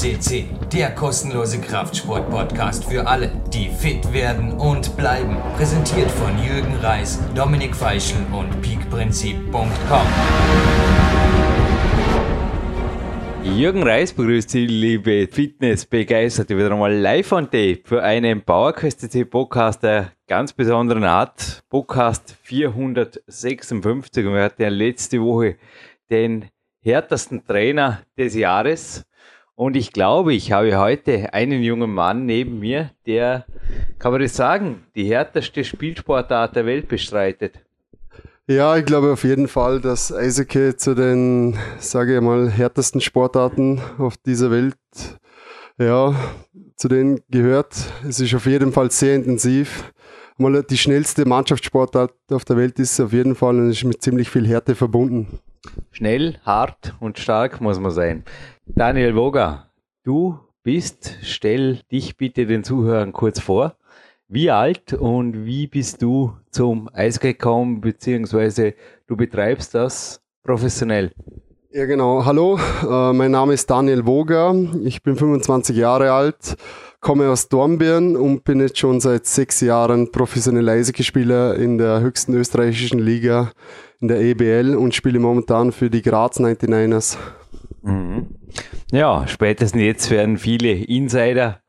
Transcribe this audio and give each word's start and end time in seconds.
CC, 0.00 0.46
der 0.72 0.94
kostenlose 0.94 1.60
Kraftsport-Podcast 1.60 2.86
für 2.86 3.06
alle, 3.06 3.30
die 3.52 3.68
fit 3.68 4.14
werden 4.14 4.52
und 4.52 4.96
bleiben. 4.96 5.36
Präsentiert 5.58 6.10
von 6.10 6.42
Jürgen 6.42 6.74
Reis, 6.76 7.20
Dominik 7.34 7.76
Feischl 7.76 8.16
und 8.32 8.62
peakprinzip.com. 8.62 10.06
Jürgen 13.44 13.82
Reis 13.82 14.14
begrüßt 14.14 14.48
Sie, 14.48 14.66
liebe 14.66 15.28
Fitnessbegeisterte, 15.30 16.56
wieder 16.56 16.72
einmal 16.72 16.94
live 16.94 17.32
on 17.32 17.44
tape 17.44 17.80
für 17.84 18.02
einen 18.02 18.40
PowerQuest 18.40 19.30
Podcast 19.30 19.82
der 19.82 20.12
ganz 20.26 20.54
besonderen 20.54 21.04
Art. 21.04 21.62
Podcast 21.68 22.38
456 22.44 24.24
und 24.24 24.32
wir 24.32 24.44
hatten 24.44 24.62
ja 24.62 24.70
letzte 24.70 25.20
Woche 25.20 25.58
den 26.08 26.46
härtesten 26.82 27.44
Trainer 27.44 28.00
des 28.16 28.34
Jahres. 28.34 29.04
Und 29.60 29.76
ich 29.76 29.92
glaube, 29.92 30.32
ich 30.32 30.52
habe 30.52 30.78
heute 30.78 31.34
einen 31.34 31.62
jungen 31.62 31.92
Mann 31.92 32.24
neben 32.24 32.60
mir, 32.60 32.92
der, 33.04 33.44
kann 33.98 34.10
man 34.10 34.22
das 34.22 34.34
sagen, 34.34 34.86
die 34.94 35.04
härteste 35.04 35.64
Spielsportart 35.64 36.56
der 36.56 36.64
Welt 36.64 36.88
bestreitet. 36.88 37.60
Ja, 38.46 38.78
ich 38.78 38.86
glaube 38.86 39.12
auf 39.12 39.22
jeden 39.22 39.48
Fall, 39.48 39.82
dass 39.82 40.14
Eishockey 40.14 40.74
zu 40.78 40.94
den, 40.94 41.58
sage 41.78 42.16
ich 42.16 42.22
mal, 42.22 42.48
härtesten 42.48 43.02
Sportarten 43.02 43.82
auf 43.98 44.16
dieser 44.16 44.50
Welt, 44.50 44.78
ja, 45.76 46.14
zu 46.76 46.88
denen 46.88 47.20
gehört. 47.28 47.74
Es 48.08 48.18
ist 48.18 48.34
auf 48.34 48.46
jeden 48.46 48.72
Fall 48.72 48.90
sehr 48.90 49.14
intensiv. 49.14 49.92
Mal 50.38 50.62
die 50.62 50.78
schnellste 50.78 51.26
Mannschaftssportart 51.26 52.14
auf 52.30 52.46
der 52.46 52.56
Welt 52.56 52.78
ist 52.78 52.98
auf 52.98 53.12
jeden 53.12 53.34
Fall 53.34 53.58
und 53.58 53.68
ist 53.68 53.84
mit 53.84 54.00
ziemlich 54.00 54.30
viel 54.30 54.48
Härte 54.48 54.74
verbunden. 54.74 55.38
Schnell, 55.92 56.38
hart 56.46 56.94
und 57.00 57.18
stark 57.18 57.60
muss 57.60 57.78
man 57.78 57.90
sein. 57.90 58.24
Daniel 58.76 59.16
Woga, 59.16 59.70
du 60.04 60.38
bist, 60.62 61.18
stell 61.22 61.80
dich 61.90 62.16
bitte 62.16 62.46
den 62.46 62.64
Zuhörern 62.64 63.12
kurz 63.12 63.40
vor. 63.40 63.76
Wie 64.28 64.50
alt 64.50 64.92
und 64.92 65.44
wie 65.44 65.66
bist 65.66 66.02
du 66.02 66.32
zum 66.50 66.88
Eishockey 66.92 67.32
gekommen, 67.32 67.80
beziehungsweise 67.80 68.74
du 69.06 69.16
betreibst 69.16 69.74
das 69.74 70.22
professionell? 70.44 71.12
Ja, 71.72 71.86
genau. 71.86 72.24
Hallo, 72.24 72.58
äh, 72.82 73.12
mein 73.12 73.30
Name 73.30 73.54
ist 73.54 73.68
Daniel 73.70 74.06
Woger. 74.06 74.54
Ich 74.84 75.02
bin 75.02 75.16
25 75.16 75.76
Jahre 75.76 76.12
alt, 76.12 76.56
komme 77.00 77.28
aus 77.28 77.48
Dornbirn 77.48 78.16
und 78.16 78.44
bin 78.44 78.60
jetzt 78.60 78.78
schon 78.78 79.00
seit 79.00 79.26
sechs 79.26 79.60
Jahren 79.60 80.12
professioneller 80.12 80.72
Eishockeyspieler 80.72 81.56
in 81.56 81.78
der 81.78 82.00
höchsten 82.00 82.34
österreichischen 82.34 83.00
Liga, 83.00 83.50
in 84.00 84.08
der 84.08 84.20
EBL 84.20 84.76
und 84.76 84.94
spiele 84.94 85.18
momentan 85.18 85.72
für 85.72 85.90
die 85.90 86.02
Graz 86.02 86.38
99ers. 86.38 87.16
Mhm. 87.82 88.28
Ja, 88.92 89.26
spätestens 89.26 89.82
jetzt 89.82 90.10
werden 90.10 90.38
viele 90.38 90.72
Insider 90.72 91.62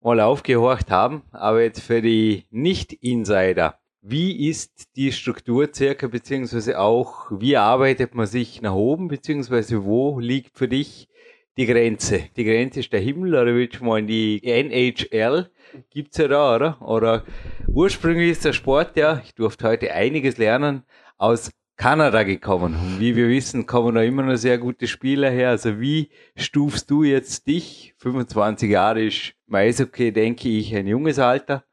mal 0.00 0.20
aufgehorcht 0.20 0.90
haben, 0.90 1.22
aber 1.32 1.62
jetzt 1.62 1.80
für 1.80 2.02
die 2.02 2.46
Nicht-Insider 2.50 3.78
wie 4.08 4.48
ist 4.48 4.94
die 4.94 5.10
Struktur 5.10 5.68
circa, 5.74 6.06
beziehungsweise 6.06 6.78
auch, 6.78 7.26
wie 7.32 7.56
arbeitet 7.56 8.14
man 8.14 8.26
sich 8.26 8.62
nach 8.62 8.74
oben, 8.74 9.08
beziehungsweise 9.08 9.84
wo 9.84 10.20
liegt 10.20 10.56
für 10.56 10.68
dich 10.68 11.08
die 11.56 11.66
Grenze? 11.66 12.28
Die 12.36 12.44
Grenze 12.44 12.80
ist 12.80 12.92
der 12.92 13.00
Himmel, 13.00 13.34
oder 13.34 13.46
willst 13.46 13.80
du 13.80 13.84
mal 13.84 13.98
in 13.98 14.06
die 14.06 14.44
NHL? 14.44 15.50
Gibt's 15.90 16.18
ja 16.18 16.28
da, 16.28 16.54
oder? 16.54 16.82
Oder 16.82 17.24
ursprünglich 17.66 18.30
ist 18.30 18.44
der 18.44 18.52
Sport 18.52 18.96
ja, 18.96 19.20
ich 19.24 19.34
durfte 19.34 19.66
heute 19.66 19.92
einiges 19.92 20.38
lernen, 20.38 20.84
aus 21.18 21.50
Kanada 21.76 22.22
gekommen. 22.22 22.74
Und 22.74 23.00
wie 23.00 23.16
wir 23.16 23.28
wissen, 23.28 23.66
kommen 23.66 23.94
da 23.94 24.02
immer 24.02 24.22
noch 24.22 24.36
sehr 24.36 24.58
gute 24.58 24.86
Spieler 24.86 25.30
her. 25.30 25.50
Also 25.50 25.80
wie 25.80 26.10
stufst 26.34 26.90
du 26.90 27.04
jetzt 27.04 27.46
dich? 27.46 27.94
25 27.98 28.70
Jahre 28.70 29.04
ist 29.04 29.34
okay, 29.80 30.10
denke 30.10 30.48
ich, 30.48 30.74
ein 30.74 30.86
junges 30.86 31.18
Alter. 31.18 31.64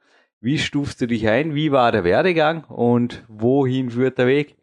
Wie 0.41 0.59
stufst 0.59 0.99
du 0.99 1.07
dich 1.07 1.27
ein? 1.29 1.55
Wie 1.55 1.71
war 1.71 1.91
der 1.91 2.03
Werdegang 2.03 2.65
und 2.65 3.23
wohin 3.29 3.91
führt 3.91 4.17
der 4.17 4.27
Weg? 4.27 4.57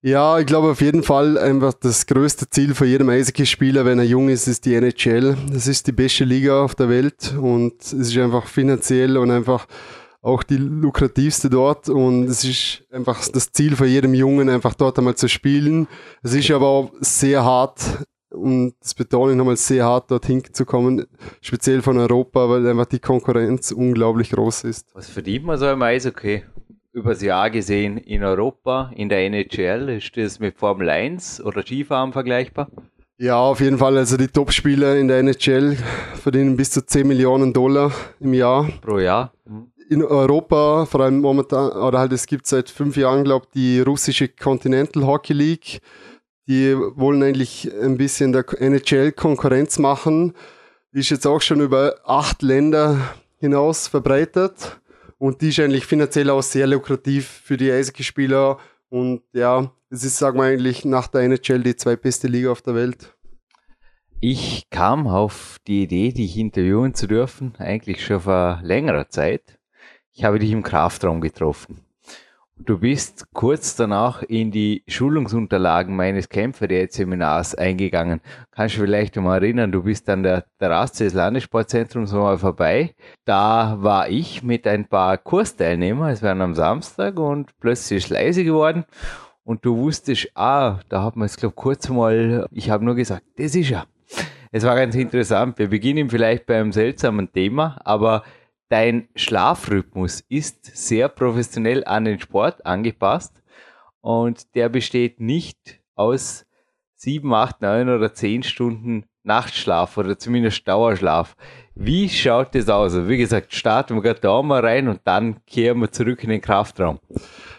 Ja, 0.00 0.38
ich 0.38 0.46
glaube 0.46 0.70
auf 0.70 0.80
jeden 0.80 1.02
Fall 1.02 1.36
einfach 1.36 1.74
das 1.74 2.06
größte 2.06 2.48
Ziel 2.48 2.74
für 2.74 2.86
jedem 2.86 3.08
Eishockey-Spieler, 3.08 3.84
wenn 3.84 3.98
er 3.98 4.04
jung 4.04 4.28
ist, 4.28 4.46
ist 4.46 4.64
die 4.64 4.74
NHL. 4.74 5.36
Das 5.52 5.66
ist 5.66 5.86
die 5.86 5.92
beste 5.92 6.24
Liga 6.24 6.62
auf 6.62 6.74
der 6.74 6.88
Welt 6.88 7.34
und 7.38 7.82
es 7.82 7.92
ist 7.92 8.16
einfach 8.16 8.46
finanziell 8.46 9.16
und 9.18 9.30
einfach 9.30 9.66
auch 10.26 10.42
die 10.42 10.56
lukrativste 10.56 11.48
dort 11.48 11.88
und 11.88 12.24
es 12.24 12.42
ist 12.42 12.82
einfach 12.90 13.26
das 13.28 13.52
Ziel 13.52 13.76
für 13.76 13.86
jedem 13.86 14.12
Jungen, 14.12 14.50
einfach 14.50 14.74
dort 14.74 14.98
einmal 14.98 15.14
zu 15.14 15.28
spielen. 15.28 15.86
Es 16.20 16.34
ist 16.34 16.50
aber 16.50 16.66
auch 16.66 16.92
sehr 16.98 17.44
hart 17.44 18.04
und 18.30 18.74
das 18.80 18.94
betone 18.94 19.32
ich 19.32 19.38
nochmal 19.38 19.56
sehr 19.56 19.84
hart, 19.84 20.10
dorthin 20.10 20.42
zu 20.52 20.64
kommen, 20.64 21.06
speziell 21.40 21.80
von 21.80 21.96
Europa, 21.96 22.48
weil 22.48 22.66
einfach 22.66 22.86
die 22.86 22.98
Konkurrenz 22.98 23.70
unglaublich 23.70 24.30
groß 24.30 24.64
ist. 24.64 24.88
Was 24.94 25.08
verdient 25.08 25.44
man 25.44 25.58
so 25.58 25.70
im 25.70 25.80
Eishockey? 25.80 26.42
Übers 26.92 27.22
Jahr 27.22 27.48
gesehen 27.50 27.96
in 27.96 28.24
Europa, 28.24 28.90
in 28.96 29.08
der 29.08 29.20
NHL, 29.26 29.90
ist 29.90 30.16
das 30.16 30.40
mit 30.40 30.58
Formel 30.58 30.90
1 30.90 31.40
oder 31.42 31.62
Skifahren 31.62 32.12
vergleichbar? 32.12 32.68
Ja, 33.18 33.38
auf 33.38 33.60
jeden 33.60 33.78
Fall. 33.78 33.96
Also 33.96 34.16
die 34.16 34.28
Top-Spieler 34.28 34.96
in 34.96 35.06
der 35.06 35.20
NHL 35.20 35.76
verdienen 36.14 36.56
bis 36.56 36.70
zu 36.70 36.84
10 36.84 37.06
Millionen 37.06 37.52
Dollar 37.52 37.92
im 38.18 38.34
Jahr. 38.34 38.68
Pro 38.82 38.98
Jahr? 38.98 39.32
In 39.88 40.02
Europa, 40.02 40.86
vor 40.86 41.00
allem 41.00 41.20
momentan, 41.20 41.70
oder 41.70 41.98
halt 42.00 42.12
es 42.12 42.26
gibt 42.26 42.46
seit 42.46 42.68
fünf 42.68 42.96
Jahren, 42.96 43.24
glaube 43.24 43.46
ich, 43.46 43.52
die 43.52 43.80
russische 43.80 44.28
Continental 44.28 45.06
Hockey 45.06 45.32
League 45.32 45.80
die 46.46 46.76
wollen 46.76 47.22
eigentlich 47.22 47.70
ein 47.82 47.96
bisschen 47.96 48.32
der 48.32 48.44
NHL 48.60 49.12
Konkurrenz 49.12 49.78
machen. 49.78 50.34
Ist 50.92 51.10
jetzt 51.10 51.26
auch 51.26 51.42
schon 51.42 51.60
über 51.60 51.96
acht 52.04 52.42
Länder 52.42 52.98
hinaus 53.38 53.88
verbreitet 53.88 54.80
und 55.18 55.42
die 55.42 55.48
ist 55.48 55.60
eigentlich 55.60 55.84
finanziell 55.84 56.30
auch 56.30 56.42
sehr 56.42 56.66
lukrativ 56.66 57.26
für 57.26 57.56
die 57.56 57.70
Eishockeyspieler 57.70 58.58
und 58.88 59.22
ja, 59.32 59.70
es 59.90 60.04
ist, 60.04 60.18
sagen 60.18 60.38
wir 60.38 60.44
eigentlich, 60.44 60.84
nach 60.84 61.08
der 61.08 61.22
NHL 61.22 61.62
die 61.62 61.76
zweitbeste 61.76 62.28
Liga 62.28 62.50
auf 62.50 62.62
der 62.62 62.74
Welt. 62.74 63.14
Ich 64.20 64.70
kam 64.70 65.06
auf 65.06 65.58
die 65.66 65.82
Idee, 65.82 66.12
dich 66.12 66.38
interviewen 66.38 66.94
zu 66.94 67.06
dürfen, 67.06 67.54
eigentlich 67.58 68.04
schon 68.04 68.20
vor 68.20 68.60
längerer 68.62 69.10
Zeit. 69.10 69.55
Ich 70.18 70.24
habe 70.24 70.38
dich 70.38 70.50
im 70.50 70.62
Kraftraum 70.62 71.20
getroffen. 71.20 71.82
Du 72.56 72.78
bist 72.78 73.26
kurz 73.34 73.76
danach 73.76 74.22
in 74.22 74.50
die 74.50 74.82
Schulungsunterlagen 74.88 75.94
meines 75.94 76.30
Kämpferdiät-Seminars 76.30 77.54
eingegangen. 77.54 78.22
Kannst 78.50 78.76
du 78.76 78.80
vielleicht 78.80 79.14
mal 79.16 79.42
erinnern, 79.42 79.72
du 79.72 79.82
bist 79.82 80.08
an 80.08 80.22
der 80.22 80.46
Terrasse 80.58 81.04
des 81.04 81.12
Landessportzentrums 81.12 82.14
mal 82.14 82.38
vorbei. 82.38 82.94
Da 83.26 83.76
war 83.80 84.08
ich 84.08 84.42
mit 84.42 84.66
ein 84.66 84.88
paar 84.88 85.18
Kursteilnehmern, 85.18 86.08
es 86.08 86.22
waren 86.22 86.40
am 86.40 86.54
Samstag 86.54 87.18
und 87.18 87.50
plötzlich 87.60 88.04
ist 88.04 88.08
leise 88.08 88.42
geworden. 88.42 88.86
Und 89.44 89.66
du 89.66 89.76
wusstest, 89.76 90.30
ah, 90.34 90.80
da 90.88 91.02
hat 91.02 91.16
man 91.16 91.26
es, 91.26 91.36
glaube 91.36 91.54
kurz 91.54 91.90
mal, 91.90 92.48
ich 92.52 92.70
habe 92.70 92.86
nur 92.86 92.94
gesagt, 92.94 93.24
das 93.36 93.54
ist 93.54 93.70
er. 93.70 93.86
Es 94.50 94.64
war 94.64 94.76
ganz 94.76 94.94
interessant. 94.94 95.58
Wir 95.58 95.68
beginnen 95.68 96.08
vielleicht 96.08 96.46
bei 96.46 96.58
einem 96.58 96.72
seltsamen 96.72 97.30
Thema, 97.30 97.78
aber 97.84 98.22
dein 98.68 99.08
Schlafrhythmus 99.14 100.24
ist 100.28 100.64
sehr 100.76 101.08
professionell 101.08 101.84
an 101.84 102.04
den 102.04 102.20
Sport 102.20 102.64
angepasst 102.66 103.42
und 104.00 104.54
der 104.54 104.68
besteht 104.68 105.20
nicht 105.20 105.80
aus 105.94 106.46
sieben, 106.94 107.32
acht, 107.34 107.60
neun 107.60 107.88
oder 107.88 108.14
zehn 108.14 108.42
Stunden 108.42 109.04
Nachtschlaf 109.26 109.98
oder 109.98 110.18
zumindest 110.18 110.66
Dauerschlaf. 110.66 111.34
Wie 111.74 112.08
schaut 112.08 112.54
das 112.54 112.68
aus? 112.68 112.94
Also 112.94 113.08
wie 113.08 113.18
gesagt, 113.18 113.54
starten 113.54 113.96
wir 113.96 114.02
gerade 114.02 114.20
da 114.20 114.40
mal 114.40 114.64
rein 114.64 114.88
und 114.88 115.00
dann 115.04 115.44
kehren 115.46 115.80
wir 115.80 115.90
zurück 115.90 116.22
in 116.22 116.30
den 116.30 116.40
Kraftraum. 116.40 117.00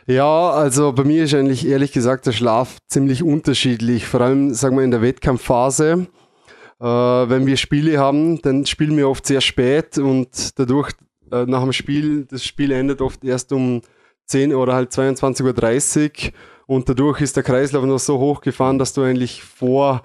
Ja, 0.07 0.49
also 0.51 0.93
bei 0.93 1.03
mir 1.03 1.25
ist 1.25 1.33
eigentlich 1.33 1.67
ehrlich 1.67 1.91
gesagt 1.91 2.25
der 2.25 2.31
Schlaf 2.31 2.77
ziemlich 2.87 3.21
unterschiedlich, 3.21 4.07
vor 4.07 4.21
allem 4.21 4.53
sagen 4.53 4.77
wir 4.77 4.83
in 4.83 4.91
der 4.91 5.01
Wettkampfphase. 5.01 6.07
Äh, 6.79 6.85
wenn 6.85 7.45
wir 7.45 7.57
Spiele 7.57 7.99
haben, 7.99 8.41
dann 8.41 8.65
spielen 8.65 8.95
wir 8.97 9.09
oft 9.09 9.25
sehr 9.25 9.41
spät 9.41 9.97
und 9.97 10.59
dadurch 10.59 10.91
äh, 11.31 11.45
nach 11.45 11.63
dem 11.63 11.73
Spiel, 11.73 12.25
das 12.25 12.43
Spiel 12.43 12.71
endet 12.71 13.01
oft 13.01 13.23
erst 13.23 13.51
um 13.51 13.81
10 14.25 14.53
oder 14.53 14.73
halt 14.73 14.91
22.30 14.91 16.27
Uhr 16.27 16.33
und 16.67 16.89
dadurch 16.89 17.21
ist 17.21 17.35
der 17.35 17.43
Kreislauf 17.43 17.85
noch 17.85 17.97
so 17.97 18.19
hochgefahren, 18.19 18.77
dass 18.77 18.93
du 18.93 19.01
eigentlich 19.01 19.41
vor 19.41 20.01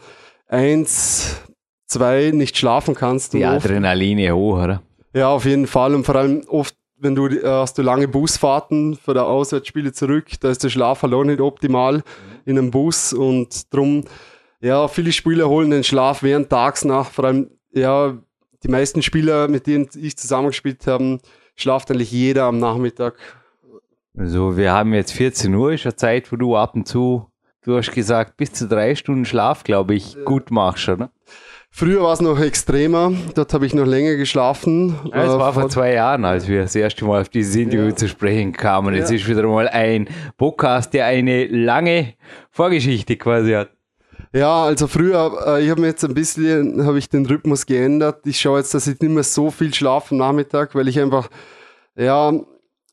1, 0.48 1.42
2 1.86 2.30
nicht 2.32 2.56
schlafen 2.56 2.94
kannst. 2.94 3.34
Die 3.34 3.44
Adrenaline 3.44 4.34
hoch, 4.34 4.62
oder? 4.62 4.82
Ja, 5.14 5.28
auf 5.28 5.44
jeden 5.44 5.66
Fall 5.66 5.94
und 5.94 6.04
vor 6.04 6.16
allem 6.16 6.44
oft 6.48 6.74
wenn 7.02 7.16
du 7.16 7.26
äh, 7.26 7.44
hast 7.44 7.76
du 7.76 7.82
lange 7.82 8.06
Busfahrten 8.06 8.96
für 8.96 9.12
der 9.12 9.26
Auswärtsspiele 9.26 9.92
zurück, 9.92 10.26
da 10.40 10.50
ist 10.50 10.62
der 10.62 10.68
Schlaf 10.68 11.02
halt 11.02 11.12
auch 11.12 11.24
nicht 11.24 11.40
optimal 11.40 12.02
in 12.44 12.56
einem 12.56 12.70
Bus 12.70 13.12
und 13.12 13.72
drum 13.74 14.04
ja, 14.62 14.86
viele 14.88 15.12
Spieler 15.12 15.48
holen 15.48 15.70
den 15.70 15.84
Schlaf 15.84 16.22
während 16.22 16.48
tags 16.48 16.84
nach, 16.84 17.10
vor 17.10 17.26
allem, 17.26 17.50
ja, 17.72 18.16
die 18.62 18.68
meisten 18.68 19.02
Spieler, 19.02 19.48
mit 19.48 19.66
denen 19.66 19.88
ich 20.00 20.16
zusammengespielt 20.16 20.86
habe, 20.86 21.18
schlaft 21.56 21.90
eigentlich 21.90 22.12
jeder 22.12 22.44
am 22.44 22.58
Nachmittag. 22.58 23.14
Also 24.16 24.56
wir 24.56 24.72
haben 24.72 24.94
jetzt 24.94 25.12
14 25.12 25.52
Uhr, 25.54 25.72
ist 25.72 25.84
eine 25.84 25.96
Zeit, 25.96 26.30
wo 26.30 26.36
du 26.36 26.56
ab 26.56 26.74
und 26.74 26.86
zu, 26.86 27.26
du 27.62 27.76
hast 27.76 27.90
gesagt, 27.92 28.36
bis 28.36 28.52
zu 28.52 28.68
drei 28.68 28.94
Stunden 28.94 29.24
Schlaf, 29.24 29.64
glaube 29.64 29.94
ich, 29.94 30.16
gut 30.24 30.50
machst, 30.50 30.88
oder? 30.88 31.10
Früher 31.74 32.02
war 32.02 32.12
es 32.12 32.20
noch 32.20 32.38
extremer, 32.38 33.12
dort 33.34 33.54
habe 33.54 33.64
ich 33.64 33.74
noch 33.74 33.86
länger 33.86 34.16
geschlafen. 34.16 34.94
Ja, 35.10 35.24
es 35.24 35.30
war 35.30 35.54
vor 35.54 35.70
zwei 35.70 35.94
Jahren, 35.94 36.26
als 36.26 36.46
wir 36.46 36.62
das 36.62 36.76
erste 36.76 37.06
Mal 37.06 37.22
auf 37.22 37.30
dieses 37.30 37.56
Interview 37.56 37.86
ja. 37.88 37.96
zu 37.96 38.08
sprechen 38.08 38.52
kamen. 38.52 38.94
Ja. 38.94 39.02
ist 39.02 39.26
wieder 39.26 39.48
mal 39.48 39.68
ein 39.68 40.06
Podcast, 40.36 40.92
der 40.92 41.06
eine 41.06 41.46
lange 41.46 42.12
Vorgeschichte 42.50 43.16
quasi 43.16 43.52
hat. 43.52 43.70
Ja, 44.32 44.64
also 44.64 44.86
früher, 44.86 45.44
äh, 45.46 45.64
ich 45.64 45.70
habe 45.70 45.80
mir 45.80 45.88
jetzt 45.88 46.04
ein 46.04 46.14
bisschen, 46.14 46.84
habe 46.86 46.98
ich 46.98 47.08
den 47.08 47.26
Rhythmus 47.26 47.66
geändert. 47.66 48.26
Ich 48.26 48.40
schaue 48.40 48.58
jetzt, 48.58 48.74
dass 48.74 48.86
ich 48.86 49.00
nicht 49.00 49.12
mehr 49.12 49.22
so 49.22 49.50
viel 49.50 49.74
schlafe 49.74 50.14
am 50.14 50.18
Nachmittag, 50.18 50.74
weil 50.74 50.88
ich 50.88 50.98
einfach, 51.00 51.28
ja, 51.96 52.32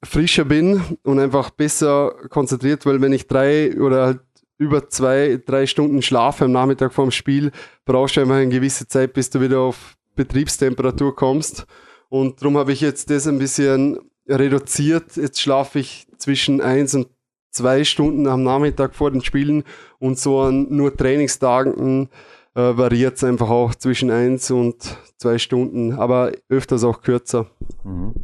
frischer 0.04 0.46
bin 0.46 0.82
und 1.04 1.20
einfach 1.20 1.50
besser 1.50 2.14
konzentriert, 2.30 2.86
weil 2.86 3.02
wenn 3.02 3.14
ich 3.14 3.28
drei 3.28 3.78
oder 3.80 4.06
halt 4.06 4.20
über 4.58 4.90
zwei, 4.90 5.42
drei 5.46 5.66
Stunden 5.66 6.02
Schlaf 6.02 6.42
am 6.42 6.52
Nachmittag 6.52 6.94
vorm 6.94 7.12
Spiel, 7.12 7.52
brauchst 7.86 8.18
du 8.18 8.22
einfach 8.22 8.36
eine 8.36 8.50
gewisse 8.50 8.88
Zeit, 8.88 9.14
bis 9.14 9.30
du 9.30 9.42
wieder 9.42 9.60
auf 9.60 9.98
Betriebstemperatur 10.16 11.16
kommst. 11.16 11.66
Und 12.10 12.42
darum 12.42 12.58
habe 12.58 12.74
ich 12.74 12.82
jetzt 12.82 13.10
das 13.10 13.28
ein 13.28 13.40
bisschen 13.40 14.00
reduziert. 14.28 15.16
Jetzt 15.16 15.40
schlafe 15.40 15.80
ich 15.80 16.08
zwischen 16.18 16.60
eins 16.60 16.94
und 16.94 17.08
zwei 17.52 17.84
Stunden 17.84 18.28
am 18.28 18.44
Nachmittag 18.44 18.96
vor 18.96 19.12
den 19.12 19.22
Spielen 19.22 19.64
und 20.00 20.20
so 20.20 20.42
an 20.42 20.68
nur 20.70 20.96
Trainingstagen 20.96 22.10
äh, 22.56 22.78
variiert 22.78 23.18
es 23.18 23.24
einfach 23.24 23.50
auch 23.50 23.76
zwischen 23.76 24.12
eins 24.12 24.52
und 24.52 24.98
zwei 25.18 25.38
Stunden, 25.38 25.94
aber 25.94 26.32
öfters 26.50 26.84
auch 26.84 27.02
kürzer. 27.02 27.48
Mhm. 27.84 28.16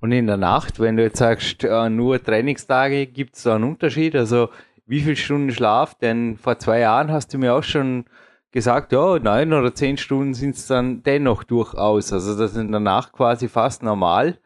Und 0.00 0.12
in 0.12 0.26
der 0.26 0.36
Nacht, 0.36 0.78
wenn 0.78 0.96
du 0.96 1.02
jetzt 1.02 1.18
sagst, 1.18 1.64
äh, 1.64 1.88
nur 1.88 2.22
Trainingstage, 2.22 3.06
gibt 3.06 3.36
es 3.36 3.42
da 3.42 3.56
einen 3.56 3.64
Unterschied? 3.64 4.14
Also 4.14 4.48
wie 4.86 5.00
viele 5.00 5.16
Stunden 5.16 5.50
Schlaf? 5.50 5.94
Denn 5.96 6.36
vor 6.36 6.58
zwei 6.58 6.80
Jahren 6.80 7.10
hast 7.10 7.34
du 7.34 7.38
mir 7.38 7.54
auch 7.54 7.64
schon 7.64 8.04
gesagt, 8.52 8.92
ja, 8.92 9.18
neun 9.18 9.52
oder 9.52 9.74
zehn 9.74 9.96
Stunden 9.96 10.34
sind 10.34 10.54
es 10.54 10.66
dann 10.66 11.02
dennoch 11.02 11.44
durchaus. 11.44 12.12
Also 12.12 12.38
das 12.38 12.52
ist 12.52 12.56
in 12.56 12.70
der 12.70 12.80
Nacht 12.80 13.12
quasi 13.12 13.48
fast 13.48 13.82
normal, 13.82 14.38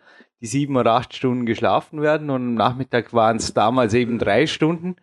die 0.42 0.46
sieben 0.46 0.76
oder 0.76 0.92
acht 0.92 1.14
Stunden 1.14 1.46
geschlafen 1.46 2.02
werden 2.02 2.28
und 2.28 2.42
am 2.42 2.54
Nachmittag 2.54 3.14
waren 3.14 3.36
es 3.36 3.54
damals 3.54 3.94
eben 3.94 4.18
drei 4.18 4.46
Stunden. 4.46 4.96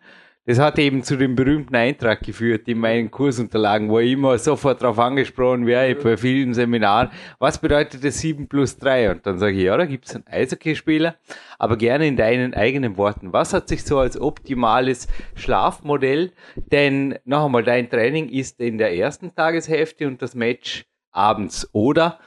Das 0.46 0.58
hat 0.58 0.78
eben 0.78 1.02
zu 1.02 1.16
dem 1.16 1.34
berühmten 1.34 1.76
Eintrag 1.76 2.22
geführt 2.22 2.66
in 2.66 2.78
meinen 2.78 3.10
Kursunterlagen, 3.10 3.88
wo 3.88 4.00
ich 4.00 4.12
immer 4.12 4.36
sofort 4.38 4.82
darauf 4.82 4.98
angesprochen 4.98 5.66
werde, 5.66 5.94
bei 5.94 6.16
vielen 6.16 6.54
Seminaren, 6.54 7.10
was 7.38 7.58
bedeutet 7.58 8.04
das 8.04 8.18
7 8.18 8.48
plus 8.48 8.76
3? 8.78 9.12
Und 9.12 9.26
dann 9.26 9.38
sage 9.38 9.56
ich, 9.56 9.64
ja, 9.64 9.76
da 9.76 9.86
gibt 9.86 10.06
es 10.06 10.14
einen 10.14 10.26
Eishockeyspieler, 10.26 11.14
aber 11.58 11.76
gerne 11.76 12.06
in 12.06 12.16
deinen 12.16 12.52
eigenen 12.52 12.96
Worten. 12.96 13.32
Was 13.32 13.54
hat 13.54 13.68
sich 13.68 13.84
so 13.84 13.98
als 13.98 14.20
optimales 14.20 15.08
Schlafmodell? 15.36 16.32
Denn 16.56 17.18
noch 17.24 17.46
einmal, 17.46 17.62
dein 17.62 17.88
Training 17.88 18.28
ist 18.28 18.60
in 18.60 18.76
der 18.78 18.94
ersten 18.94 19.34
Tageshälfte 19.34 20.06
und 20.06 20.20
das 20.20 20.34
Match 20.34 20.84
abends. 21.12 21.68
Oder 21.72 22.18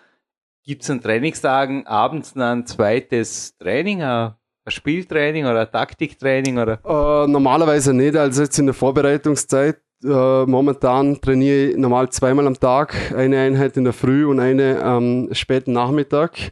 gibt 0.63 0.83
es 0.83 0.89
an 0.89 1.01
Trainingstagen 1.01 1.85
abends 1.87 2.35
ein 2.35 2.65
zweites 2.65 3.57
Training, 3.57 4.01
ein 4.01 4.33
Spieltraining 4.67 5.45
oder 5.45 5.61
ein 5.61 5.71
Taktiktraining? 5.71 6.57
Oder? 6.57 6.79
Äh, 6.83 7.27
normalerweise 7.27 7.93
nicht. 7.93 8.15
Also 8.15 8.43
jetzt 8.43 8.57
in 8.59 8.65
der 8.65 8.75
Vorbereitungszeit. 8.75 9.77
Äh, 10.03 10.45
momentan 10.45 11.21
trainiere 11.21 11.71
ich 11.71 11.77
normal 11.77 12.09
zweimal 12.09 12.47
am 12.47 12.59
Tag. 12.59 13.13
Eine 13.15 13.39
Einheit 13.39 13.77
in 13.77 13.83
der 13.83 13.93
Früh 13.93 14.25
und 14.25 14.39
eine 14.39 14.83
am 14.83 15.29
späten 15.33 15.73
Nachmittag. 15.73 16.51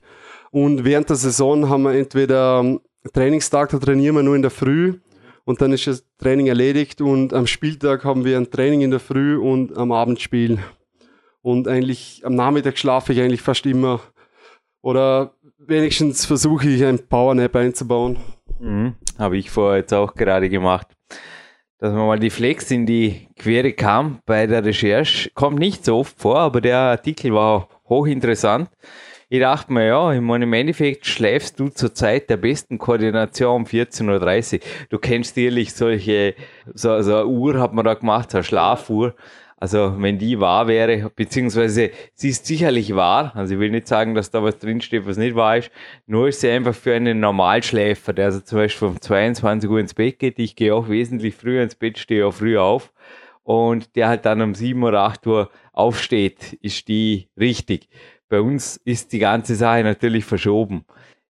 Und 0.52 0.84
während 0.84 1.10
der 1.10 1.16
Saison 1.16 1.70
haben 1.70 1.84
wir 1.84 1.94
entweder 1.94 2.60
ähm, 2.60 2.82
Trainingstag, 3.14 3.70
da 3.70 3.80
trainieren 3.80 4.16
wir 4.16 4.24
nur 4.24 4.36
in 4.36 4.42
der 4.42 4.52
Früh 4.52 5.00
und 5.46 5.62
dann 5.62 5.72
ist 5.74 5.88
das 5.88 6.06
Training 6.18 6.48
erledigt 6.48 7.02
und 7.02 7.34
am 7.34 7.48
Spieltag 7.48 8.04
haben 8.04 8.26
wir 8.26 8.38
ein 8.38 8.52
Training 8.52 8.82
in 8.82 8.92
der 8.92 9.00
Früh 9.00 9.38
und 9.38 9.76
am 9.78 9.92
Abendspiel. 9.92 10.60
Und 11.42 11.68
eigentlich 11.68 12.22
am 12.24 12.36
Nachmittag 12.36 12.78
schlafe 12.78 13.14
ich 13.14 13.22
eigentlich 13.22 13.42
fast 13.42 13.66
immer. 13.66 14.00
Oder 14.82 15.34
wenigstens 15.58 16.26
versuche 16.26 16.70
ich 16.70 16.84
ein 16.84 17.08
Powernap 17.08 17.56
einzubauen. 17.56 18.18
Mhm. 18.60 18.96
Habe 19.18 19.38
ich 19.38 19.50
vorher 19.50 19.80
jetzt 19.80 19.94
auch 19.94 20.14
gerade 20.14 20.50
gemacht. 20.50 20.88
Dass 21.80 21.94
man 21.94 22.06
mal 22.06 22.20
die 22.20 22.30
Flex 22.30 22.70
in 22.70 22.86
die 22.86 23.28
Quere 23.38 23.74
kam 23.74 24.20
bei 24.26 24.46
der 24.46 24.64
Recherche. 24.64 25.32
Kommt 25.34 25.58
nicht 25.58 25.84
so 25.84 25.98
oft 25.98 26.20
vor, 26.20 26.38
aber 26.38 26.62
der 26.62 26.78
Artikel 26.78 27.34
war 27.34 27.70
hochinteressant. 27.90 28.70
Ich 29.34 29.40
dachte 29.40 29.72
mir, 29.72 29.88
ja, 29.88 30.12
ich 30.12 30.20
meine, 30.20 30.44
im 30.44 30.52
Endeffekt 30.52 31.06
schläfst 31.06 31.58
du 31.58 31.70
zur 31.70 31.96
Zeit 31.96 32.30
der 32.30 32.36
besten 32.36 32.78
Koordination 32.78 33.62
um 33.62 33.64
14.30 33.66 34.56
Uhr. 34.56 34.60
Du 34.90 35.00
kennst 35.00 35.36
sicherlich 35.36 35.74
solche, 35.74 36.36
so, 36.74 37.02
so 37.02 37.16
eine 37.16 37.28
Uhr 37.28 37.58
hat 37.58 37.74
man 37.74 37.86
da 37.86 37.94
gemacht, 37.94 38.30
so 38.30 38.40
eine 38.40 38.44
Schlafuhr. 38.44 39.16
Also 39.62 39.94
wenn 40.00 40.18
die 40.18 40.40
wahr 40.40 40.68
wäre, 40.68 41.12
beziehungsweise 41.16 41.92
sie 42.16 42.30
ist 42.30 42.48
sicherlich 42.48 42.96
wahr, 42.96 43.32
also 43.36 43.54
ich 43.54 43.60
will 43.60 43.70
nicht 43.70 43.88
sagen, 43.88 44.16
dass 44.16 44.32
da 44.32 44.42
was 44.42 44.58
drinsteht, 44.58 45.06
was 45.06 45.18
nicht 45.18 45.36
wahr 45.36 45.58
ist, 45.58 45.70
nur 46.08 46.30
ist 46.30 46.42
sie 46.42 46.50
einfach 46.50 46.74
für 46.74 46.96
einen 46.96 47.20
Normalschläfer, 47.20 48.12
der 48.12 48.26
also 48.26 48.40
zum 48.40 48.58
Beispiel 48.58 48.88
um 48.88 49.00
22 49.00 49.70
Uhr 49.70 49.80
ins 49.80 49.94
Bett 49.94 50.18
geht, 50.18 50.40
ich 50.40 50.56
gehe 50.56 50.74
auch 50.74 50.90
wesentlich 50.90 51.36
früher 51.36 51.62
ins 51.62 51.76
Bett, 51.76 52.00
stehe 52.00 52.26
auch 52.26 52.34
früher 52.34 52.64
auf 52.64 52.92
und 53.44 53.96
der 53.96 54.08
halt 54.08 54.26
dann 54.26 54.42
um 54.42 54.56
7 54.56 54.84
oder 54.84 55.02
8 55.02 55.28
Uhr 55.28 55.52
aufsteht, 55.74 56.54
ist 56.54 56.88
die 56.88 57.30
richtig. 57.40 57.88
Bei 58.30 58.42
uns 58.42 58.78
ist 58.78 59.14
die 59.14 59.20
ganze 59.20 59.54
Sache 59.54 59.84
natürlich 59.84 60.26
verschoben. 60.26 60.86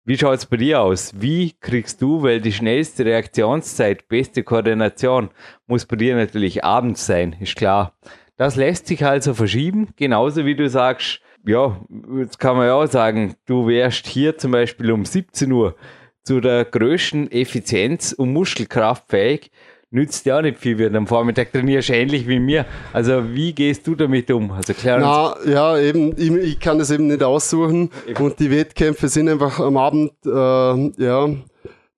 Wie 0.06 0.18
schaut's 0.18 0.46
bei 0.46 0.56
dir 0.56 0.82
aus? 0.82 1.14
Wie 1.20 1.52
kriegst 1.60 2.02
du, 2.02 2.24
weil 2.24 2.40
die 2.40 2.54
schnellste 2.54 3.04
Reaktionszeit, 3.04 4.08
beste 4.08 4.44
Koordination 4.44 5.32
muss 5.68 5.86
bei 5.86 5.98
dir 5.98 6.16
natürlich 6.16 6.64
abends 6.64 7.06
sein, 7.06 7.36
ist 7.42 7.58
klar. 7.58 7.94
Das 8.38 8.56
lässt 8.56 8.88
sich 8.88 9.06
also 9.06 9.34
verschieben, 9.34 9.90
genauso 9.96 10.46
wie 10.46 10.56
du 10.56 10.68
sagst, 10.70 11.22
ja, 11.46 11.80
jetzt 12.18 12.40
kann 12.40 12.58
man 12.58 12.68
ja 12.68 12.76
auch 12.76 12.88
sagen, 12.88 13.36
du 13.46 13.68
wärst 13.68 14.08
hier 14.08 14.38
zum 14.38 14.52
Beispiel 14.52 14.92
um 14.92 15.06
17 15.06 15.52
Uhr 15.52 15.76
zu 16.24 16.40
der 16.40 16.66
größten 16.66 17.32
Effizienz 17.32 18.14
und 18.14 18.34
Muskelkraft 18.34 19.06
fähig, 19.10 19.52
nützt 19.90 20.26
ja 20.26 20.38
auch 20.38 20.42
nicht 20.42 20.58
viel, 20.58 20.78
wenn 20.78 20.94
du 20.94 21.00
am 21.00 21.08
Vormittag 21.08 21.52
trainierst, 21.52 21.90
ähnlich 21.90 22.28
wie 22.28 22.40
mir. 22.40 22.66
Also 22.94 23.34
wie 23.34 23.54
gehst 23.54 23.86
du 23.88 23.96
damit 23.96 24.32
um? 24.32 24.52
Also 24.52 24.74
klar. 24.74 25.00
Na, 25.46 25.52
ja, 25.52 25.78
eben, 25.78 26.14
ich, 26.18 26.32
ich, 26.32 26.60
kann 26.60 26.80
das 26.80 26.92
eben 26.92 27.08
nicht 27.08 27.24
aussuchen 27.24 27.90
eben. 28.08 28.24
und 28.24 28.40
die 28.40 28.50
Wettkämpfe 28.52 29.10
sind 29.10 29.28
einfach 29.28 29.60
am 29.60 29.78
Abend, 29.78 30.14
äh, 30.26 31.04
ja, 31.04 31.30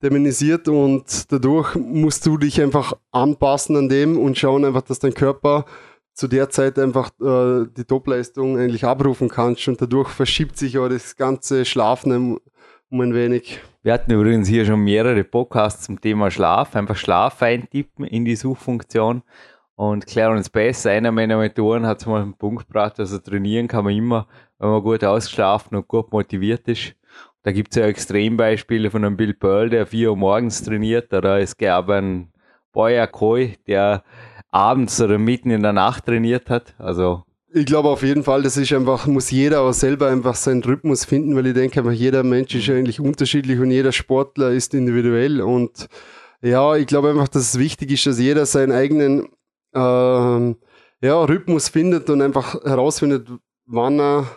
dämonisiert 0.01 0.67
und 0.67 1.31
dadurch 1.31 1.75
musst 1.75 2.25
du 2.25 2.37
dich 2.37 2.61
einfach 2.61 2.93
anpassen 3.11 3.77
an 3.77 3.89
dem 3.89 4.19
und 4.19 4.37
schauen 4.37 4.65
einfach, 4.65 4.81
dass 4.81 4.99
dein 4.99 5.13
Körper 5.13 5.65
zu 6.13 6.27
der 6.27 6.49
Zeit 6.49 6.77
einfach 6.77 7.09
äh, 7.21 7.65
die 7.75 7.85
Topleistung 7.85 8.57
eigentlich 8.57 8.85
abrufen 8.85 9.29
kannst 9.29 9.67
und 9.67 9.81
dadurch 9.81 10.09
verschiebt 10.09 10.57
sich 10.57 10.77
auch 10.77 10.89
das 10.89 11.15
ganze 11.15 11.65
Schlafen 11.65 12.39
um 12.89 13.01
ein 13.01 13.13
wenig. 13.13 13.59
Wir 13.81 13.93
hatten 13.93 14.11
übrigens 14.11 14.47
hier 14.47 14.65
schon 14.65 14.81
mehrere 14.81 15.23
Podcasts 15.23 15.85
zum 15.85 15.99
Thema 15.99 16.29
Schlaf, 16.31 16.75
einfach 16.75 16.95
Schlaf 16.95 17.41
eintippen 17.41 18.05
in 18.05 18.23
die 18.23 18.35
Suchfunktion 18.35 19.23
und 19.75 20.05
Clarence 20.05 20.49
Bass, 20.49 20.85
einer 20.85 21.11
meiner 21.11 21.37
Mentoren, 21.37 21.85
hat 21.85 22.05
mal 22.05 22.21
einen 22.21 22.35
Punkt 22.35 22.67
gebracht, 22.67 22.99
also 22.99 23.17
trainieren 23.17 23.67
kann 23.67 23.83
man 23.83 23.95
immer, 23.95 24.27
wenn 24.59 24.69
man 24.69 24.83
gut 24.83 25.03
ausgeschlafen 25.03 25.75
und 25.75 25.87
gut 25.87 26.11
motiviert 26.11 26.67
ist. 26.67 26.95
Da 27.41 27.51
gibt 27.51 27.71
es 27.71 27.81
ja 27.81 27.87
Extrembeispiele 27.87 28.89
von 28.89 29.03
einem 29.03 29.17
Bill 29.17 29.33
Pearl, 29.33 29.69
der 29.69 29.87
4 29.87 30.11
Uhr 30.11 30.15
morgens 30.15 30.63
trainiert, 30.63 31.11
oder 31.11 31.39
es 31.39 31.57
gab 31.57 31.89
einen 31.89 32.31
Boyer 32.71 33.07
Koi, 33.07 33.55
der 33.67 34.03
abends 34.53 35.01
oder 35.01 35.17
mitten 35.17 35.49
in 35.49 35.63
der 35.63 35.73
Nacht 35.73 36.05
trainiert 36.05 36.49
hat. 36.49 36.75
Also 36.77 37.23
ich 37.55 37.65
glaube 37.65 37.89
auf 37.89 38.01
jeden 38.01 38.23
Fall, 38.23 38.41
das 38.41 38.57
ist 38.57 38.73
einfach, 38.73 39.05
muss 39.05 39.29
jeder 39.29 39.61
auch 39.61 39.73
selber 39.73 40.07
einfach 40.07 40.35
seinen 40.35 40.63
Rhythmus 40.63 41.05
finden, 41.05 41.35
weil 41.35 41.45
ich 41.47 41.53
denke 41.53 41.79
einfach, 41.79 41.91
jeder 41.91 42.23
Mensch 42.23 42.55
ist 42.55 42.69
eigentlich 42.69 42.99
unterschiedlich 42.99 43.59
und 43.59 43.69
jeder 43.69 43.91
Sportler 43.91 44.51
ist 44.51 44.73
individuell 44.73 45.39
und 45.39 45.87
ja, 46.41 46.75
ich 46.75 46.87
glaube 46.87 47.09
einfach, 47.09 47.27
dass 47.27 47.53
es 47.53 47.59
wichtig 47.59 47.91
ist, 47.91 48.05
dass 48.07 48.19
jeder 48.19 48.45
seinen 48.47 48.71
eigenen 48.71 49.27
ähm, 49.73 50.55
ja, 51.01 51.23
Rhythmus 51.23 51.69
findet 51.69 52.09
und 52.09 52.21
einfach 52.21 52.55
herausfindet, 52.63 53.27
wann 53.65 53.99
er 53.99 54.27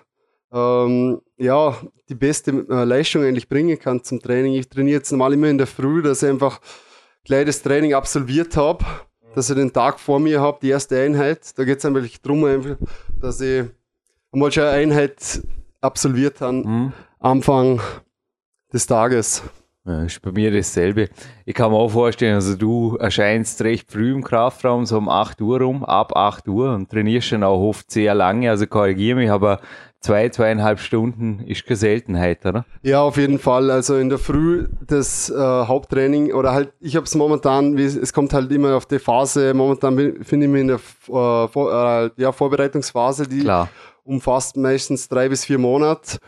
ähm, 0.52 1.20
ja, 1.38 1.76
die 2.08 2.14
beste 2.14 2.66
äh, 2.68 2.84
Leistung 2.84 3.24
eigentlich 3.24 3.48
bringen 3.48 3.78
kann 3.78 4.04
zum 4.04 4.20
Training. 4.20 4.54
Ich 4.54 4.68
trainiere 4.68 4.98
jetzt 4.98 5.10
normal 5.10 5.32
immer 5.32 5.48
in 5.48 5.58
der 5.58 5.66
Früh, 5.66 6.02
dass 6.02 6.22
ich 6.22 6.28
einfach 6.28 6.60
gleich 7.24 7.46
das 7.46 7.62
Training 7.62 7.94
absolviert 7.94 8.56
habe 8.56 8.84
dass 9.36 9.50
ich 9.50 9.56
den 9.56 9.70
Tag 9.70 10.00
vor 10.00 10.18
mir 10.18 10.40
habe, 10.40 10.58
die 10.62 10.70
erste 10.70 10.98
Einheit. 10.98 11.58
Da 11.58 11.64
geht 11.64 11.78
es 11.78 11.84
einfach 11.84 12.02
darum, 12.22 12.78
dass 13.20 13.38
ich 13.42 13.66
einmal 14.32 14.50
schon 14.50 14.62
eine 14.62 14.72
Einheit 14.72 15.42
absolviert 15.82 16.40
habe, 16.40 16.66
mhm. 16.66 16.92
Anfang 17.18 17.78
des 18.72 18.86
Tages. 18.86 19.42
Ja, 19.86 20.02
ist 20.02 20.20
bei 20.20 20.32
mir 20.32 20.50
dasselbe. 20.50 21.08
Ich 21.44 21.54
kann 21.54 21.70
mir 21.70 21.76
auch 21.76 21.90
vorstellen, 21.90 22.34
also 22.34 22.56
du 22.56 22.96
erscheinst 22.96 23.62
recht 23.62 23.92
früh 23.92 24.12
im 24.12 24.24
Kraftraum, 24.24 24.84
so 24.84 24.98
um 24.98 25.08
8 25.08 25.40
Uhr 25.40 25.60
rum, 25.60 25.84
ab 25.84 26.16
8 26.16 26.48
Uhr 26.48 26.74
und 26.74 26.90
trainierst 26.90 27.30
dann 27.30 27.44
auch 27.44 27.60
oft 27.60 27.88
sehr 27.90 28.12
lange, 28.14 28.50
also 28.50 28.66
korrigiere 28.66 29.16
mich, 29.16 29.30
aber 29.30 29.60
zwei, 30.00 30.28
zweieinhalb 30.28 30.80
Stunden 30.80 31.38
ist 31.46 31.66
keine 31.66 31.76
Seltenheit, 31.76 32.44
oder? 32.44 32.64
Ja, 32.82 33.02
auf 33.02 33.16
jeden 33.16 33.38
Fall. 33.38 33.70
Also 33.70 33.96
in 33.96 34.08
der 34.08 34.18
Früh 34.18 34.66
das 34.84 35.30
äh, 35.30 35.36
Haupttraining 35.36 36.32
oder 36.32 36.52
halt, 36.52 36.72
ich 36.80 36.96
habe 36.96 37.06
es 37.06 37.14
momentan, 37.14 37.76
wie, 37.76 37.84
es 37.84 38.12
kommt 38.12 38.32
halt 38.32 38.50
immer 38.50 38.74
auf 38.74 38.86
die 38.86 38.98
Phase, 38.98 39.54
momentan 39.54 39.96
finde 40.22 40.46
ich 40.46 40.52
mich 40.52 40.60
in 40.62 40.68
der 40.68 40.76
äh, 40.76 41.48
vor, 41.48 41.72
äh, 41.72 42.10
ja, 42.16 42.32
Vorbereitungsphase, 42.32 43.28
die 43.28 43.40
Klar. 43.40 43.68
umfasst 44.02 44.56
meistens 44.56 45.08
drei 45.08 45.28
bis 45.28 45.44
vier 45.44 45.58
Monate. 45.58 46.18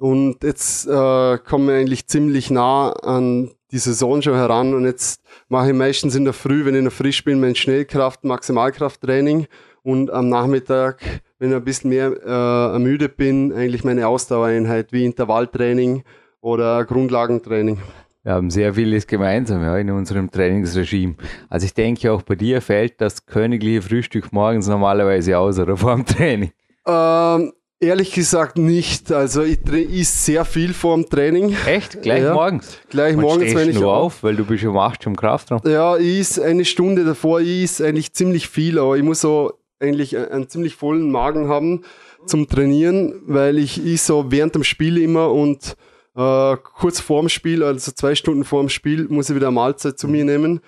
Und 0.00 0.42
jetzt 0.44 0.86
äh, 0.86 1.38
kommen 1.38 1.68
wir 1.68 1.74
eigentlich 1.74 2.06
ziemlich 2.06 2.50
nah 2.50 2.90
an 2.90 3.50
die 3.70 3.76
Saison 3.76 4.22
schon 4.22 4.34
heran. 4.34 4.72
Und 4.72 4.86
jetzt 4.86 5.20
mache 5.50 5.68
ich 5.68 5.74
meistens 5.74 6.14
in 6.14 6.24
der 6.24 6.32
Früh, 6.32 6.64
wenn 6.64 6.74
ich 6.74 6.82
noch 6.82 6.90
frisch 6.90 7.22
bin, 7.22 7.38
mein 7.38 7.54
Schnellkraft-, 7.54 8.24
Maximalkrafttraining. 8.24 9.46
Und 9.82 10.10
am 10.10 10.30
Nachmittag, 10.30 11.02
wenn 11.38 11.50
ich 11.50 11.56
ein 11.56 11.64
bisschen 11.64 11.90
mehr 11.90 12.12
äh, 12.24 12.72
ermüdet 12.72 13.18
bin, 13.18 13.52
eigentlich 13.52 13.84
meine 13.84 14.08
Ausdauereinheit 14.08 14.90
wie 14.90 15.04
Intervalltraining 15.04 16.02
oder 16.40 16.86
Grundlagentraining. 16.86 17.76
Wir 18.22 18.32
haben 18.32 18.48
sehr 18.48 18.72
vieles 18.72 19.06
gemeinsam 19.06 19.62
ja, 19.62 19.76
in 19.76 19.90
unserem 19.90 20.30
Trainingsregime. 20.30 21.16
Also 21.50 21.66
ich 21.66 21.74
denke 21.74 22.10
auch 22.10 22.22
bei 22.22 22.36
dir 22.36 22.62
fällt 22.62 23.02
das 23.02 23.26
königliche 23.26 23.82
Frühstück 23.82 24.32
morgens 24.32 24.66
normalerweise 24.66 25.36
aus 25.36 25.58
oder 25.58 25.76
vor 25.76 25.94
dem 25.94 26.06
Training. 26.06 26.52
Ähm, 26.86 27.52
ehrlich 27.80 28.12
gesagt 28.12 28.58
nicht. 28.58 29.10
Also 29.10 29.42
ich 29.42 29.58
esse 29.66 30.04
sehr 30.04 30.44
viel 30.44 30.74
vor 30.74 30.96
dem 30.96 31.08
Training. 31.08 31.56
Echt? 31.66 32.02
Gleich 32.02 32.22
ja, 32.22 32.34
morgens? 32.34 32.78
Gleich 32.88 33.16
Und 33.16 33.22
morgens, 33.22 33.54
wenn 33.54 33.70
ich 33.70 33.80
nur 33.80 33.96
auf, 33.96 34.22
weil 34.22 34.36
du 34.36 34.44
bist 34.44 34.64
um 34.64 34.78
8 34.78 35.06
im 35.06 35.16
Kraftraum. 35.16 35.60
Ja, 35.64 35.96
ich 35.96 36.20
esse 36.20 36.44
eine 36.44 36.64
Stunde 36.64 37.04
davor, 37.04 37.40
ich 37.40 37.64
esse 37.64 37.86
eigentlich 37.86 38.12
ziemlich 38.12 38.48
viel, 38.48 38.78
aber 38.78 38.96
ich 38.96 39.02
muss 39.02 39.22
so 39.22 39.54
eigentlich 39.80 40.16
einen 40.16 40.48
ziemlich 40.48 40.76
vollen 40.76 41.10
Magen 41.10 41.48
haben 41.48 41.82
zum 42.26 42.46
Trainieren, 42.46 43.22
weil 43.26 43.58
ich 43.58 43.78
esse 43.78 44.06
so 44.06 44.30
während 44.30 44.54
dem 44.54 44.64
Spiel 44.64 44.98
immer 44.98 45.32
und 45.32 45.74
äh, 46.16 46.56
kurz 46.56 47.00
vorm 47.00 47.30
Spiel, 47.30 47.62
also 47.62 47.92
zwei 47.92 48.14
Stunden 48.14 48.44
vorm 48.44 48.68
Spiel, 48.68 49.06
muss 49.08 49.30
ich 49.30 49.36
wieder 49.36 49.48
eine 49.48 49.54
Mahlzeit 49.54 49.98
zu 49.98 50.06
mir 50.06 50.24
nehmen, 50.24 50.60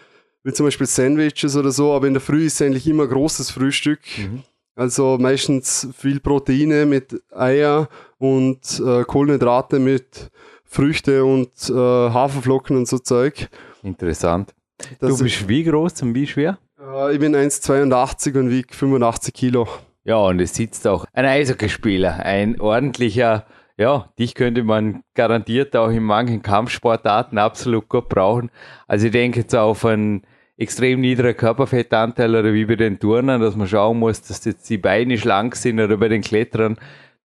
wie 0.44 0.52
zum 0.54 0.66
Beispiel 0.66 0.86
Sandwiches 0.86 1.56
oder 1.56 1.72
so, 1.72 1.92
aber 1.92 2.06
in 2.06 2.14
der 2.14 2.22
Früh 2.22 2.46
ist 2.46 2.62
eigentlich 2.62 2.88
immer 2.88 3.06
großes 3.06 3.50
Frühstück. 3.50 4.00
Mhm. 4.16 4.42
Also 4.74 5.18
meistens 5.20 5.88
viel 5.96 6.20
Proteine 6.20 6.86
mit 6.86 7.22
Eier 7.30 7.88
und 8.18 8.80
äh, 8.84 9.04
Kohlenhydrate 9.04 9.78
mit 9.78 10.30
Früchte 10.64 11.24
und 11.24 11.50
äh, 11.68 11.74
Haferflocken 11.74 12.76
und 12.76 12.88
so 12.88 12.98
Zeug. 12.98 13.48
Interessant. 13.82 14.54
Das 14.98 15.16
du 15.16 15.24
bist 15.24 15.48
wie 15.48 15.64
groß 15.64 16.02
und 16.02 16.14
wie 16.14 16.26
schwer? 16.26 16.58
Äh, 16.80 17.12
ich 17.12 17.20
bin 17.20 17.36
1,82 17.36 18.38
und 18.38 18.50
wiege 18.50 18.72
85 18.74 19.34
Kilo. 19.34 19.68
Ja, 20.04 20.16
und 20.16 20.40
es 20.40 20.54
sitzt 20.54 20.86
auch 20.86 21.04
ein 21.12 21.26
Eishockeyspieler, 21.26 22.24
ein 22.24 22.60
ordentlicher 22.60 23.46
ja, 23.78 24.08
dich 24.18 24.34
könnte 24.34 24.62
man 24.62 25.02
garantiert 25.14 25.74
auch 25.76 25.88
in 25.88 26.02
manchen 26.02 26.42
Kampfsportarten 26.42 27.38
absolut 27.38 27.88
gut 27.88 28.08
brauchen. 28.08 28.50
Also 28.86 29.06
ich 29.06 29.12
denke 29.12 29.40
jetzt 29.40 29.54
auf 29.54 29.84
einen 29.84 30.22
extrem 30.62 31.00
niedrigen 31.00 31.36
Körperfettanteil 31.36 32.34
oder 32.34 32.54
wie 32.54 32.64
bei 32.64 32.76
den 32.76 32.98
Turnern, 32.98 33.40
dass 33.40 33.56
man 33.56 33.68
schauen 33.68 33.98
muss, 33.98 34.22
dass 34.22 34.44
jetzt 34.44 34.68
die 34.70 34.78
Beine 34.78 35.18
schlank 35.18 35.56
sind 35.56 35.80
oder 35.80 35.96
bei 35.96 36.08
den 36.08 36.22
Klettern. 36.22 36.78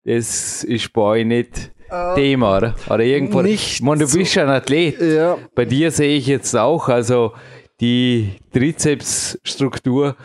Das 0.03 0.63
ist 0.63 0.93
bei 0.93 1.01
euch 1.01 1.25
nicht 1.25 1.71
äh, 1.89 2.15
Thema, 2.15 2.57
oder? 2.57 2.75
Oder 2.87 3.03
irgendwo. 3.03 3.41
Nicht 3.41 3.73
ich 3.73 3.81
meine, 3.81 4.05
du 4.05 4.17
bist 4.17 4.33
so, 4.33 4.41
ein 4.41 4.49
Athlet. 4.49 5.01
Ja. 5.01 5.37
Bei 5.55 5.65
dir 5.65 5.91
sehe 5.91 6.17
ich 6.17 6.27
jetzt 6.27 6.55
auch, 6.55 6.89
also 6.89 7.33
die 7.79 8.35
Trizepsstruktur 8.53 10.15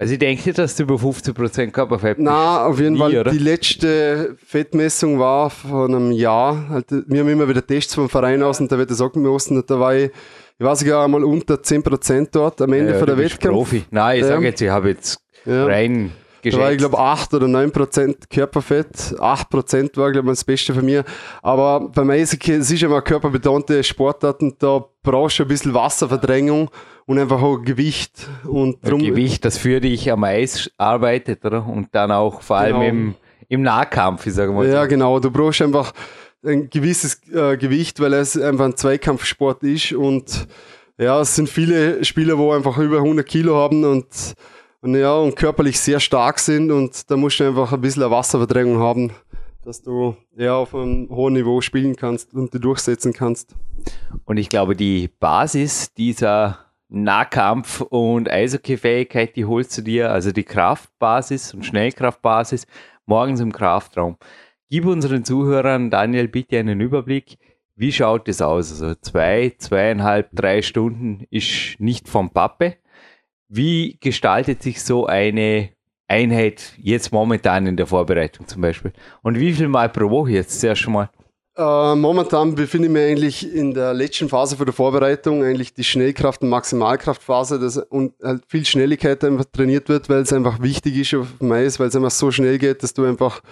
also 0.00 0.14
ich 0.14 0.18
denke 0.18 0.46
nicht, 0.46 0.58
dass 0.58 0.76
du 0.76 0.84
über 0.84 0.94
50% 0.94 1.72
Körperfett 1.72 2.16
bist. 2.16 2.24
Nein, 2.24 2.58
auf 2.58 2.80
jeden 2.80 2.94
Nie, 2.94 3.00
Fall. 3.00 3.18
Oder? 3.18 3.30
Die 3.32 3.38
letzte 3.38 4.34
Fettmessung 4.42 5.18
war 5.18 5.50
vor 5.50 5.88
einem 5.88 6.10
Jahr. 6.10 6.70
Halt, 6.70 6.86
wir 6.90 7.20
haben 7.20 7.28
immer 7.28 7.46
wieder 7.46 7.66
Tests 7.66 7.94
vom 7.94 8.08
Verein 8.08 8.42
aus 8.42 8.60
und 8.60 8.72
da 8.72 8.78
wird 8.78 8.90
das 8.90 9.02
auch 9.02 9.12
gemessen. 9.12 9.58
Und 9.58 9.70
da 9.70 9.78
war 9.78 9.94
ich, 9.94 10.10
ich 10.60 10.66
war 10.66 10.76
sogar 10.76 11.06
einmal 11.06 11.24
unter 11.24 11.54
10% 11.54 12.28
dort 12.32 12.60
am 12.60 12.74
Ende 12.74 12.92
ja, 12.92 12.98
von 12.98 13.06
der 13.06 13.16
Wettkampf. 13.16 13.54
Profi. 13.54 13.84
Nein, 13.90 14.20
ich 14.20 14.26
sage 14.26 14.44
jetzt, 14.44 14.60
ich 14.60 14.68
habe 14.68 14.90
jetzt 14.90 15.18
ja. 15.46 15.64
rein 15.64 16.12
geschätzt. 16.42 16.60
Da 16.60 16.62
war 16.62 16.72
ich 16.72 16.76
glaube 16.76 16.98
8 16.98 17.32
oder 17.32 17.46
9% 17.46 18.14
Körperfett. 18.28 18.94
8% 18.94 19.96
war 19.96 20.12
glaube 20.12 20.28
ich 20.28 20.32
das 20.32 20.44
Beste 20.44 20.74
für 20.74 20.82
mich. 20.82 21.02
Aber 21.40 21.88
beim 21.88 22.10
Eishockey, 22.10 22.52
es 22.52 22.70
ist 22.70 22.82
ja 22.82 22.90
mal 22.90 23.00
körperbetonte 23.00 23.82
Sportarten, 23.82 24.54
da 24.58 24.84
brauchst 25.02 25.38
du 25.38 25.44
ein 25.44 25.48
bisschen 25.48 25.72
Wasserverdrängung 25.72 26.70
und 27.06 27.18
einfach 27.18 27.40
auch 27.40 27.56
Gewicht. 27.56 28.28
Und 28.44 28.86
drum 28.86 29.00
Gewicht, 29.00 29.46
das 29.46 29.56
für 29.56 29.80
dich 29.80 30.12
am 30.12 30.24
Eis 30.24 30.70
arbeitet, 30.76 31.42
oder? 31.42 31.66
Und 31.66 31.88
dann 31.92 32.12
auch 32.12 32.42
vor 32.42 32.58
allem 32.58 32.80
genau. 32.80 32.86
im, 32.86 33.14
im 33.48 33.62
Nahkampf, 33.62 34.26
ich 34.26 34.34
sage 34.34 34.52
mal. 34.52 34.68
Ja, 34.68 34.82
so. 34.82 34.88
genau. 34.88 35.18
Du 35.20 35.30
brauchst 35.30 35.62
einfach 35.62 35.94
ein 36.44 36.70
gewisses 36.70 37.20
äh, 37.32 37.56
Gewicht, 37.56 38.00
weil 38.00 38.14
es 38.14 38.40
einfach 38.40 38.64
ein 38.64 38.76
Zweikampfsport 38.76 39.62
ist 39.62 39.92
und 39.92 40.46
ja, 40.98 41.20
es 41.20 41.34
sind 41.34 41.48
viele 41.48 42.04
Spieler, 42.04 42.36
wo 42.38 42.52
einfach 42.52 42.76
über 42.78 42.98
100 42.98 43.26
Kilo 43.26 43.56
haben 43.56 43.84
und, 43.84 44.34
und 44.80 44.94
ja, 44.94 45.14
und 45.14 45.36
körperlich 45.36 45.80
sehr 45.80 46.00
stark 46.00 46.38
sind 46.38 46.70
und 46.70 47.10
da 47.10 47.16
musst 47.16 47.40
du 47.40 47.44
einfach 47.44 47.72
ein 47.72 47.80
bisschen 47.80 48.02
eine 48.02 48.12
Wasserverdrängung 48.12 48.78
haben, 48.78 49.10
dass 49.64 49.82
du 49.82 50.16
ja 50.36 50.56
auf 50.56 50.74
einem 50.74 51.08
hohen 51.10 51.34
Niveau 51.34 51.60
spielen 51.60 51.96
kannst 51.96 52.34
und 52.34 52.52
die 52.52 52.60
durchsetzen 52.60 53.12
kannst. 53.12 53.54
Und 54.24 54.36
ich 54.36 54.48
glaube, 54.48 54.76
die 54.76 55.08
Basis 55.08 55.92
dieser 55.94 56.58
Nahkampf- 56.90 57.82
und 57.82 58.28
Eishockey-Fähigkeit, 58.28 59.36
die 59.36 59.44
holst 59.44 59.78
du 59.78 59.82
dir, 59.82 60.10
also 60.10 60.32
die 60.32 60.42
Kraftbasis 60.42 61.54
und 61.54 61.64
Schnellkraftbasis, 61.64 62.66
morgens 63.06 63.40
im 63.40 63.52
Kraftraum. 63.52 64.16
Gib 64.72 64.86
unseren 64.86 65.24
Zuhörern, 65.24 65.90
Daniel, 65.90 66.28
bitte 66.28 66.56
einen 66.56 66.80
Überblick. 66.80 67.38
Wie 67.74 67.90
schaut 67.90 68.28
es 68.28 68.40
aus? 68.40 68.70
Also 68.70 68.94
zwei, 69.00 69.52
zweieinhalb, 69.58 70.28
drei 70.32 70.62
Stunden 70.62 71.26
ist 71.28 71.74
nicht 71.80 72.08
vom 72.08 72.30
Pappe. 72.30 72.76
Wie 73.48 73.98
gestaltet 74.00 74.62
sich 74.62 74.80
so 74.84 75.06
eine 75.06 75.70
Einheit 76.06 76.74
jetzt 76.78 77.10
momentan 77.10 77.66
in 77.66 77.76
der 77.76 77.88
Vorbereitung 77.88 78.46
zum 78.46 78.62
Beispiel? 78.62 78.92
Und 79.22 79.40
wie 79.40 79.52
viel 79.52 79.66
Mal 79.66 79.88
pro 79.88 80.08
Woche 80.08 80.30
jetzt 80.30 80.60
zuerst 80.60 80.82
schon 80.82 80.92
mal? 80.92 81.10
Äh, 81.56 81.96
momentan 81.96 82.54
befinde 82.54 82.86
ich 82.86 82.92
mich 82.92 83.02
eigentlich 83.02 83.52
in 83.52 83.74
der 83.74 83.92
letzten 83.92 84.28
Phase 84.28 84.56
für 84.56 84.66
die 84.66 84.72
Vorbereitung, 84.72 85.42
eigentlich 85.42 85.74
die 85.74 85.82
Schnellkraft- 85.82 86.42
und 86.42 86.48
Maximalkraftphase, 86.48 87.58
dass 87.58 87.76
und 87.76 88.14
halt 88.22 88.44
viel 88.46 88.64
Schnelligkeit 88.64 89.24
einfach 89.24 89.46
trainiert 89.46 89.88
wird, 89.88 90.08
weil 90.08 90.20
es 90.20 90.32
einfach 90.32 90.62
wichtig 90.62 90.96
ist 90.96 91.14
auf 91.14 91.26
dem 91.40 91.50
Eis, 91.50 91.80
weil 91.80 91.88
es 91.88 91.96
einfach 91.96 92.12
so 92.12 92.30
schnell 92.30 92.58
geht, 92.58 92.84
dass 92.84 92.94
du 92.94 93.04
einfach 93.04 93.42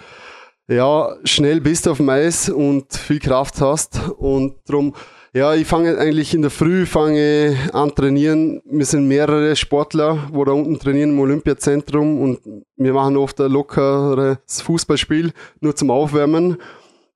ja, 0.69 1.15
schnell 1.23 1.61
bist 1.61 1.87
auf 1.87 1.97
dem 1.97 2.09
Eis 2.09 2.47
und 2.47 2.93
viel 2.93 3.19
Kraft 3.19 3.59
hast. 3.59 3.99
Und 4.17 4.55
darum, 4.65 4.93
ja, 5.33 5.55
ich 5.55 5.67
fange 5.67 5.97
eigentlich 5.97 6.33
in 6.33 6.41
der 6.41 6.51
Früh 6.51 6.85
fange 6.85 7.57
an 7.73 7.93
trainieren. 7.95 8.61
Wir 8.65 8.85
sind 8.85 9.07
mehrere 9.07 9.55
Sportler, 9.55 10.29
wo 10.31 10.45
da 10.45 10.51
unten 10.51 10.79
trainieren 10.79 11.11
im 11.11 11.19
Olympiazentrum 11.19 12.21
und 12.21 12.39
wir 12.77 12.93
machen 12.93 13.17
oft 13.17 13.41
ein 13.41 13.51
lockeres 13.51 14.61
Fußballspiel, 14.61 15.31
nur 15.59 15.75
zum 15.75 15.89
Aufwärmen. 15.89 16.57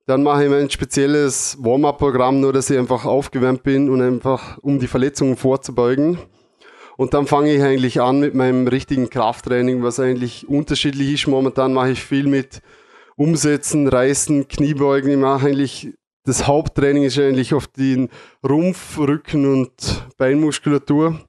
Dann 0.06 0.22
mache 0.22 0.44
ich 0.44 0.50
mein 0.50 0.68
spezielles 0.68 1.56
Warm-up-Programm, 1.60 2.40
nur 2.40 2.52
dass 2.52 2.68
ich 2.70 2.78
einfach 2.78 3.04
aufgewärmt 3.04 3.62
bin 3.62 3.88
und 3.88 4.02
einfach, 4.02 4.58
um 4.58 4.78
die 4.78 4.86
Verletzungen 4.86 5.36
vorzubeugen. 5.36 6.18
Und 6.96 7.14
dann 7.14 7.26
fange 7.26 7.54
ich 7.54 7.62
eigentlich 7.62 8.00
an 8.00 8.20
mit 8.20 8.34
meinem 8.34 8.68
richtigen 8.68 9.10
Krafttraining, 9.10 9.82
was 9.82 9.98
eigentlich 9.98 10.48
unterschiedlich 10.48 11.14
ist. 11.14 11.26
Momentan 11.26 11.72
mache 11.72 11.90
ich 11.90 12.02
viel 12.02 12.26
mit 12.26 12.60
Umsetzen, 13.16 13.88
Reißen, 13.88 14.48
Kniebeugen. 14.48 15.10
Ich 15.10 15.16
mache 15.18 15.48
eigentlich, 15.48 15.94
das 16.24 16.46
Haupttraining 16.46 17.04
ist 17.04 17.18
eigentlich 17.18 17.54
auf 17.54 17.66
den 17.66 18.08
Rumpf, 18.46 18.98
Rücken 18.98 19.46
und 19.46 20.06
Beinmuskulatur. 20.16 21.20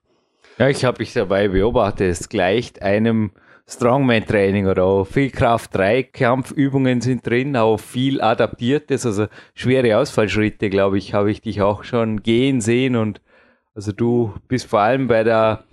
Ja, 0.57 0.69
ich 0.69 0.85
habe 0.85 0.99
mich 0.99 1.13
dabei 1.13 1.49
beobachtet. 1.49 2.11
Es 2.11 2.29
gleicht 2.29 2.81
einem 2.81 3.31
Strongman-Training 3.67 4.67
oder 4.67 4.83
auch 4.83 5.05
viel 5.05 5.31
Kraft-3-Kampfübungen 5.31 7.01
sind 7.01 7.25
drin, 7.25 7.57
auch 7.57 7.77
viel 7.77 8.21
Adaptiertes, 8.21 9.05
also 9.05 9.25
schwere 9.55 9.97
Ausfallschritte, 9.97 10.69
glaube 10.69 10.99
ich, 10.99 11.13
habe 11.13 11.31
ich 11.31 11.41
dich 11.41 11.61
auch 11.61 11.83
schon 11.83 12.21
gehen 12.21 12.61
sehen 12.61 12.95
und 12.95 13.21
also 13.73 13.91
du 13.91 14.33
bist 14.47 14.67
vor 14.67 14.81
allem 14.81 15.07
bei 15.07 15.23
der, 15.23 15.63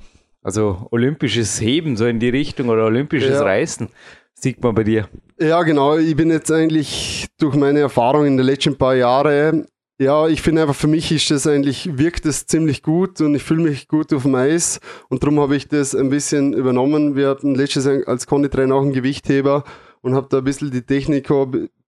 also 0.43 0.89
olympisches 0.91 1.61
Heben, 1.61 1.97
so 1.97 2.07
in 2.07 2.19
die 2.19 2.31
Richtung 2.31 2.71
oder 2.71 2.87
olympisches 2.87 3.39
ja. 3.39 3.43
Reißen, 3.43 3.89
sieht 4.35 4.63
man 4.63 4.75
bei 4.75 4.85
dir. 4.85 5.09
Ja, 5.39 5.63
genau. 5.63 5.97
Ich 5.97 6.17
bin 6.17 6.31
jetzt 6.31 6.51
eigentlich 6.51 7.27
durch 7.39 7.55
meine 7.57 7.81
Erfahrung 7.81 8.27
in 8.27 8.37
den 8.37 8.47
letzten 8.47 8.77
paar 8.77 8.95
Jahren 8.95 9.67
ja, 10.03 10.27
ich 10.27 10.43
finde 10.43 10.63
einfach 10.63 10.75
für 10.75 10.89
mich 10.89 11.13
ist 11.13 11.31
das 11.31 11.47
eigentlich, 11.47 11.97
wirkt 11.97 12.25
das 12.25 12.47
ziemlich 12.47 12.83
gut 12.83 13.21
und 13.21 13.35
ich 13.35 13.43
fühle 13.43 13.63
mich 13.63 13.87
gut 13.87 14.13
auf 14.13 14.23
dem 14.23 14.35
Eis 14.35 14.81
und 15.09 15.23
darum 15.23 15.39
habe 15.39 15.55
ich 15.55 15.69
das 15.69 15.95
ein 15.95 16.11
bisschen 16.11 16.55
übernommen. 16.55 17.15
Wir 17.15 17.29
hatten 17.29 17.55
letztes 17.55 17.85
Jahr 17.85 18.01
als 18.07 18.27
Konditrainer 18.27 18.75
auch 18.75 18.83
einen 18.83 18.93
Gewichtheber 18.93 19.65
und 20.01 20.15
habe 20.15 20.27
da 20.29 20.39
ein 20.39 20.45
bisschen 20.45 20.73
die 20.73 20.83
Technik 20.83 21.29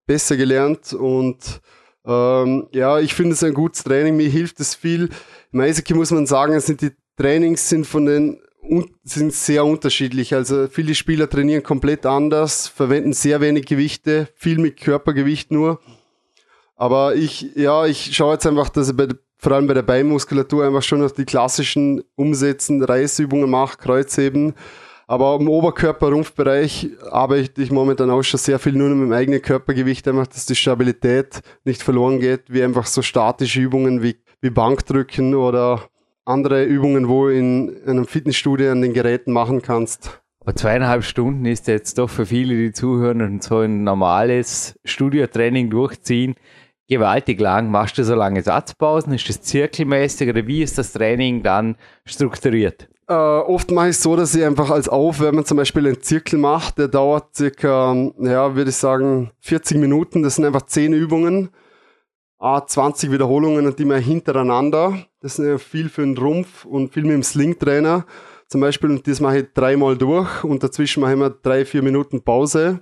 besser 0.06 0.36
gelernt 0.36 0.92
und 0.92 1.60
ähm, 2.06 2.68
ja, 2.72 3.00
ich 3.00 3.14
finde 3.14 3.32
es 3.32 3.42
ein 3.42 3.54
gutes 3.54 3.82
Training, 3.82 4.16
mir 4.16 4.28
hilft 4.28 4.60
es 4.60 4.74
viel. 4.74 5.08
Im 5.52 5.60
Eishockey 5.60 5.94
muss 5.94 6.10
man 6.10 6.26
sagen, 6.26 6.58
sind 6.60 6.82
die 6.82 6.92
Trainings 7.16 7.68
sind 7.68 7.86
von 7.86 8.06
den 8.06 8.40
sind 9.02 9.32
sehr 9.32 9.64
unterschiedlich. 9.64 10.34
Also 10.34 10.68
viele 10.68 10.94
Spieler 10.94 11.28
trainieren 11.28 11.62
komplett 11.62 12.06
anders, 12.06 12.68
verwenden 12.68 13.12
sehr 13.12 13.40
wenig 13.40 13.66
Gewichte, 13.66 14.28
viel 14.34 14.58
mit 14.58 14.80
Körpergewicht 14.80 15.50
nur. 15.50 15.80
Aber 16.76 17.14
ich, 17.14 17.54
ja, 17.54 17.86
ich 17.86 18.14
schaue 18.16 18.34
jetzt 18.34 18.46
einfach, 18.46 18.68
dass 18.68 18.90
ich 18.90 18.96
bei, 18.96 19.08
vor 19.38 19.52
allem 19.52 19.66
bei 19.66 19.74
der 19.74 19.82
Beinmuskulatur 19.82 20.66
einfach 20.66 20.82
schon 20.82 21.00
noch 21.00 21.10
die 21.10 21.24
klassischen 21.24 22.02
Umsetzen, 22.16 22.82
Reißübungen 22.82 23.48
mache, 23.48 23.78
Kreuzheben. 23.78 24.54
Aber 25.06 25.36
im 25.38 25.48
Oberkörper-Rumpfbereich 25.48 26.90
arbeite 27.10 27.62
ich 27.62 27.70
momentan 27.70 28.10
auch 28.10 28.22
schon 28.22 28.40
sehr 28.40 28.58
viel 28.58 28.72
nur 28.72 28.88
mit 28.88 29.06
dem 29.06 29.12
eigenen 29.12 29.42
Körpergewicht, 29.42 30.08
einfach, 30.08 30.26
dass 30.26 30.46
die 30.46 30.54
Stabilität 30.54 31.42
nicht 31.64 31.82
verloren 31.82 32.20
geht, 32.20 32.44
wie 32.48 32.62
einfach 32.62 32.86
so 32.86 33.02
statische 33.02 33.60
Übungen 33.60 34.02
wie, 34.02 34.16
wie 34.40 34.50
Bankdrücken 34.50 35.34
oder 35.34 35.82
andere 36.24 36.64
Übungen, 36.64 37.08
wo 37.08 37.28
in 37.28 37.76
einem 37.86 38.06
Fitnessstudio 38.06 38.72
an 38.72 38.82
den 38.82 38.92
Geräten 38.92 39.32
machen 39.32 39.62
kannst. 39.62 40.20
Aber 40.40 40.54
zweieinhalb 40.54 41.04
Stunden 41.04 41.46
ist 41.46 41.68
jetzt 41.68 41.98
doch 41.98 42.10
für 42.10 42.26
viele, 42.26 42.54
die 42.54 42.72
zuhören 42.72 43.22
und 43.22 43.42
so 43.42 43.58
ein 43.58 43.82
normales 43.82 44.78
Studiotraining 44.84 45.70
durchziehen, 45.70 46.34
gewaltig 46.88 47.40
lang. 47.40 47.70
Machst 47.70 47.96
du 47.96 48.04
so 48.04 48.14
lange 48.14 48.42
Satzpausen? 48.42 49.14
Ist 49.14 49.28
das 49.28 49.40
zirkelmäßig 49.40 50.28
oder 50.28 50.46
wie 50.46 50.62
ist 50.62 50.76
das 50.76 50.92
Training 50.92 51.42
dann 51.42 51.76
strukturiert? 52.04 52.88
Äh, 53.08 53.14
oft 53.14 53.70
mache 53.70 53.88
ich 53.88 53.96
es 53.96 54.02
so, 54.02 54.16
dass 54.16 54.34
ich 54.34 54.44
einfach 54.44 54.70
als 54.70 54.88
Aufwärmen 54.88 55.44
zum 55.44 55.58
Beispiel 55.58 55.86
einen 55.86 56.02
Zirkel 56.02 56.38
mache, 56.38 56.74
der 56.74 56.88
dauert 56.88 57.34
circa, 57.34 57.94
ja, 58.18 58.54
würde 58.54 58.70
ich 58.70 58.76
sagen, 58.76 59.30
40 59.40 59.78
Minuten. 59.78 60.22
Das 60.22 60.36
sind 60.36 60.44
einfach 60.44 60.62
10 60.62 60.92
Übungen, 60.92 61.50
20 62.38 63.10
Wiederholungen 63.10 63.66
und 63.66 63.78
die 63.78 63.84
mal 63.84 64.00
hintereinander. 64.00 65.06
Das 65.24 65.38
ist 65.38 65.62
viel 65.62 65.88
für 65.88 66.02
den 66.02 66.18
Rumpf 66.18 66.66
und 66.66 66.92
viel 66.92 67.04
mit 67.04 67.12
dem 67.12 67.22
Sling-Trainer 67.22 68.04
zum 68.46 68.60
Beispiel. 68.60 68.90
Und 68.90 69.08
das 69.08 69.20
mache 69.20 69.38
ich 69.38 69.46
dreimal 69.54 69.96
durch 69.96 70.44
und 70.44 70.62
dazwischen 70.62 71.00
mache 71.00 71.12
ich 71.12 71.16
immer 71.16 71.30
drei, 71.30 71.64
vier 71.64 71.80
Minuten 71.80 72.20
Pause. 72.20 72.80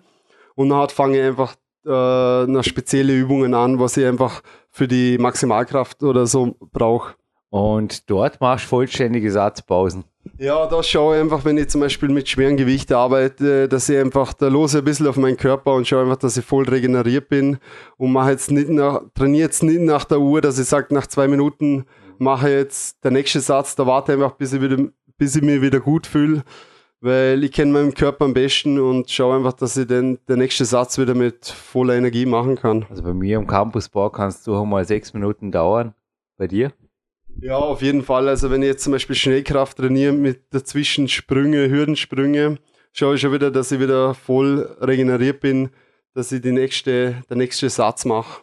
Und 0.57 0.71
dann 0.71 0.89
fange 0.89 1.21
ich 1.21 1.25
einfach 1.25 1.55
äh, 1.87 2.47
noch 2.51 2.65
spezielle 2.65 3.15
Übungen 3.15 3.55
an, 3.55 3.79
was 3.79 3.97
ich 3.97 4.05
einfach 4.05 4.43
für 4.73 4.89
die 4.89 5.19
Maximalkraft 5.19 6.03
oder 6.03 6.27
so 6.27 6.57
brauche. 6.73 7.15
Und 7.51 8.11
dort 8.11 8.41
machst 8.41 8.65
du 8.65 8.71
vollständige 8.71 9.31
Satzpausen. 9.31 10.03
Ja, 10.37 10.67
da 10.67 10.83
schaue 10.83 11.15
ich 11.15 11.23
einfach, 11.23 11.45
wenn 11.45 11.59
ich 11.59 11.69
zum 11.69 11.81
Beispiel 11.81 12.09
mit 12.09 12.29
schweren 12.29 12.57
Gewichten 12.57 12.95
arbeite, 12.95 13.69
dass 13.69 13.89
ich 13.89 13.99
einfach, 13.99 14.33
da 14.33 14.49
lose 14.49 14.79
ein 14.79 14.85
bisschen 14.85 15.07
auf 15.07 15.17
meinen 15.17 15.37
Körper 15.37 15.75
und 15.75 15.87
schaue 15.87 16.03
einfach, 16.03 16.17
dass 16.17 16.37
ich 16.37 16.45
voll 16.45 16.69
regeneriert 16.69 17.29
bin 17.29 17.59
und 17.99 18.13
mache 18.13 18.33
jetzt 18.33 18.51
nicht 18.51 18.69
nach, 18.69 19.03
trainiere 19.15 19.45
jetzt 19.45 19.63
nicht 19.63 19.81
nach 19.81 20.05
der 20.05 20.19
Uhr, 20.19 20.41
dass 20.41 20.59
ich 20.59 20.67
sage, 20.67 20.93
nach 20.93 21.07
zwei 21.07 21.29
Minuten 21.29 21.85
mache 22.23 22.51
jetzt 22.51 23.05
der 23.05 23.11
nächste 23.11 23.41
Satz, 23.41 23.75
da 23.75 23.87
warte 23.87 24.13
ich 24.13 24.19
einfach, 24.19 24.37
bis 24.37 24.53
ich, 24.53 24.61
wieder, 24.63 24.79
bis 25.19 25.37
ich 25.37 25.43
mich 25.43 25.61
wieder 25.61 25.81
gut 25.81 26.07
fühle, 26.07 26.45
weil 27.01 27.43
ich 27.45 27.53
kenne 27.53 27.73
meinen 27.73 27.95
Körper 27.95 28.25
am 28.25 28.33
besten 28.33 28.79
und 28.79 29.11
schaue 29.11 29.37
einfach, 29.37 29.53
dass 29.53 29.77
ich 29.77 29.87
den, 29.87 30.19
den 30.29 30.39
nächsten 30.39 30.65
Satz 30.65 30.99
wieder 30.99 31.15
mit 31.15 31.47
voller 31.47 31.95
Energie 31.95 32.27
machen 32.27 32.57
kann. 32.57 32.87
Also 32.89 33.03
bei 33.03 33.13
mir 33.13 33.39
am 33.39 33.47
Campusbau 33.47 34.09
kannst 34.11 34.47
du 34.47 34.55
auch 34.55 34.65
mal 34.65 34.85
sechs 34.85 35.13
Minuten 35.13 35.51
dauern. 35.51 35.95
Bei 36.39 36.47
dir? 36.47 36.73
Ja, 37.41 37.57
auf 37.57 37.83
jeden 37.83 38.03
Fall. 38.03 38.29
Also 38.29 38.51
wenn 38.51 38.63
ich 38.63 38.69
jetzt 38.69 38.85
zum 38.85 38.93
Beispiel 38.93 39.17
Schnellkraft 39.17 39.77
trainiere 39.77 40.13
mit 40.13 40.55
dazwischen 40.55 41.09
Sprünge, 41.09 41.69
Hürdensprünge, 41.69 42.59
schaue 42.93 43.17
ich 43.17 43.21
schon 43.21 43.33
wieder, 43.33 43.51
dass 43.51 43.73
ich 43.73 43.81
wieder 43.81 44.15
voll 44.15 44.77
regeneriert 44.81 45.41
bin, 45.41 45.71
dass 46.15 46.31
ich 46.31 46.41
die 46.41 46.53
nächste, 46.53 47.23
der 47.29 47.37
nächste 47.37 47.69
Satz 47.69 48.05
mache. 48.05 48.43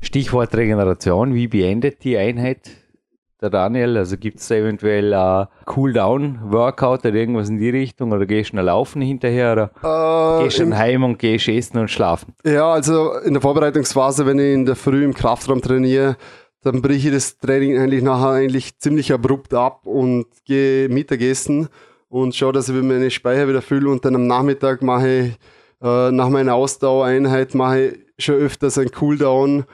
Stichwort 0.00 0.54
Regeneration, 0.54 1.34
wie 1.34 1.46
beendet 1.46 2.04
die 2.04 2.16
Einheit 2.16 2.81
der 3.42 3.50
Daniel? 3.50 3.96
Also 3.96 4.16
gibt 4.16 4.38
es 4.38 4.48
da 4.48 4.54
eventuell 4.54 5.12
ein 5.12 5.48
Cool-Down-Workout 5.74 7.00
oder 7.00 7.14
irgendwas 7.14 7.48
in 7.48 7.58
die 7.58 7.70
Richtung 7.70 8.12
oder 8.12 8.26
gehst 8.26 8.52
du 8.52 8.56
noch 8.56 8.62
laufen 8.62 9.02
hinterher 9.02 9.52
oder 9.52 10.40
äh, 10.40 10.44
gehst 10.44 10.58
du 10.58 10.62
dann 10.64 10.78
heim 10.78 11.04
und 11.04 11.18
gehst 11.18 11.48
essen 11.48 11.78
und 11.78 11.90
schlafen? 11.90 12.34
Ja, 12.44 12.72
also 12.72 13.14
in 13.24 13.34
der 13.34 13.42
Vorbereitungsphase, 13.42 14.24
wenn 14.26 14.38
ich 14.38 14.54
in 14.54 14.66
der 14.66 14.76
Früh 14.76 15.04
im 15.04 15.14
Kraftraum 15.14 15.60
trainiere, 15.60 16.16
dann 16.62 16.80
breche 16.80 17.08
ich 17.08 17.14
das 17.14 17.38
Training 17.38 17.78
eigentlich 17.78 18.02
nachher 18.02 18.30
eigentlich 18.30 18.78
ziemlich 18.78 19.12
abrupt 19.12 19.52
ab 19.52 19.84
und 19.84 20.26
gehe 20.44 20.88
Mittagessen 20.88 21.68
und 22.08 22.34
schaue, 22.34 22.52
dass 22.52 22.68
ich 22.68 22.82
meine 22.82 23.10
Speicher 23.10 23.48
wieder 23.48 23.62
fülle 23.62 23.90
und 23.90 24.04
dann 24.04 24.14
am 24.14 24.26
Nachmittag 24.26 24.82
mache 24.82 25.08
ich 25.08 25.38
äh, 25.82 26.12
nach 26.12 26.28
meiner 26.28 26.54
Ausdauereinheit 26.54 27.54
mache 27.54 27.80
ich 27.80 27.98
schon 28.24 28.36
öfters 28.36 28.78
ein 28.78 28.92
Cooldown, 28.92 29.64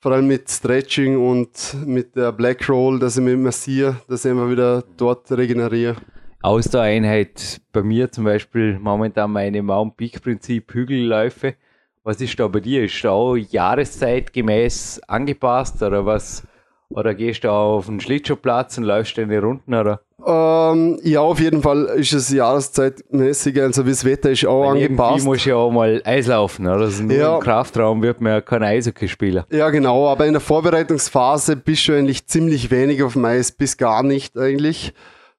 vor 0.00 0.12
allem 0.12 0.26
mit 0.26 0.50
Stretching 0.50 1.16
und 1.16 1.76
mit 1.86 2.16
der 2.16 2.32
Black 2.32 2.68
Roll, 2.68 2.98
dass 2.98 3.16
ich 3.16 3.24
mich 3.24 3.36
massiere, 3.36 3.96
dass 4.08 4.24
ich 4.24 4.30
immer 4.30 4.50
wieder 4.50 4.82
dort 4.96 5.30
regeneriere. 5.30 5.96
Ausdauereinheit 6.42 7.60
bei 7.72 7.82
mir 7.82 8.10
zum 8.10 8.24
Beispiel 8.24 8.78
momentan 8.78 9.30
meine 9.30 9.62
Mount 9.62 9.96
Peak 9.96 10.22
Prinzip 10.22 10.72
Hügelläufe 10.72 11.54
was 12.02 12.20
ist 12.20 12.40
da 12.40 12.48
bei 12.48 12.60
dir? 12.60 12.84
Ist 12.84 13.04
da 13.04 13.10
auch 13.10 13.36
jahreszeitgemäß 13.36 15.02
angepasst 15.06 15.82
oder 15.82 16.06
was? 16.06 16.46
Oder 16.88 17.14
gehst 17.14 17.44
du 17.44 17.50
auf 17.50 17.86
den 17.86 18.00
Schlittschuhplatz 18.00 18.78
und 18.78 18.84
läufst 18.84 19.18
deine 19.18 19.40
Runden? 19.40 19.74
Oder? 19.74 20.00
Ähm, 20.26 20.98
ja, 21.02 21.20
auf 21.20 21.40
jeden 21.40 21.62
Fall 21.62 21.84
ist 21.96 22.12
es 22.12 22.30
jahreszeitmäßig. 22.30 23.60
Also, 23.60 23.86
wie 23.86 23.90
das 23.90 24.04
Wetter 24.04 24.30
ist 24.30 24.46
auch 24.46 24.62
Weil 24.62 24.82
angepasst. 24.82 25.10
Irgendwie 25.10 25.28
muss 25.28 25.44
ja 25.44 25.56
auch 25.56 25.70
mal 25.70 26.02
Eis 26.04 26.26
laufen, 26.26 26.66
oder? 26.66 26.80
Also 26.84 27.02
nur 27.02 27.16
ja. 27.16 27.34
im 27.36 27.40
Kraftraum 27.40 28.02
wird 28.02 28.20
man 28.20 28.32
ja 28.32 28.40
kein 28.40 28.62
Eishockey 28.62 29.08
spielen. 29.08 29.44
Ja, 29.50 29.70
genau. 29.70 30.08
Aber 30.08 30.26
in 30.26 30.32
der 30.32 30.40
Vorbereitungsphase 30.40 31.56
bist 31.56 31.88
du 31.88 31.92
eigentlich 31.94 32.26
ziemlich 32.26 32.70
wenig 32.70 33.02
auf 33.02 33.14
dem 33.14 33.24
Eis, 33.24 33.52
bis 33.52 33.76
gar 33.76 34.02
nicht 34.02 34.36
eigentlich. 34.36 34.92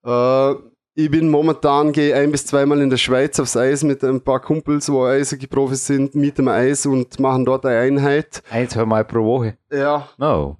Äh, 0.05 0.53
ich 0.93 1.09
bin 1.09 1.29
momentan, 1.29 1.93
gehe 1.93 2.13
ein 2.15 2.31
bis 2.31 2.45
zweimal 2.45 2.81
in 2.81 2.89
der 2.89 2.97
Schweiz 2.97 3.39
aufs 3.39 3.55
Eis 3.55 3.83
mit 3.83 4.03
ein 4.03 4.21
paar 4.21 4.41
Kumpels, 4.41 4.91
wo 4.91 5.05
Eishockey-Profis 5.05 5.87
sind, 5.87 6.15
mieten 6.15 6.45
wir 6.45 6.53
Eis 6.53 6.85
und 6.85 7.17
machen 7.19 7.45
dort 7.45 7.65
eine 7.65 7.79
Einheit. 7.79 8.43
Ein, 8.49 8.67
zwei 8.67 8.85
Mal 8.85 9.05
pro 9.05 9.23
Woche? 9.23 9.57
Ja. 9.71 10.09
Oh. 10.19 10.55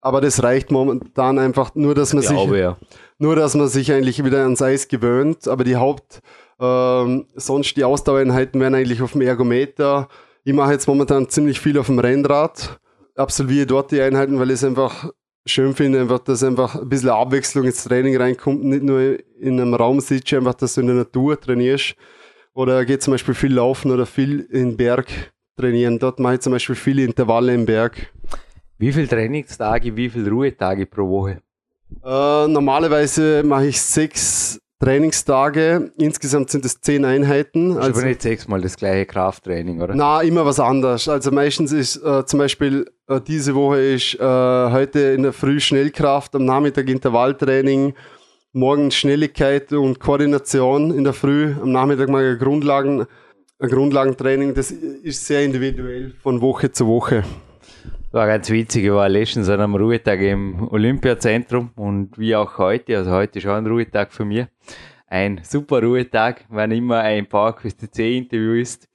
Aber 0.00 0.20
das 0.20 0.42
reicht 0.42 0.70
momentan 0.70 1.38
einfach 1.38 1.74
nur, 1.74 1.94
dass 1.94 2.12
man 2.14 2.22
sich, 2.22 2.36
ja. 2.36 2.76
Nur, 3.18 3.36
dass 3.36 3.54
man 3.54 3.68
sich 3.68 3.92
eigentlich 3.92 4.24
wieder 4.24 4.42
ans 4.42 4.62
Eis 4.62 4.88
gewöhnt. 4.88 5.48
Aber 5.48 5.64
die 5.64 5.76
Haupt, 5.76 6.20
ähm, 6.60 7.26
sonst 7.34 7.76
die 7.76 7.84
Ausdauereinheiten 7.84 8.60
werden 8.60 8.74
eigentlich 8.74 9.02
auf 9.02 9.12
dem 9.12 9.22
Ergometer. 9.22 10.08
Ich 10.44 10.52
mache 10.52 10.72
jetzt 10.72 10.86
momentan 10.86 11.28
ziemlich 11.28 11.60
viel 11.60 11.78
auf 11.78 11.86
dem 11.86 11.98
Rennrad, 11.98 12.78
absolviere 13.16 13.66
dort 13.66 13.90
die 13.90 14.00
Einheiten, 14.00 14.38
weil 14.38 14.50
es 14.50 14.62
einfach 14.62 15.10
schön 15.44 15.74
finde, 15.74 16.00
einfach, 16.00 16.18
dass 16.20 16.42
einfach 16.42 16.76
ein 16.76 16.88
bisschen 16.88 17.10
Abwechslung 17.10 17.64
ins 17.64 17.84
Training 17.84 18.16
reinkommt, 18.16 18.64
nicht 18.64 18.82
nur 18.82 19.18
in 19.40 19.60
einem 19.60 19.74
Raum 19.74 20.00
sitzt, 20.00 20.32
einfach, 20.34 20.54
dass 20.54 20.74
du 20.74 20.82
in 20.82 20.88
der 20.88 20.96
Natur 20.96 21.40
trainierst. 21.40 21.94
Oder 22.54 22.84
geht 22.84 23.02
zum 23.02 23.12
Beispiel 23.12 23.34
viel 23.34 23.54
laufen 23.54 23.90
oder 23.90 24.06
viel 24.06 24.40
in 24.40 24.76
Berg 24.76 25.08
trainieren. 25.56 25.98
Dort 25.98 26.20
mache 26.20 26.34
ich 26.34 26.40
zum 26.40 26.52
Beispiel 26.52 26.74
viele 26.74 27.04
Intervalle 27.04 27.54
im 27.54 27.66
Berg. 27.66 28.12
Wie 28.78 28.92
viele 28.92 29.08
Trainingstage, 29.08 29.96
wie 29.96 30.08
viele 30.08 30.30
Ruhetage 30.30 30.86
pro 30.86 31.08
Woche? 31.08 31.42
Äh, 32.04 32.48
normalerweise 32.48 33.42
mache 33.44 33.66
ich 33.66 33.80
sechs 33.80 34.60
Trainingstage. 34.78 35.92
Insgesamt 35.98 36.50
sind 36.50 36.64
es 36.64 36.80
zehn 36.80 37.04
Einheiten. 37.04 37.70
Ist 37.70 37.76
also, 37.78 38.00
aber 38.00 38.08
nicht 38.08 38.22
sechsmal 38.22 38.60
das 38.60 38.76
gleiche 38.76 39.06
Krafttraining, 39.06 39.80
oder? 39.80 39.94
Na, 39.94 40.20
immer 40.20 40.44
was 40.44 40.60
anderes. 40.60 41.08
Also 41.08 41.30
meistens 41.30 41.72
ist 41.72 41.96
äh, 41.96 42.26
zum 42.26 42.38
Beispiel 42.38 42.86
äh, 43.08 43.20
diese 43.20 43.54
Woche 43.54 43.80
ist 43.80 44.14
äh, 44.14 44.20
heute 44.20 45.00
in 45.00 45.22
der 45.22 45.32
Früh 45.32 45.60
Schnellkraft, 45.60 46.34
am 46.34 46.44
Nachmittag 46.44 46.88
Intervalltraining, 46.88 47.94
morgen 48.52 48.90
Schnelligkeit 48.90 49.72
und 49.72 49.98
Koordination 49.98 50.92
in 50.92 51.04
der 51.04 51.14
Früh, 51.14 51.54
am 51.60 51.72
Nachmittag 51.72 52.10
mal 52.10 52.36
Grundlagen, 52.36 53.06
ein 53.58 53.68
Grundlagentraining. 53.68 54.52
Das 54.52 54.70
ist 54.70 55.26
sehr 55.26 55.42
individuell 55.42 56.12
von 56.22 56.42
Woche 56.42 56.70
zu 56.70 56.86
Woche. 56.86 57.24
War 58.16 58.28
ganz 58.28 58.48
witzig, 58.48 58.84
ich 58.84 58.90
war 58.90 59.10
letztens 59.10 59.50
an 59.50 59.60
einem 59.60 59.74
Ruhetag 59.74 60.22
im 60.22 60.68
Olympiazentrum 60.72 61.72
und 61.76 62.16
wie 62.16 62.34
auch 62.34 62.56
heute, 62.56 62.96
also 62.96 63.10
heute 63.10 63.38
auch 63.40 63.56
ein 63.56 63.66
Ruhetag 63.66 64.10
für 64.10 64.24
mich. 64.24 64.46
Ein 65.06 65.42
super 65.42 65.82
Ruhetag, 65.82 66.46
wenn 66.48 66.70
immer 66.70 67.00
ein 67.00 67.26
PowerQuest 67.26 67.78
TC 67.78 68.16
Interview 68.16 68.54
ist. 68.54 68.88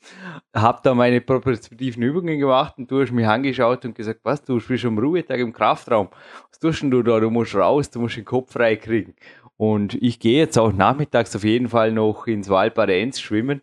Hab 0.56 0.82
da 0.82 0.96
meine 0.96 1.22
propriozeptiven 1.22 2.02
Übungen 2.02 2.40
gemacht 2.40 2.80
und 2.80 2.90
du 2.90 3.00
hast 3.00 3.12
mich 3.12 3.28
angeschaut 3.28 3.86
und 3.86 3.94
gesagt, 3.94 4.22
was, 4.24 4.44
du 4.44 4.60
bist 4.60 4.86
am 4.86 4.98
Ruhetag 4.98 5.38
im 5.38 5.54
Kraftraum. 5.54 6.10
Was 6.50 6.58
tust 6.58 6.82
du 6.82 7.04
da? 7.04 7.20
Du 7.20 7.30
musst 7.30 7.54
raus, 7.54 7.92
du 7.92 8.00
musst 8.00 8.18
den 8.18 8.26
Kopf 8.26 8.54
frei 8.54 8.76
kriegen. 8.76 9.14
Und 9.56 9.94
ich 10.02 10.20
gehe 10.20 10.40
jetzt 10.40 10.58
auch 10.58 10.74
nachmittags 10.74 11.36
auf 11.36 11.44
jeden 11.44 11.70
Fall 11.70 11.92
noch 11.92 12.26
ins 12.26 12.50
Waldbad 12.50 12.90
Enz 12.90 13.20
schwimmen 13.20 13.62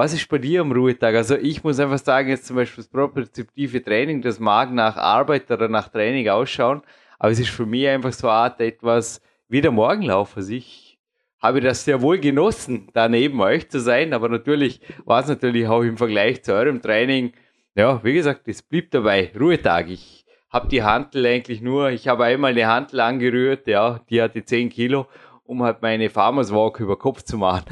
was 0.00 0.14
ist 0.14 0.26
bei 0.30 0.38
dir 0.38 0.62
am 0.62 0.72
Ruhetag? 0.72 1.14
Also 1.14 1.36
ich 1.36 1.62
muss 1.62 1.78
einfach 1.78 1.98
sagen, 1.98 2.30
jetzt 2.30 2.46
zum 2.46 2.56
Beispiel 2.56 2.82
das 2.82 2.88
propriozeptive 2.90 3.82
Training, 3.82 4.22
das 4.22 4.40
mag 4.40 4.72
nach 4.72 4.96
Arbeit 4.96 5.50
oder 5.50 5.68
nach 5.68 5.88
Training 5.88 6.26
ausschauen, 6.30 6.80
aber 7.18 7.32
es 7.32 7.38
ist 7.38 7.50
für 7.50 7.66
mich 7.66 7.86
einfach 7.86 8.10
so 8.10 8.26
eine 8.26 8.36
Art 8.38 8.60
etwas 8.62 9.20
wie 9.50 9.60
der 9.60 9.72
Morgenlauf. 9.72 10.38
Also 10.38 10.54
ich 10.54 10.98
habe 11.42 11.60
das 11.60 11.84
sehr 11.84 12.00
wohl 12.00 12.18
genossen, 12.18 12.88
da 12.94 13.10
neben 13.10 13.42
euch 13.42 13.68
zu 13.68 13.78
sein, 13.78 14.14
aber 14.14 14.30
natürlich 14.30 14.80
war 15.04 15.20
es 15.20 15.28
natürlich 15.28 15.66
auch 15.68 15.82
im 15.82 15.98
Vergleich 15.98 16.42
zu 16.42 16.54
eurem 16.54 16.80
Training, 16.80 17.34
ja, 17.74 18.02
wie 18.02 18.14
gesagt, 18.14 18.48
es 18.48 18.62
blieb 18.62 18.90
dabei, 18.92 19.30
Ruhetag. 19.38 19.90
Ich 19.90 20.24
habe 20.48 20.68
die 20.68 20.82
Hantel 20.82 21.26
eigentlich 21.26 21.60
nur, 21.60 21.90
ich 21.90 22.08
habe 22.08 22.24
einmal 22.24 22.52
eine 22.52 22.66
Hantel 22.66 23.00
angerührt, 23.00 23.66
ja, 23.66 24.00
die 24.08 24.22
hatte 24.22 24.46
10 24.46 24.70
Kilo, 24.70 25.08
um 25.44 25.62
halt 25.62 25.82
meine 25.82 26.08
Farmers 26.08 26.54
Walk 26.54 26.80
über 26.80 26.98
Kopf 26.98 27.22
zu 27.22 27.36
machen. 27.36 27.66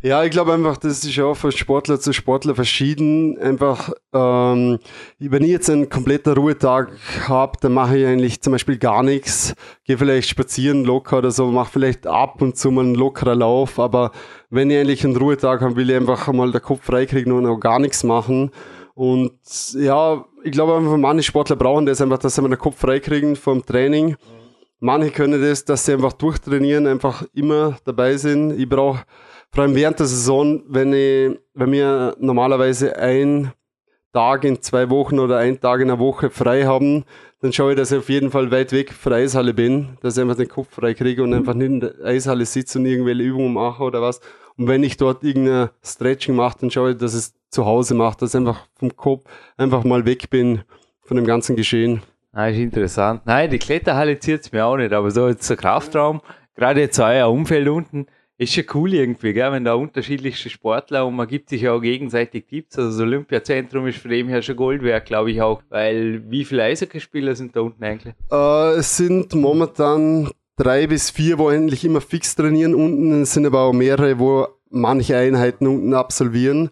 Ja, 0.00 0.22
ich 0.22 0.30
glaube 0.30 0.52
einfach, 0.52 0.76
das 0.76 1.02
ist 1.02 1.18
auch 1.18 1.34
von 1.34 1.50
Sportler 1.50 1.98
zu 1.98 2.12
Sportler 2.12 2.54
verschieden. 2.54 3.36
Einfach, 3.36 3.90
ähm, 4.12 4.78
wenn 5.18 5.42
ich 5.42 5.50
jetzt 5.50 5.68
einen 5.68 5.88
kompletten 5.88 6.34
Ruhetag 6.34 6.92
habe, 7.26 7.58
dann 7.60 7.72
mache 7.72 7.98
ich 7.98 8.06
eigentlich 8.06 8.40
zum 8.40 8.52
Beispiel 8.52 8.78
gar 8.78 9.02
nichts. 9.02 9.56
Gehe 9.82 9.98
vielleicht 9.98 10.28
spazieren 10.28 10.84
locker 10.84 11.18
oder 11.18 11.32
so, 11.32 11.50
mache 11.50 11.72
vielleicht 11.72 12.06
ab 12.06 12.40
und 12.40 12.56
zu 12.56 12.70
mal 12.70 12.84
einen 12.84 12.94
lockeren 12.94 13.40
Lauf. 13.40 13.80
Aber 13.80 14.12
wenn 14.50 14.70
ich 14.70 14.78
eigentlich 14.78 15.04
einen 15.04 15.16
Ruhetag 15.16 15.62
habe, 15.62 15.74
will 15.74 15.90
ich 15.90 15.96
einfach 15.96 16.32
mal 16.32 16.52
den 16.52 16.62
Kopf 16.62 16.84
freikriegen 16.84 17.32
und 17.32 17.46
auch 17.46 17.58
gar 17.58 17.80
nichts 17.80 18.04
machen. 18.04 18.52
Und 18.94 19.32
ja, 19.72 20.24
ich 20.44 20.52
glaube 20.52 20.76
einfach, 20.76 20.96
manche 20.96 21.24
Sportler 21.24 21.56
brauchen 21.56 21.86
das 21.86 22.00
einfach, 22.00 22.18
dass 22.18 22.36
sie 22.36 22.42
mal 22.42 22.48
den 22.50 22.58
Kopf 22.58 22.78
freikriegen 22.78 23.34
vom 23.34 23.66
Training. 23.66 24.14
Manche 24.78 25.10
können 25.10 25.42
das, 25.42 25.64
dass 25.64 25.84
sie 25.84 25.94
einfach 25.94 26.12
durchtrainieren, 26.12 26.86
einfach 26.86 27.24
immer 27.34 27.78
dabei 27.84 28.16
sind. 28.16 28.52
Ich 28.52 28.68
brauche 28.68 29.00
vor 29.50 29.64
allem 29.64 29.74
während 29.74 29.98
der 29.98 30.06
Saison, 30.06 30.62
wenn, 30.68 30.92
ich, 30.92 31.38
wenn 31.54 31.72
wir 31.72 32.16
normalerweise 32.18 32.96
ein 32.96 33.52
Tag 34.12 34.44
in 34.44 34.62
zwei 34.62 34.88
Wochen 34.90 35.18
oder 35.18 35.38
ein 35.38 35.60
Tag 35.60 35.80
in 35.80 35.90
einer 35.90 35.98
Woche 35.98 36.30
frei 36.30 36.64
haben, 36.64 37.04
dann 37.40 37.52
schaue 37.52 37.72
ich, 37.72 37.76
dass 37.76 37.92
ich 37.92 37.98
auf 37.98 38.08
jeden 38.08 38.30
Fall 38.30 38.50
weit 38.50 38.72
weg 38.72 38.92
von 38.92 39.10
der 39.10 39.20
Eishalle 39.20 39.54
bin, 39.54 39.96
dass 40.00 40.16
ich 40.16 40.22
einfach 40.22 40.36
den 40.36 40.48
Kopf 40.48 40.74
frei 40.74 40.94
kriege 40.94 41.22
und 41.22 41.34
einfach 41.34 41.54
nicht 41.54 41.68
in 41.68 41.80
der 41.80 41.94
Eishalle 42.04 42.44
sitze 42.44 42.78
und 42.78 42.86
irgendwelche 42.86 43.22
Übungen 43.22 43.52
mache 43.52 43.82
oder 43.82 44.02
was. 44.02 44.20
Und 44.56 44.66
wenn 44.66 44.82
ich 44.82 44.96
dort 44.96 45.22
irgendein 45.22 45.70
Stretching 45.84 46.34
mache, 46.34 46.58
dann 46.60 46.70
schaue 46.70 46.92
ich, 46.92 46.96
dass 46.96 47.14
ich 47.14 47.20
es 47.20 47.34
zu 47.50 47.64
Hause 47.64 47.94
mache, 47.94 48.18
dass 48.18 48.34
ich 48.34 48.38
einfach 48.38 48.66
vom 48.74 48.96
Kopf 48.96 49.24
einfach 49.56 49.84
mal 49.84 50.04
weg 50.04 50.30
bin 50.30 50.62
von 51.02 51.16
dem 51.16 51.26
ganzen 51.26 51.54
Geschehen. 51.54 52.02
Ah, 52.32 52.48
ist 52.48 52.58
interessant. 52.58 53.22
Nein, 53.24 53.50
die 53.50 53.58
Kletterhalle 53.58 54.18
zieht 54.18 54.40
es 54.40 54.52
mir 54.52 54.66
auch 54.66 54.76
nicht, 54.76 54.92
aber 54.92 55.10
so 55.10 55.28
jetzt 55.28 55.48
der 55.48 55.56
Kraftraum, 55.56 56.20
gerade 56.54 56.80
jetzt 56.80 56.98
euer 56.98 57.30
Umfeld 57.30 57.68
unten, 57.68 58.06
ist 58.38 58.54
schon 58.54 58.64
cool 58.74 58.94
irgendwie, 58.94 59.32
gell? 59.32 59.50
wenn 59.50 59.64
da 59.64 59.74
unterschiedlichste 59.74 60.48
Sportler 60.48 61.04
und 61.04 61.16
man 61.16 61.26
gibt 61.26 61.48
sich 61.48 61.62
ja 61.62 61.72
auch 61.72 61.80
gegenseitig 61.80 62.46
Tipps. 62.46 62.78
Also 62.78 62.90
das 62.90 63.00
Olympiazentrum 63.00 63.86
ist 63.88 63.98
für 63.98 64.08
dem 64.08 64.28
her 64.28 64.42
schon 64.42 64.56
Gold 64.56 64.82
wert, 64.82 65.06
glaube 65.06 65.32
ich 65.32 65.42
auch. 65.42 65.60
Weil 65.68 66.22
wie 66.30 66.44
viele 66.44 66.62
Eishockeyspieler 66.62 67.34
sind 67.34 67.56
da 67.56 67.60
unten 67.60 67.82
eigentlich? 67.82 68.14
Äh, 68.30 68.78
es 68.78 68.96
sind 68.96 69.34
momentan 69.34 70.30
drei 70.56 70.86
bis 70.86 71.10
vier, 71.10 71.38
wo 71.38 71.50
endlich 71.50 71.84
immer 71.84 72.00
fix 72.00 72.36
trainieren 72.36 72.76
unten. 72.76 73.22
Es 73.22 73.34
sind 73.34 73.44
aber 73.44 73.62
auch 73.62 73.72
mehrere, 73.72 74.20
wo 74.20 74.46
manche 74.70 75.16
Einheiten 75.16 75.66
unten 75.66 75.92
absolvieren. 75.92 76.70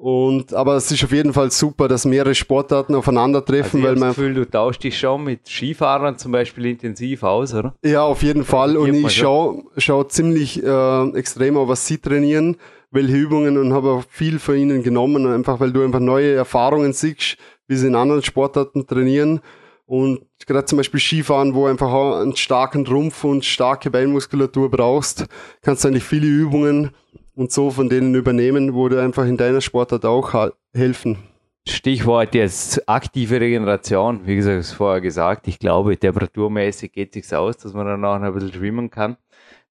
Und, 0.00 0.54
aber 0.54 0.76
es 0.76 0.92
ist 0.92 1.02
auf 1.02 1.10
jeden 1.10 1.32
Fall 1.32 1.50
super, 1.50 1.88
dass 1.88 2.04
mehrere 2.04 2.32
Sportarten 2.32 2.94
aufeinandertreffen, 2.94 3.80
also 3.80 3.88
weil 3.88 3.96
man. 3.96 4.10
Das 4.10 4.16
Gefühl, 4.16 4.34
du 4.34 4.48
tauschst 4.48 4.84
dich 4.84 4.96
schon 4.96 5.24
mit 5.24 5.48
Skifahrern 5.48 6.16
zum 6.16 6.30
Beispiel 6.30 6.66
intensiv 6.66 7.24
aus, 7.24 7.52
oder? 7.52 7.74
Ja, 7.82 8.04
auf 8.04 8.22
jeden 8.22 8.44
Fall. 8.44 8.76
Und 8.76 8.94
ich 8.94 9.16
schaue 9.16 9.64
schau 9.76 10.04
ziemlich 10.04 10.62
äh, 10.62 11.08
extrem 11.18 11.56
auf, 11.56 11.66
was 11.66 11.84
sie 11.84 11.98
trainieren, 11.98 12.58
welche 12.92 13.16
Übungen 13.16 13.58
und 13.58 13.72
habe 13.72 13.90
auch 13.90 14.04
viel 14.08 14.38
von 14.38 14.54
ihnen 14.54 14.84
genommen, 14.84 15.26
einfach 15.26 15.58
weil 15.58 15.72
du 15.72 15.82
einfach 15.82 15.98
neue 15.98 16.32
Erfahrungen 16.32 16.92
siehst, 16.92 17.36
wie 17.66 17.74
sie 17.74 17.88
in 17.88 17.96
anderen 17.96 18.22
Sportarten 18.22 18.86
trainieren. 18.86 19.40
Und 19.84 20.20
gerade 20.46 20.66
zum 20.66 20.76
Beispiel 20.76 21.00
Skifahren, 21.00 21.54
wo 21.54 21.66
einfach 21.66 21.90
auch 21.92 22.20
einen 22.20 22.36
starken 22.36 22.86
Rumpf 22.86 23.24
und 23.24 23.44
starke 23.44 23.90
Beinmuskulatur 23.90 24.70
brauchst, 24.70 25.26
kannst 25.62 25.82
du 25.82 25.88
eigentlich 25.88 26.04
viele 26.04 26.28
Übungen 26.28 26.90
und 27.38 27.52
so 27.52 27.70
von 27.70 27.88
denen 27.88 28.16
übernehmen, 28.16 28.74
wo 28.74 28.88
du 28.88 29.00
einfach 29.00 29.24
in 29.24 29.36
deiner 29.36 29.60
Sportart 29.60 30.04
auch 30.04 30.50
helfen. 30.74 31.18
Stichwort 31.68 32.34
jetzt 32.34 32.88
aktive 32.88 33.40
Regeneration. 33.40 34.26
Wie 34.26 34.34
gesagt, 34.34 34.66
ich 34.66 34.74
vorher 34.74 35.00
gesagt, 35.00 35.46
ich 35.46 35.60
glaube, 35.60 35.96
temperaturmäßig 35.96 36.90
geht 36.90 37.14
es 37.14 37.28
sich 37.28 37.36
aus, 37.36 37.56
dass 37.56 37.74
man 37.74 37.86
dann 37.86 38.04
auch 38.04 38.20
ein 38.20 38.32
bisschen 38.32 38.52
schwimmen 38.52 38.90
kann. 38.90 39.18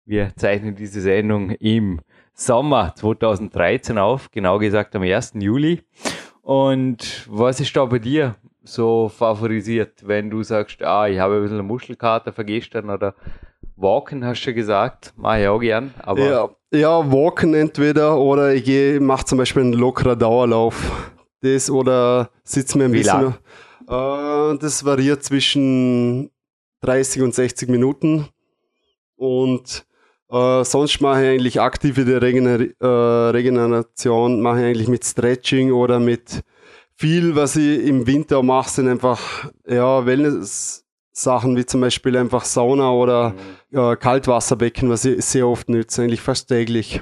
Wir 0.05 0.31
zeichnen 0.37 0.75
diese 0.75 1.01
Sendung 1.01 1.49
im 1.51 1.99
Sommer 2.33 2.93
2013 2.95 3.97
auf, 3.97 4.31
genau 4.31 4.59
gesagt 4.59 4.95
am 4.95 5.01
1. 5.01 5.33
Juli. 5.39 5.81
Und 6.43 7.27
was 7.29 7.59
ist 7.59 7.75
da 7.75 7.83
bei 7.83 7.99
dir 7.99 8.35
so 8.63 9.09
favorisiert, 9.09 10.07
wenn 10.07 10.29
du 10.29 10.41
sagst, 10.41 10.81
ah, 10.83 11.09
ich 11.09 11.19
habe 11.19 11.35
ein 11.35 11.41
bisschen 11.41 11.59
eine 11.59 11.67
Muskelkater 11.67 12.31
vergestern 12.31 12.89
oder 12.89 13.13
Walken 13.77 14.25
hast 14.25 14.43
du 14.45 14.53
gesagt, 14.53 15.13
mache 15.15 15.41
ich 15.41 15.47
auch 15.47 15.59
gern. 15.59 15.93
Aber 15.99 16.19
ja, 16.19 16.49
ja, 16.71 17.11
Walken 17.11 17.53
entweder 17.53 18.19
oder 18.19 18.53
ich 18.53 18.63
gehe, 18.63 18.99
mache 18.99 19.25
zum 19.25 19.37
Beispiel 19.37 19.61
einen 19.61 19.73
lockeren 19.73 20.17
Dauerlauf. 20.17 21.13
Das 21.41 21.69
oder 21.69 22.31
sitze 22.43 22.77
mir 22.77 22.85
ein 22.85 22.93
Wie 22.93 22.97
bisschen. 22.97 23.35
Äh, 23.87 24.57
das 24.57 24.83
variiert 24.83 25.23
zwischen 25.23 26.31
30 26.81 27.21
und 27.21 27.35
60 27.35 27.69
Minuten. 27.69 28.27
Und 29.15 29.85
äh, 30.29 30.63
sonst 30.63 30.99
mache 30.99 31.23
ich 31.23 31.29
eigentlich 31.29 31.61
aktive 31.61 32.21
Regener 32.21 32.59
äh, 32.59 33.29
Regeneration, 33.29 34.41
mache 34.41 34.59
ich 34.59 34.65
eigentlich 34.65 34.87
mit 34.87 35.05
Stretching 35.05 35.71
oder 35.71 35.99
mit 35.99 36.43
viel, 36.95 37.35
was 37.35 37.55
ich 37.55 37.85
im 37.85 38.07
Winter 38.07 38.41
mache, 38.41 38.71
sind 38.71 38.87
einfach 38.87 39.51
ja, 39.67 40.05
Wellness 40.05 40.86
Sachen 41.17 41.57
wie 41.57 41.65
zum 41.65 41.81
Beispiel 41.81 42.15
einfach 42.15 42.45
Sauna 42.45 42.91
oder 42.91 43.33
mhm. 43.71 43.79
äh, 43.79 43.95
Kaltwasserbecken, 43.95 44.89
was 44.89 45.03
ich 45.05 45.25
sehr 45.25 45.47
oft 45.47 45.67
nütze, 45.67 46.03
eigentlich 46.03 46.21
fast 46.21 46.47
täglich. 46.47 47.01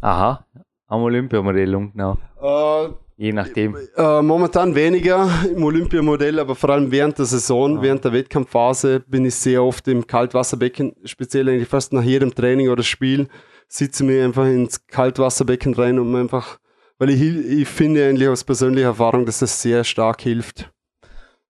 Aha, 0.00 0.46
am 0.88 1.02
Olympiamodell 1.02 1.74
unten 1.74 2.00
auch. 2.00 2.18
Äh, 2.42 2.92
Je 3.16 3.32
nachdem. 3.32 3.76
Äh, 3.96 4.20
momentan 4.20 4.74
weniger 4.74 5.28
im 5.54 5.62
Olympiamodell, 5.62 6.40
aber 6.40 6.56
vor 6.56 6.70
allem 6.70 6.90
während 6.90 7.18
der 7.18 7.26
Saison, 7.26 7.76
ja. 7.76 7.82
während 7.82 8.04
der 8.04 8.12
Wettkampfphase 8.12 8.98
bin 9.06 9.24
ich 9.26 9.36
sehr 9.36 9.62
oft 9.62 9.86
im 9.86 10.08
Kaltwasserbecken, 10.08 10.96
speziell 11.04 11.48
eigentlich 11.48 11.68
fast 11.68 11.92
nach 11.92 12.02
jedem 12.02 12.34
Training 12.34 12.68
oder 12.68 12.82
Spiel, 12.82 13.28
sitze 13.68 14.02
mir 14.02 14.24
einfach 14.24 14.46
ins 14.46 14.88
Kaltwasserbecken 14.88 15.74
rein, 15.74 16.00
um 16.00 16.12
einfach, 16.16 16.58
weil 16.98 17.10
ich, 17.10 17.22
ich 17.22 17.68
finde 17.68 18.08
eigentlich 18.08 18.28
aus 18.28 18.42
persönlicher 18.42 18.88
Erfahrung, 18.88 19.24
dass 19.24 19.38
das 19.38 19.62
sehr 19.62 19.84
stark 19.84 20.20
hilft. 20.22 20.72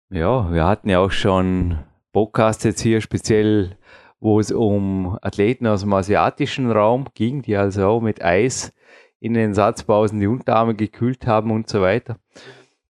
Ja, 0.10 0.52
wir 0.52 0.66
hatten 0.66 0.90
ja 0.90 1.00
auch 1.00 1.12
schon 1.12 1.78
Podcast 2.12 2.64
jetzt 2.66 2.82
hier 2.82 3.02
speziell, 3.02 3.78
wo 4.20 4.40
es 4.40 4.52
um 4.52 5.18
Athleten 5.22 5.68
aus 5.68 5.82
dem 5.82 5.94
asiatischen 5.94 6.70
Raum 6.70 7.06
ging, 7.14 7.42
die 7.42 7.56
also 7.56 7.88
auch 7.88 8.02
mit 8.02 8.24
Eis 8.24 8.74
in 9.20 9.34
den 9.34 9.54
Satzpausen 9.54 10.20
die 10.20 10.28
Unterarme 10.28 10.76
gekühlt 10.76 11.26
haben 11.28 11.52
und 11.52 11.70
so 11.70 11.82
weiter. 11.82 12.18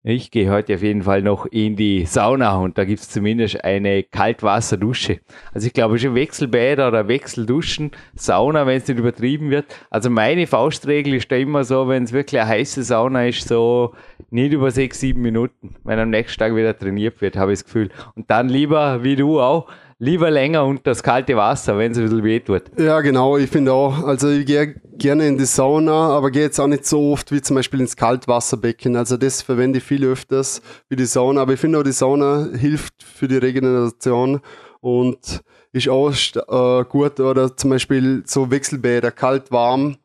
Ich 0.08 0.30
gehe 0.30 0.52
heute 0.52 0.76
auf 0.76 0.84
jeden 0.84 1.02
Fall 1.02 1.24
noch 1.24 1.48
in 1.48 1.76
die 1.76 2.06
Sauna 2.06 2.58
und 2.60 2.78
da 2.78 2.86
gibt 2.86 3.00
es 3.00 3.10
zumindest 3.10 3.64
eine 3.64 4.04
Kaltwasserdusche. 4.04 5.20
Also 5.52 5.66
ich 5.66 5.74
glaube 5.74 5.98
schon 5.98 6.14
Wechselbäder 6.14 6.90
oder 6.90 7.08
Wechselduschen, 7.08 7.90
Sauna, 8.14 8.68
wenn 8.68 8.78
es 8.78 8.88
nicht 8.88 9.00
übertrieben 9.00 9.50
wird. 9.50 9.66
Also 9.90 10.12
meine 10.12 10.46
Faustregel 10.46 11.16
ist 11.16 11.32
da 11.32 11.38
immer 11.38 11.64
so, 11.64 11.88
wenn 11.88 12.04
es 12.04 12.14
wirklich 12.14 12.40
eine 12.40 12.52
heiße 12.52 12.84
Sauna 12.84 13.26
ist, 13.26 13.48
so 13.48 13.96
nicht 14.30 14.54
über 14.54 14.70
sechs, 14.70 15.00
sieben 15.00 15.24
Minuten. 15.24 15.74
Wenn 15.84 15.98
am 15.98 16.12
nächsten 16.12 16.38
Tag 16.38 16.56
wieder 16.56 16.78
trainiert 16.78 17.20
wird, 17.22 17.36
habe 17.36 17.54
ich 17.54 17.58
das 17.62 17.66
Gefühl. 17.66 17.90
Und 18.14 18.30
dann 18.30 18.48
lieber, 18.48 19.04
wie 19.04 19.16
du 19.16 19.42
auch, 19.42 19.68
lieber 20.00 20.30
länger 20.30 20.66
unter 20.66 20.92
das 20.92 21.04
kalte 21.04 21.36
Wasser, 21.36 21.78
wenn 21.78 21.92
es 21.92 21.98
ein 21.98 22.06
bisschen 22.06 22.24
weh 22.24 22.40
tut. 22.40 22.64
Ja, 22.78 23.02
genau, 23.02 23.38
ich 23.38 23.50
finde 23.50 23.74
auch. 23.74 24.04
Also 24.04 24.30
ich 24.30 24.46
gehe 24.46 24.76
gerne 24.98 25.28
in 25.28 25.38
die 25.38 25.46
Sauna, 25.46 26.10
aber 26.10 26.32
gehe 26.32 26.44
jetzt 26.44 26.60
auch 26.60 26.68
nicht 26.68 26.86
so 26.86 27.12
oft 27.12 27.32
wie 27.32 27.42
zum 27.42 27.56
Beispiel 27.56 27.82
ins 27.82 27.96
Kaltwasserbecken. 27.96 28.96
Also 28.96 29.18
das 29.18 29.42
verwende 29.42 29.80
ich 29.80 29.84
viel 29.84 30.06
öfters 30.06 30.62
wie 30.90 30.96
die 30.96 31.06
Sauna. 31.06 31.42
Aber 31.42 31.54
ich 31.54 31.60
finde 31.60 31.80
auch, 31.80 31.84
die 31.84 31.92
Sauna 31.92 32.50
hilft 32.58 33.04
für 33.04 33.28
die 33.28 33.38
Regeneration 33.38 34.42
und 34.82 35.42
ist 35.72 35.90
auch 35.90 36.12
äh, 36.12 36.84
gut. 36.86 37.20
Oder 37.20 37.56
zum 37.56 37.70
Beispiel 37.70 38.24
so 38.26 38.52
Wechselbäder, 38.52 39.12
kalt, 39.12 39.52
warm. 39.52 39.98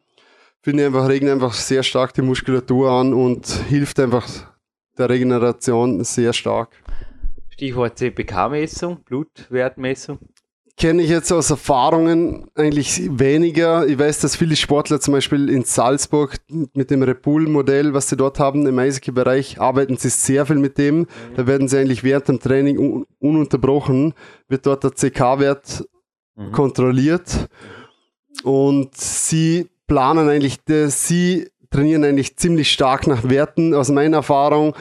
Finde 0.63 0.83
ich 0.83 0.87
einfach, 0.89 1.09
regen 1.09 1.29
einfach 1.29 1.55
sehr 1.55 1.83
stark 1.83 2.13
die 2.15 2.23
Muskulatur 2.23 2.91
an 2.91 3.15
und 3.15 3.47
hilft 3.69 3.99
einfach 3.99 4.27
der 4.99 5.09
Regeneration 5.09 6.05
sehr 6.05 6.35
stark. 6.35 6.69
Stichwort 7.61 7.99
CPK-Messung, 7.99 9.05
Blutwertmessung? 9.05 10.19
Kenne 10.79 11.03
ich 11.03 11.11
jetzt 11.11 11.31
aus 11.31 11.51
Erfahrungen 11.51 12.47
eigentlich 12.55 13.03
weniger. 13.19 13.87
Ich 13.87 13.99
weiß, 13.99 14.21
dass 14.21 14.35
viele 14.35 14.57
Sportler 14.57 14.99
zum 14.99 15.13
Beispiel 15.13 15.51
in 15.51 15.65
Salzburg 15.65 16.39
mit 16.49 16.91
dem 16.91 17.03
Repul-Modell, 17.03 17.93
was 17.93 18.09
sie 18.09 18.17
dort 18.17 18.39
haben 18.39 18.67
im 18.67 18.79
Eishockey-Bereich, 18.79 19.61
arbeiten 19.61 19.99
sie 19.99 20.09
sehr 20.09 20.47
viel 20.47 20.57
mit 20.57 20.79
dem. 20.79 21.01
Mhm. 21.01 21.07
Da 21.37 21.47
werden 21.47 21.69
sie 21.69 21.77
eigentlich 21.77 22.03
während 22.03 22.29
dem 22.29 22.41
Training 22.41 22.79
un 22.79 23.05
ununterbrochen, 23.19 24.15
wird 24.49 24.65
dort 24.65 24.85
der 24.85 24.93
CK-Wert 24.93 25.87
mhm. 26.37 26.53
kontrolliert. 26.53 27.51
Und 28.43 28.97
sie 28.97 29.69
planen 29.87 30.31
eigentlich, 30.31 30.61
sie 30.87 31.51
trainieren 31.69 32.05
eigentlich 32.05 32.39
ziemlich 32.39 32.73
stark 32.73 33.07
nach 33.07 33.29
Werten. 33.29 33.75
Aus 33.75 33.91
meiner 33.91 34.17
Erfahrung 34.17 34.75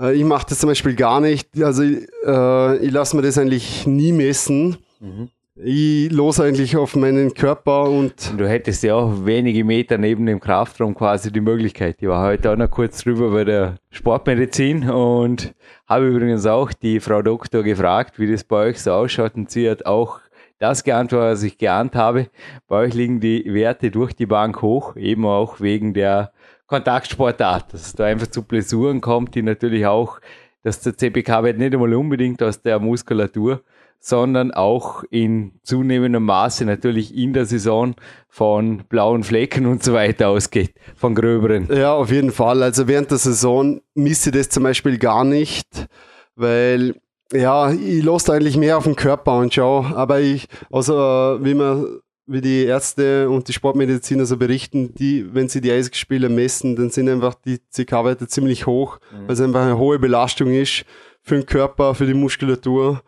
äh, 0.00 0.14
ich 0.14 0.24
mache 0.24 0.46
das 0.48 0.58
zum 0.58 0.68
Beispiel 0.68 0.94
gar 0.94 1.20
nicht. 1.20 1.48
Also 1.62 1.82
äh, 1.82 2.76
ich 2.78 2.90
lasse 2.90 3.16
mir 3.16 3.22
das 3.22 3.38
eigentlich 3.38 3.86
nie 3.86 4.12
messen. 4.12 4.78
Mhm. 5.00 5.28
Ich 5.62 6.10
los 6.10 6.40
eigentlich 6.40 6.76
auf 6.76 6.96
meinen 6.96 7.34
Körper 7.34 7.90
und. 7.90 8.32
Du 8.38 8.48
hättest 8.48 8.82
ja 8.82 8.94
auch 8.94 9.26
wenige 9.26 9.62
Meter 9.62 9.98
neben 9.98 10.24
dem 10.24 10.40
Kraftraum 10.40 10.94
quasi 10.94 11.30
die 11.30 11.42
Möglichkeit. 11.42 11.96
Ich 12.00 12.08
war 12.08 12.26
heute 12.26 12.50
auch 12.50 12.56
noch 12.56 12.70
kurz 12.70 13.02
drüber 13.02 13.30
bei 13.30 13.44
der 13.44 13.74
Sportmedizin 13.90 14.88
und 14.88 15.52
habe 15.86 16.06
übrigens 16.06 16.46
auch 16.46 16.72
die 16.72 16.98
Frau 16.98 17.20
Doktor 17.20 17.62
gefragt, 17.62 18.18
wie 18.18 18.30
das 18.30 18.44
bei 18.44 18.68
euch 18.68 18.80
so 18.80 18.92
ausschaut 18.92 19.34
und 19.34 19.50
sie 19.50 19.68
hat 19.68 19.84
auch 19.84 20.20
das 20.60 20.84
geahnt, 20.84 21.12
was 21.12 21.42
ich 21.42 21.58
geahnt 21.58 21.94
habe. 21.94 22.28
Bei 22.68 22.76
euch 22.76 22.94
liegen 22.94 23.20
die 23.20 23.52
Werte 23.52 23.90
durch 23.90 24.14
die 24.14 24.26
Bank 24.26 24.62
hoch, 24.62 24.96
eben 24.96 25.26
auch 25.26 25.60
wegen 25.60 25.92
der 25.92 26.32
Kontaktsportart, 26.70 27.74
dass 27.74 27.88
es 27.88 27.92
da 27.94 28.04
einfach 28.04 28.28
zu 28.28 28.42
Blessuren 28.44 29.00
kommt, 29.00 29.34
die 29.34 29.42
natürlich 29.42 29.86
auch, 29.86 30.20
dass 30.62 30.80
der 30.80 30.96
CPK-Wert 30.96 31.58
nicht 31.58 31.74
einmal 31.74 31.92
unbedingt 31.94 32.40
aus 32.44 32.62
der 32.62 32.78
Muskulatur, 32.78 33.62
sondern 33.98 34.52
auch 34.52 35.02
in 35.10 35.58
zunehmendem 35.64 36.24
Maße 36.24 36.64
natürlich 36.64 37.16
in 37.16 37.32
der 37.32 37.44
Saison 37.44 37.96
von 38.28 38.84
blauen 38.88 39.24
Flecken 39.24 39.66
und 39.66 39.82
so 39.82 39.94
weiter 39.94 40.28
ausgeht, 40.28 40.74
von 40.94 41.16
gröberen. 41.16 41.68
Ja, 41.74 41.94
auf 41.94 42.12
jeden 42.12 42.30
Fall. 42.30 42.62
Also 42.62 42.86
während 42.86 43.10
der 43.10 43.18
Saison 43.18 43.80
misse 43.94 44.30
ich 44.30 44.36
das 44.36 44.48
zum 44.48 44.62
Beispiel 44.62 44.96
gar 44.96 45.24
nicht, 45.24 45.88
weil 46.36 46.94
ja, 47.32 47.72
ich 47.72 48.04
lasse 48.04 48.32
eigentlich 48.32 48.56
mehr 48.56 48.78
auf 48.78 48.84
den 48.84 48.94
Körper 48.96 49.32
anschauen, 49.32 49.92
aber 49.92 50.20
ich, 50.20 50.46
also 50.70 50.94
wie 51.40 51.54
man 51.54 52.00
wie 52.30 52.40
die 52.40 52.64
Ärzte 52.64 53.28
und 53.28 53.48
die 53.48 53.52
Sportmediziner 53.52 54.24
so 54.24 54.36
berichten, 54.36 54.94
die, 54.94 55.34
wenn 55.34 55.48
sie 55.48 55.60
die 55.60 55.72
Eisspieler 55.72 56.28
messen, 56.28 56.76
dann 56.76 56.90
sind 56.90 57.08
einfach 57.08 57.34
die 57.34 57.58
CK-Werte 57.58 58.28
ziemlich 58.28 58.66
hoch, 58.66 58.98
mhm. 59.12 59.26
weil 59.26 59.34
es 59.34 59.40
einfach 59.40 59.62
eine 59.62 59.78
hohe 59.78 59.98
Belastung 59.98 60.52
ist 60.54 60.84
für 61.22 61.34
den 61.34 61.46
Körper, 61.46 61.94
für 61.94 62.06
die 62.06 62.14
Muskulatur. 62.14 63.02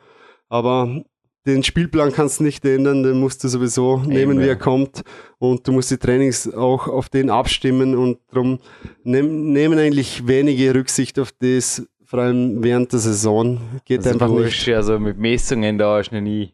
Aber 0.49 1.05
den 1.47 1.63
Spielplan 1.63 2.13
kannst 2.13 2.41
du 2.41 2.45
nicht 2.45 2.65
ändern, 2.65 3.05
den 3.05 3.21
musst 3.21 3.45
du 3.45 3.49
sowieso 3.49 4.01
Eben, 4.03 4.09
nehmen, 4.09 4.41
wie 4.41 4.49
er 4.49 4.57
kommt. 4.57 5.03
Und 5.39 5.67
du 5.69 5.73
musst 5.73 5.91
die 5.93 5.99
Trainings 5.99 6.53
auch 6.53 6.89
auf 6.89 7.09
den 7.09 7.31
abstimmen 7.31 7.97
und 7.97 8.19
darum 8.29 8.59
nehm, 9.05 9.53
nehmen 9.53 9.79
eigentlich 9.79 10.27
wenige 10.27 10.75
Rücksicht 10.75 11.19
auf 11.21 11.31
das, 11.39 11.87
vor 12.05 12.21
allem 12.21 12.63
während 12.63 12.93
der 12.93 12.99
Saison. 12.99 13.61
Geht 13.85 14.01
also 14.01 14.11
einfach 14.11 14.27
du 14.29 14.41
nicht. 14.41 14.69
Also 14.69 14.99
mit 14.99 15.17
Messungen 15.17 15.79
da 15.79 16.03
du 16.03 16.15
noch 16.15 16.21
nie 16.21 16.53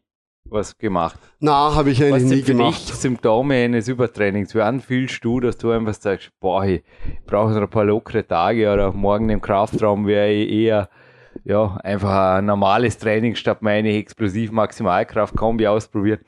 was 0.51 0.77
gemacht. 0.77 1.19
Na, 1.41 1.75
habe 1.75 1.91
ich 1.91 2.03
eigentlich 2.03 2.25
was 2.25 2.31
nie 2.31 2.43
gemacht. 2.43 2.89
Dich 2.89 2.95
Symptome 2.95 3.55
eines 3.55 3.89
Übertrainings. 3.89 4.55
Wann 4.55 4.81
fühlst 4.81 5.25
du, 5.25 5.41
dass 5.41 5.57
du 5.59 5.71
einfach 5.71 5.95
sagst, 5.95 6.31
boah, 6.41 6.65
ich 6.65 6.83
brauche 7.27 7.53
noch 7.53 7.63
ein 7.63 7.71
paar 7.71 7.85
lockere 7.85 8.27
Tage 8.27 8.73
oder 8.73 8.93
morgen 8.93 9.29
im 9.31 9.41
Kraftraum 9.41 10.07
wäre 10.07 10.31
ich 10.31 10.51
eher 10.51 10.89
ja, 11.45 11.79
einfach 11.83 12.37
ein 12.37 12.47
normales 12.47 12.99
Training 12.99 13.35
statt 13.35 13.63
meine 13.63 13.97
Explosiv-Maximalkraft-Kombi 13.97 15.67
ausprobiert. 15.67 16.21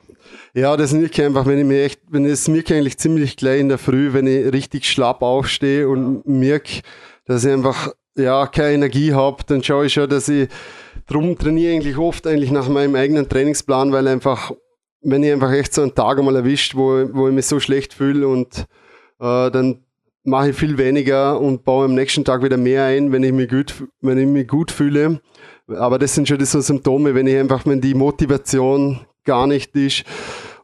Ja, 0.53 0.77
das 0.77 0.93
merke 0.93 1.21
ich 1.21 1.23
einfach, 1.23 1.45
wenn 1.45 1.59
ich 1.59 1.65
mir 1.65 1.83
echt, 1.83 2.01
wenn 2.09 2.25
es 2.25 2.47
merke 2.47 2.75
eigentlich 2.75 2.97
ziemlich 2.97 3.37
gleich 3.37 3.59
in 3.59 3.69
der 3.69 3.77
Früh, 3.77 4.13
wenn 4.13 4.27
ich 4.27 4.51
richtig 4.53 4.89
schlapp 4.89 5.21
aufstehe 5.21 5.87
und 5.87 6.25
merke, 6.27 6.81
dass 7.25 7.43
ich 7.43 7.51
einfach, 7.51 7.89
ja, 8.15 8.45
keine 8.47 8.73
Energie 8.73 9.13
habe, 9.13 9.43
dann 9.45 9.63
schaue 9.63 9.87
ich 9.87 9.93
schon, 9.93 10.09
dass 10.09 10.29
ich, 10.29 10.47
drum 11.11 11.37
trainiere 11.37 11.73
eigentlich 11.73 11.97
oft 11.97 12.25
eigentlich 12.25 12.51
nach 12.51 12.69
meinem 12.69 12.95
eigenen 12.95 13.27
Trainingsplan, 13.27 13.91
weil 13.91 14.07
einfach, 14.07 14.51
wenn 15.01 15.23
ich 15.23 15.31
einfach 15.31 15.51
echt 15.51 15.73
so 15.73 15.81
einen 15.81 15.95
Tag 15.95 16.17
einmal 16.17 16.35
erwischt, 16.35 16.75
wo, 16.75 17.05
wo 17.13 17.27
ich 17.27 17.33
mich 17.33 17.45
so 17.45 17.59
schlecht 17.59 17.93
fühle 17.93 18.27
und 18.27 18.65
äh, 19.19 19.51
dann 19.51 19.83
mache 20.23 20.51
ich 20.51 20.55
viel 20.55 20.77
weniger 20.77 21.39
und 21.39 21.63
baue 21.63 21.85
am 21.85 21.95
nächsten 21.95 22.23
Tag 22.23 22.43
wieder 22.43 22.57
mehr 22.57 22.85
ein, 22.85 23.11
wenn 23.11 23.23
ich 23.23 23.33
mich 23.33 23.49
gut, 23.49 23.73
wenn 24.01 24.17
ich 24.17 24.27
mich 24.27 24.47
gut 24.47 24.71
fühle. 24.71 25.21
Aber 25.67 25.97
das 25.99 26.15
sind 26.15 26.27
schon 26.27 26.43
so 26.43 26.61
Symptome, 26.61 27.15
wenn 27.15 27.27
ich 27.27 27.37
einfach, 27.37 27.65
wenn 27.65 27.81
die 27.81 27.93
Motivation 27.93 28.99
gar 29.23 29.47
nicht 29.47 29.75
ist 29.75 30.03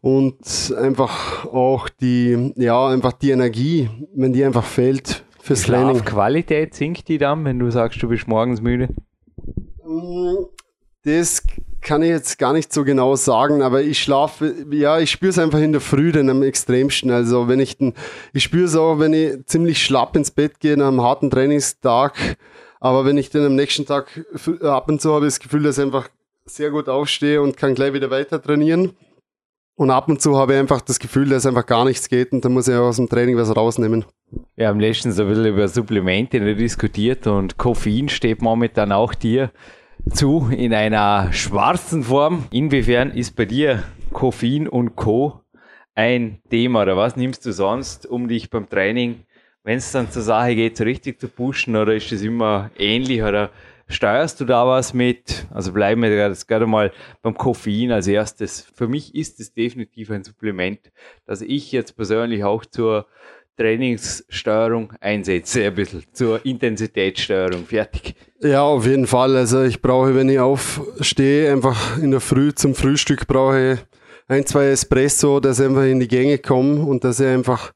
und 0.02 0.74
einfach 0.80 1.46
auch 1.46 1.90
die, 1.90 2.54
ja, 2.56 2.88
einfach 2.88 3.14
die 3.14 3.32
Energie, 3.32 3.90
wenn 4.16 4.34
die 4.34 4.44
einfach 4.44 4.66
fehlt 4.66 5.24
fürs 5.40 5.64
Training. 5.64 6.04
Qualität 6.04 6.74
sinkt 6.74 7.08
die 7.08 7.18
dann, 7.18 7.46
wenn 7.46 7.60
du 7.60 7.70
sagst, 7.72 8.02
du 8.02 8.10
bist 8.10 8.28
morgens 8.28 8.62
müde? 8.62 8.90
Das 11.04 11.44
kann 11.82 12.04
ich 12.04 12.10
jetzt 12.10 12.38
gar 12.38 12.52
nicht 12.54 12.74
so 12.74 12.84
genau 12.84 13.16
sagen, 13.16 13.62
aber 13.62 13.82
ich 13.82 14.00
schlafe, 14.00 14.66
ja, 14.72 15.00
ich 15.00 15.12
spüre 15.12 15.30
es 15.30 15.40
einfach 15.40 15.60
in 15.60 15.72
der 15.72 15.80
Früh 15.80 16.12
dann 16.12 16.30
am 16.30 16.44
extremsten. 16.44 17.12
Also 17.12 17.48
wenn 17.48 17.60
ich 17.60 17.78
den, 17.78 17.94
ich 18.34 18.44
spüre 18.44 18.66
es 18.66 18.76
auch, 18.76 19.00
wenn 19.00 19.14
ich 19.14 19.46
ziemlich 19.46 19.82
schlapp 19.82 20.16
ins 20.16 20.32
Bett 20.32 20.60
gehe 20.60 20.76
nach 20.76 20.90
einem 20.90 21.02
harten 21.02 21.30
Trainingstag, 21.30 22.38
aber 22.80 23.06
wenn 23.06 23.18
ich 23.18 23.30
dann 23.30 23.46
am 23.46 23.56
nächsten 23.56 23.86
Tag 23.86 24.26
ab 24.62 24.90
und 24.90 25.02
zu 25.02 25.14
habe 25.14 25.26
das 25.26 25.40
Gefühl, 25.40 25.64
dass 25.64 25.78
ich 25.78 25.86
einfach 25.86 26.10
sehr 26.46 26.72
gut 26.72 26.90
aufstehe 26.90 27.42
und 27.42 27.58
kann 27.58 27.76
gleich 27.76 27.94
wieder 27.94 28.10
weiter 28.10 28.42
trainieren. 28.42 28.94
Und 29.78 29.92
ab 29.92 30.10
und 30.10 30.20
zu 30.20 30.36
habe 30.36 30.54
ich 30.54 30.60
einfach 30.60 30.82
das 30.82 30.98
Gefühl, 30.98 31.30
dass 31.30 31.46
einfach 31.46 31.68
gar 31.68 31.86
nichts 31.86 32.10
geht 32.10 32.32
und 32.32 32.44
dann 32.44 32.52
muss 32.52 32.68
ich 32.68 32.74
aus 32.74 32.96
dem 32.96 33.08
Training 33.08 33.38
was 33.38 33.56
rausnehmen. 33.56 34.06
Wir 34.56 34.70
haben 34.70 34.80
letztens 34.80 35.20
ein 35.20 35.28
bisschen 35.28 35.46
über 35.46 35.68
Supplemente 35.68 36.56
diskutiert 36.56 37.28
und 37.28 37.58
Koffein 37.58 38.10
steht 38.10 38.42
momentan 38.42 38.92
auch 38.92 39.14
dir 39.14 39.52
zu 40.12 40.50
in 40.50 40.74
einer 40.74 41.32
schwarzen 41.32 42.02
Form. 42.02 42.46
Inwiefern 42.50 43.12
ist 43.12 43.36
bei 43.36 43.46
dir 43.46 43.84
Koffein 44.14 44.68
und 44.68 44.96
Co. 44.96 45.42
ein 45.94 46.40
Thema 46.50 46.82
oder 46.82 46.98
was 46.98 47.16
nimmst 47.16 47.46
du 47.46 47.52
sonst, 47.52 48.08
um 48.08 48.28
dich 48.28 48.50
beim 48.50 48.68
Training, 48.68 49.26
wenn 49.64 49.78
es 49.78 49.92
dann 49.92 50.10
zur 50.10 50.24
Sache 50.24 50.56
geht, 50.56 50.76
so 50.76 50.86
richtig 50.86 51.20
zu 51.20 51.28
pushen 51.28 51.76
oder 51.76 51.94
ist 51.94 52.12
es 52.12 52.24
immer 52.24 52.72
ähnlich 52.80 53.22
oder 53.22 53.52
steuerst 53.88 54.40
du 54.40 54.46
da 54.46 54.68
was 54.68 54.94
mit? 54.94 55.48
Also 55.54 55.72
bleiben 55.72 56.02
wir 56.02 56.10
jetzt 56.10 56.48
gerade 56.48 56.68
mal 56.68 56.92
beim 57.22 57.36
Koffein 57.36 57.92
als 57.92 58.08
erstes. 58.08 58.68
Für 58.74 58.88
mich 58.88 59.16
ist 59.16 59.40
es 59.40 59.54
definitiv 59.54 60.12
ein 60.12 60.24
Supplement, 60.24 60.80
das 61.26 61.42
ich 61.42 61.72
jetzt 61.72 61.96
persönlich 61.96 62.44
auch 62.44 62.66
zur 62.66 63.08
Trainingssteuerung 63.58 64.94
einsetze, 65.02 65.66
ein 65.66 65.76
bisschen 65.76 66.04
zur 66.14 66.46
Intensitätssteuerung. 66.46 67.66
Fertig. 67.66 68.16
Ja, 68.42 68.62
auf 68.62 68.86
jeden 68.86 69.08
Fall. 69.08 69.36
Also 69.36 69.64
ich 69.64 69.82
brauche, 69.82 70.16
wenn 70.16 70.30
ich 70.30 70.40
aufstehe, 70.40 71.52
einfach 71.52 71.98
in 71.98 72.12
der 72.12 72.20
Früh 72.20 72.54
zum 72.54 72.76
Frühstück 72.76 73.28
brauche 73.28 73.74
ich 73.74 73.80
ein, 74.28 74.46
zwei 74.46 74.68
Espresso, 74.68 75.40
dass 75.40 75.60
ich 75.60 75.66
einfach 75.66 75.86
in 75.86 76.00
die 76.00 76.08
Gänge 76.08 76.38
komme 76.38 76.82
und 76.82 77.04
dass 77.04 77.20
ich 77.20 77.28
einfach 77.28 77.74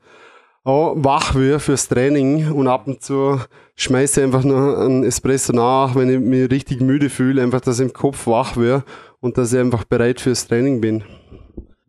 auch 0.64 0.94
wach 0.98 1.34
wird 1.34 1.62
fürs 1.62 1.88
Training 1.88 2.52
und 2.52 2.68
ab 2.68 2.88
und 2.88 3.02
zu 3.02 3.40
schmeiße 3.84 4.24
einfach 4.24 4.44
noch 4.44 4.78
einen 4.78 5.04
Espresso 5.04 5.54
nach, 5.54 5.96
wenn 5.96 6.10
ich 6.10 6.20
mich 6.20 6.52
richtig 6.52 6.82
müde 6.82 7.10
fühle, 7.10 7.42
einfach, 7.42 7.62
dass 7.62 7.80
ich 7.80 7.88
im 7.88 7.94
Kopf 7.94 8.28
wach 8.28 8.58
wird 8.58 8.84
und 9.20 9.38
dass 9.38 9.54
ich 9.54 9.60
einfach 9.60 9.84
bereit 9.84 10.22
fürs 10.22 10.48
Training 10.48 10.82
bin. 10.82 11.04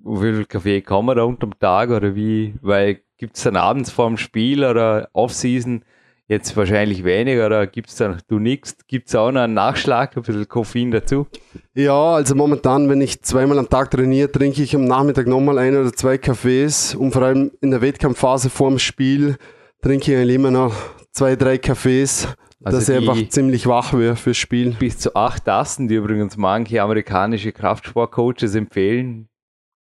Wie 0.04 0.32
viel 0.32 0.44
Kaffee 0.46 0.80
kann 0.80 1.04
man 1.04 1.16
da 1.16 1.22
unterm 1.22 1.58
Tag 1.58 1.90
oder 1.90 2.14
wie? 2.14 2.54
Weil 2.60 3.00
Gibt 3.22 3.36
es 3.36 3.44
dann 3.44 3.54
abends 3.54 3.92
vorm 3.92 4.16
Spiel 4.16 4.64
oder 4.64 5.08
Off-Season 5.12 5.84
jetzt 6.26 6.56
wahrscheinlich 6.56 7.04
weniger 7.04 7.46
oder 7.46 7.68
gibt 7.68 7.88
es 7.88 7.94
dann, 7.94 8.20
du 8.26 8.40
nix, 8.40 8.76
gibt 8.88 9.06
es 9.06 9.14
auch 9.14 9.30
noch 9.30 9.42
einen 9.42 9.54
Nachschlag, 9.54 10.16
ein 10.16 10.24
bisschen 10.24 10.48
Koffein 10.48 10.90
dazu? 10.90 11.28
Ja, 11.72 12.14
also 12.14 12.34
momentan, 12.34 12.88
wenn 12.88 13.00
ich 13.00 13.22
zweimal 13.22 13.60
am 13.60 13.68
Tag 13.68 13.92
trainiere, 13.92 14.32
trinke 14.32 14.60
ich 14.60 14.74
am 14.74 14.86
Nachmittag 14.86 15.28
nochmal 15.28 15.58
ein 15.58 15.76
oder 15.76 15.92
zwei 15.92 16.18
Kaffees 16.18 16.96
und 16.96 17.12
vor 17.12 17.22
allem 17.22 17.52
in 17.60 17.70
der 17.70 17.80
Wettkampfphase 17.80 18.50
vorm 18.50 18.80
Spiel 18.80 19.36
trinke 19.82 20.10
ich 20.10 20.18
eigentlich 20.18 20.34
immer 20.34 20.50
noch 20.50 20.74
zwei, 21.12 21.36
drei 21.36 21.58
Kaffees, 21.58 22.28
also 22.64 22.78
dass 22.78 22.88
ich 22.88 22.96
einfach 22.96 23.28
ziemlich 23.28 23.66
wach 23.66 23.92
wäre 23.92 24.16
fürs 24.16 24.36
Spiel. 24.36 24.70
Bis 24.78 24.98
zu 24.98 25.14
acht 25.14 25.44
Tassen, 25.44 25.88
die 25.88 25.94
übrigens 25.94 26.36
manche 26.36 26.82
amerikanische 26.82 27.52
Kraftsportcoaches 27.52 28.54
empfehlen, 28.54 29.28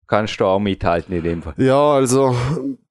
kannst 0.08 0.40
du 0.40 0.46
auch 0.46 0.60
mithalten 0.60 1.16
in 1.16 1.24
dem 1.24 1.42
Fall. 1.42 1.54
Ja, 1.58 1.94
also 1.94 2.36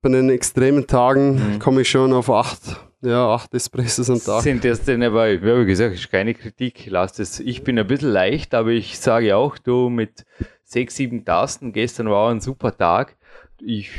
bei 0.00 0.08
den 0.08 0.30
extremen 0.30 0.86
Tagen 0.86 1.34
mhm. 1.34 1.58
komme 1.58 1.82
ich 1.82 1.90
schon 1.90 2.12
auf 2.12 2.30
acht, 2.30 2.80
ja, 3.02 3.34
acht 3.34 3.52
Espressos 3.54 4.08
am 4.08 4.22
Tag. 4.22 4.42
Sind 4.42 4.64
das 4.64 4.82
denn 4.84 5.02
aber, 5.02 5.26
wie 5.30 5.66
gesagt, 5.66 5.94
ist 5.94 6.10
keine 6.10 6.34
Kritik, 6.34 6.86
lass 6.88 7.14
das. 7.14 7.40
Ich 7.40 7.64
bin 7.64 7.78
ein 7.78 7.86
bisschen 7.86 8.10
leicht, 8.10 8.54
aber 8.54 8.70
ich 8.70 8.98
sage 8.98 9.36
auch, 9.36 9.58
du 9.58 9.90
mit 9.90 10.24
sechs, 10.64 10.96
sieben 10.96 11.24
Tasten, 11.24 11.72
gestern 11.72 12.08
war 12.10 12.30
ein 12.30 12.40
super 12.40 12.76
Tag. 12.76 13.16
Ich, 13.62 13.90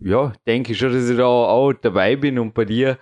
ja, 0.00 0.32
denke 0.46 0.74
schon, 0.74 0.92
dass 0.92 1.10
ich 1.10 1.16
da 1.16 1.26
auch 1.26 1.72
dabei 1.74 2.16
bin 2.16 2.38
und 2.38 2.54
bei 2.54 2.64
dir 2.64 2.96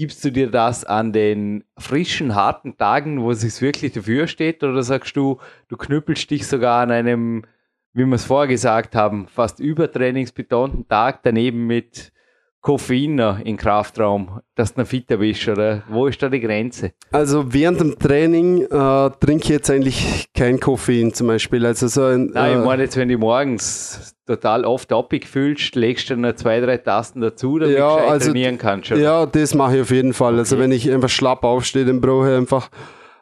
gibst 0.00 0.24
du 0.24 0.32
dir 0.32 0.50
das 0.50 0.84
an 0.84 1.12
den 1.12 1.62
frischen, 1.76 2.34
harten 2.34 2.78
Tagen, 2.78 3.20
wo 3.20 3.32
es 3.32 3.42
sich 3.42 3.60
wirklich 3.60 3.92
dafür 3.92 4.26
steht, 4.26 4.64
oder 4.64 4.82
sagst 4.82 5.14
du, 5.14 5.38
du 5.68 5.76
knüppelst 5.76 6.30
dich 6.30 6.46
sogar 6.46 6.82
an 6.82 6.90
einem 6.90 7.44
wie 7.92 8.04
wir 8.04 8.14
es 8.14 8.24
vorher 8.24 8.48
gesagt 8.48 8.94
haben, 8.94 9.26
fast 9.26 9.58
übertrainingsbetonten 9.58 10.86
Tag 10.88 11.22
daneben 11.22 11.66
mit 11.66 12.12
Koffein 12.60 13.18
in 13.44 13.56
Kraftraum, 13.56 14.40
dass 14.54 14.74
du 14.74 14.84
fitter 14.84 15.16
bist, 15.16 15.48
oder 15.48 15.82
wo 15.88 16.06
ist 16.06 16.22
da 16.22 16.28
die 16.28 16.40
Grenze? 16.40 16.92
Also 17.10 17.52
während 17.52 17.80
dem 17.80 17.98
Training 17.98 18.62
äh, 18.64 19.10
trinke 19.18 19.44
ich 19.44 19.48
jetzt 19.48 19.70
eigentlich 19.70 20.26
kein 20.36 20.60
Koffein 20.60 21.14
zum 21.14 21.28
Beispiel. 21.28 21.64
Also 21.64 21.88
so 21.88 22.04
ein, 22.04 22.30
Nein, 22.34 22.52
äh, 22.52 22.58
ich 22.58 22.64
meine 22.64 22.82
jetzt, 22.82 22.96
wenn 22.98 23.08
du 23.08 23.16
morgens 23.16 24.14
total 24.26 24.64
oft 24.64 24.92
abig 24.92 25.26
fühlst, 25.26 25.74
legst 25.74 26.10
du 26.10 26.16
noch 26.16 26.34
zwei, 26.34 26.60
drei 26.60 26.76
Tasten 26.76 27.22
dazu, 27.22 27.58
damit 27.58 27.78
ja, 27.78 27.96
du 27.96 28.04
also, 28.04 28.26
trainieren 28.26 28.58
kannst. 28.58 28.92
Oder? 28.92 29.00
Ja, 29.00 29.26
das 29.26 29.54
mache 29.54 29.76
ich 29.76 29.82
auf 29.82 29.90
jeden 29.90 30.12
Fall. 30.12 30.38
Also 30.38 30.54
okay. 30.54 30.62
Also 30.62 30.70
wenn 30.70 30.72
ich 30.72 30.90
einfach 30.90 31.08
schlapp 31.08 31.44
aufstehe, 31.44 31.86
dann 31.86 32.00
brauche 32.00 32.30
ich 32.30 32.36
einfach 32.36 32.68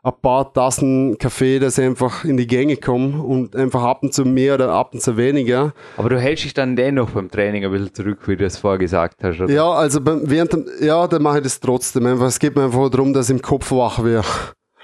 ein 0.03 0.13
paar 0.23 0.53
Tassen 0.53 1.19
Kaffee, 1.19 1.59
dass 1.59 1.79
ich 1.79 1.85
einfach 1.85 2.25
in 2.25 2.37
die 2.37 2.47
Gänge 2.47 2.77
komme 2.77 3.23
und 3.23 3.57
einfach 3.57 3.83
ab 3.83 4.03
und 4.03 4.15
zu 4.15 4.25
mehr 4.25 4.55
oder 4.55 4.71
ab 4.71 4.95
und 4.95 5.01
zu 5.01 5.17
weniger. 5.17 5.73
Aber 5.97 6.11
du 6.11 6.21
hältst 6.21 6.45
dich 6.45 6.55
dann 6.55 6.77
dennoch 6.77 7.11
beim 7.11 7.31
Training 7.31 7.65
ein 7.65 7.71
bisschen 7.71 7.95
zurück, 7.95 8.21
wie 8.27 8.37
du 8.37 8.45
es 8.45 8.59
vorher 8.59 8.79
gesagt 8.79 9.23
hast. 9.23 9.41
Oder? 9.41 9.53
Ja, 9.53 9.71
also 9.71 10.01
während, 10.05 10.57
ja, 10.81 11.07
dann 11.07 11.23
mache 11.23 11.39
ich 11.39 11.45
das 11.45 11.61
trotzdem. 11.61 12.07
Einfach, 12.07 12.27
es 12.27 12.39
geht 12.39 12.55
mir 12.55 12.65
einfach 12.65 12.89
darum, 12.91 13.13
dass 13.13 13.29
ich 13.29 13.37
im 13.37 13.43
Kopf 13.43 13.71
wach 13.71 14.03
wäre. 14.05 14.25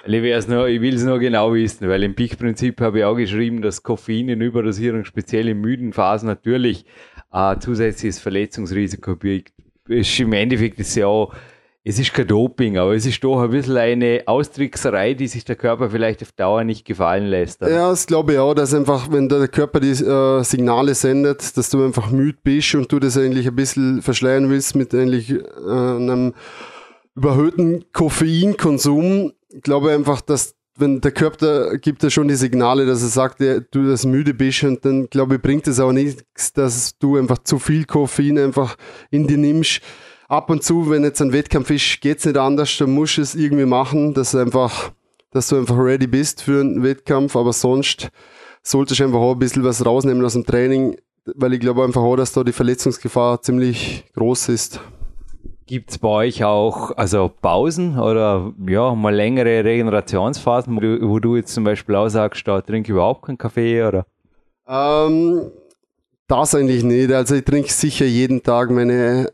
Ich, 0.06 0.12
ich 0.12 0.22
will 0.22 0.94
es 0.94 1.04
nur 1.04 1.18
genau 1.18 1.54
wissen, 1.54 1.88
weil 1.88 2.02
im 2.02 2.14
Peak-Prinzip 2.14 2.80
habe 2.80 2.98
ich 2.98 3.04
auch 3.04 3.14
geschrieben, 3.14 3.62
dass 3.62 3.82
Koffein 3.82 4.28
in 4.28 4.40
Überdosierung 4.42 5.04
speziell 5.04 5.48
in 5.48 5.60
müden 5.60 5.94
Phasen 5.94 6.26
natürlich 6.26 6.84
ein 7.30 7.60
zusätzliches 7.60 8.18
Verletzungsrisiko 8.18 9.16
birgt. 9.16 9.54
Im 9.88 10.32
Endeffekt 10.32 10.78
ist 10.80 10.94
ja 10.94 11.06
auch 11.06 11.32
es 11.86 11.98
ist 11.98 12.14
kein 12.14 12.26
Doping, 12.26 12.78
aber 12.78 12.94
es 12.94 13.04
ist 13.04 13.22
doch 13.22 13.42
ein 13.42 13.50
bisschen 13.50 13.76
eine 13.76 14.22
Austrickserei, 14.24 15.12
die 15.12 15.28
sich 15.28 15.44
der 15.44 15.56
Körper 15.56 15.90
vielleicht 15.90 16.22
auf 16.22 16.32
Dauer 16.32 16.64
nicht 16.64 16.86
gefallen 16.86 17.26
lässt. 17.26 17.60
Ja, 17.60 17.90
das 17.90 18.06
glaube 18.06 18.32
ich 18.32 18.38
auch, 18.38 18.54
dass 18.54 18.72
einfach, 18.72 19.12
wenn 19.12 19.28
der 19.28 19.48
Körper 19.48 19.80
die 19.80 19.90
äh, 19.90 20.42
Signale 20.42 20.94
sendet, 20.94 21.56
dass 21.58 21.68
du 21.68 21.84
einfach 21.84 22.10
müde 22.10 22.38
bist 22.42 22.74
und 22.74 22.90
du 22.90 22.98
das 22.98 23.18
eigentlich 23.18 23.46
ein 23.46 23.54
bisschen 23.54 24.00
verschleiern 24.00 24.48
willst 24.48 24.74
mit 24.74 24.94
eigentlich 24.94 25.30
äh, 25.30 25.36
einem 25.68 26.32
überhöhten 27.14 27.84
Koffeinkonsum, 27.92 29.32
glaube 29.62 29.88
ich 29.88 29.94
einfach, 29.94 30.22
dass 30.22 30.54
wenn 30.76 31.02
der 31.02 31.12
Körper 31.12 31.76
gibt 31.76 32.02
ja 32.02 32.08
schon 32.08 32.28
die 32.28 32.34
Signale, 32.34 32.86
dass 32.86 33.02
er 33.02 33.08
sagt, 33.08 33.40
ja, 33.40 33.60
du 33.60 33.86
das 33.86 34.06
müde 34.06 34.32
bist 34.32 34.64
und 34.64 34.84
dann 34.86 35.08
glaube 35.10 35.36
ich 35.36 35.42
bringt 35.42 35.68
es 35.68 35.78
auch 35.78 35.92
nichts, 35.92 36.52
dass 36.54 36.98
du 36.98 37.18
einfach 37.18 37.38
zu 37.38 37.58
viel 37.58 37.84
Koffein 37.84 38.38
einfach 38.38 38.76
in 39.10 39.26
dir 39.26 39.38
nimmst 39.38 39.82
ab 40.34 40.50
und 40.50 40.64
zu, 40.64 40.90
wenn 40.90 41.04
jetzt 41.04 41.22
ein 41.22 41.32
Wettkampf 41.32 41.70
ist, 41.70 42.00
geht 42.00 42.18
es 42.18 42.24
nicht 42.26 42.36
anders, 42.36 42.76
dann 42.78 42.90
musst 42.90 43.18
du 43.18 43.22
es 43.22 43.34
irgendwie 43.34 43.66
machen, 43.66 44.14
dass, 44.14 44.34
einfach, 44.34 44.90
dass 45.30 45.48
du 45.48 45.56
einfach 45.56 45.78
ready 45.78 46.08
bist 46.08 46.42
für 46.42 46.60
einen 46.60 46.82
Wettkampf, 46.82 47.36
aber 47.36 47.52
sonst 47.52 48.10
solltest 48.62 49.00
du 49.00 49.04
einfach 49.04 49.20
auch 49.20 49.32
ein 49.32 49.38
bisschen 49.38 49.62
was 49.62 49.86
rausnehmen 49.86 50.24
aus 50.24 50.32
dem 50.32 50.44
Training, 50.44 50.96
weil 51.36 51.54
ich 51.54 51.60
glaube 51.60 51.84
einfach 51.84 52.02
auch, 52.02 52.16
dass 52.16 52.32
da 52.32 52.42
die 52.42 52.52
Verletzungsgefahr 52.52 53.42
ziemlich 53.42 54.04
groß 54.14 54.48
ist. 54.48 54.80
Gibt 55.66 55.92
es 55.92 55.98
bei 55.98 56.08
euch 56.08 56.44
auch 56.44 56.90
also 56.96 57.30
Pausen 57.40 57.98
oder 57.98 58.52
ja, 58.66 58.94
mal 58.94 59.14
längere 59.14 59.64
Regenerationsphasen, 59.64 60.76
wo 60.76 60.80
du, 60.80 61.08
wo 61.08 61.18
du 61.20 61.36
jetzt 61.36 61.54
zum 61.54 61.64
Beispiel 61.64 61.94
auch 61.94 62.08
sagst, 62.08 62.46
da 62.46 62.60
trinke 62.60 62.88
ich 62.88 62.90
überhaupt 62.90 63.24
keinen 63.24 63.38
Kaffee 63.38 63.82
oder? 63.82 64.04
Ähm, 64.66 65.52
das 66.26 66.54
eigentlich 66.54 66.82
nicht. 66.82 67.12
Also 67.12 67.36
ich 67.36 67.44
trinke 67.44 67.72
sicher 67.72 68.04
jeden 68.04 68.42
Tag 68.42 68.70
meine 68.70 69.30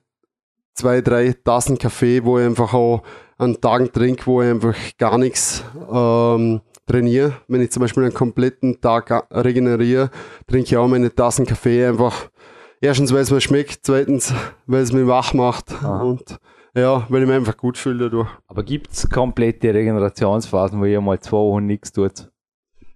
zwei, 0.75 1.01
drei 1.01 1.33
Tassen 1.33 1.79
Kaffee, 1.79 2.25
wo 2.25 2.39
ich 2.39 2.47
einfach 2.47 2.75
auch 2.75 3.03
an 3.39 3.61
Tagen 3.61 3.91
trinke, 3.93 4.27
wo 4.27 4.43
ich 4.43 4.51
einfach 4.51 4.77
gar 4.99 5.19
nichts 5.19 5.65
ähm, 5.93 6.61
trainiere. 6.87 7.35
Wenn 7.49 7.63
ich 7.63 7.71
zum 7.71 7.81
Beispiel 7.83 8.05
einen 8.05 8.15
kompletten 8.15 8.81
Tag 8.81 9.29
regeneriere, 9.33 10.11
trinke 10.47 10.67
ich 10.67 10.77
auch 10.77 10.89
meine 10.89 11.15
Tassen 11.15 11.47
Kaffee 11.47 11.87
einfach. 11.87 12.29
Erstens, 12.81 13.13
weil 13.13 13.21
es 13.21 13.31
mir 13.31 13.41
schmeckt, 13.41 13.81
zweitens, 13.83 14.33
weil 14.67 14.83
es 14.83 14.93
mich 14.93 15.07
wach 15.07 15.35
macht 15.35 15.73
Aha. 15.73 16.03
und 16.03 16.39
ja, 16.75 17.05
weil 17.09 17.23
ich 17.23 17.29
mich 17.29 17.37
einfach 17.37 17.57
gut 17.57 17.77
fühle 17.77 18.05
dadurch. 18.05 18.29
Aber 18.47 18.63
gibt 18.63 18.93
es 18.93 19.09
komplette 19.09 19.75
Regenerationsphasen, 19.75 20.81
wo 20.81 20.85
ihr 20.85 21.01
mal 21.01 21.19
zwei 21.21 21.37
Wochen 21.37 21.67
nichts 21.67 21.93
tut? 21.93 22.31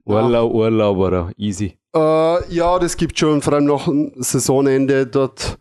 Urlaub, 0.04 0.52
ja. 0.52 0.58
Urlaub 0.58 0.98
oder 0.98 1.30
easy? 1.36 1.78
Äh, 1.94 2.54
ja, 2.54 2.78
das 2.78 2.96
gibt 2.96 3.18
schon, 3.18 3.42
vor 3.42 3.54
allem 3.54 3.66
nach 3.66 3.88
Saisonende, 4.16 5.06
dort 5.06 5.58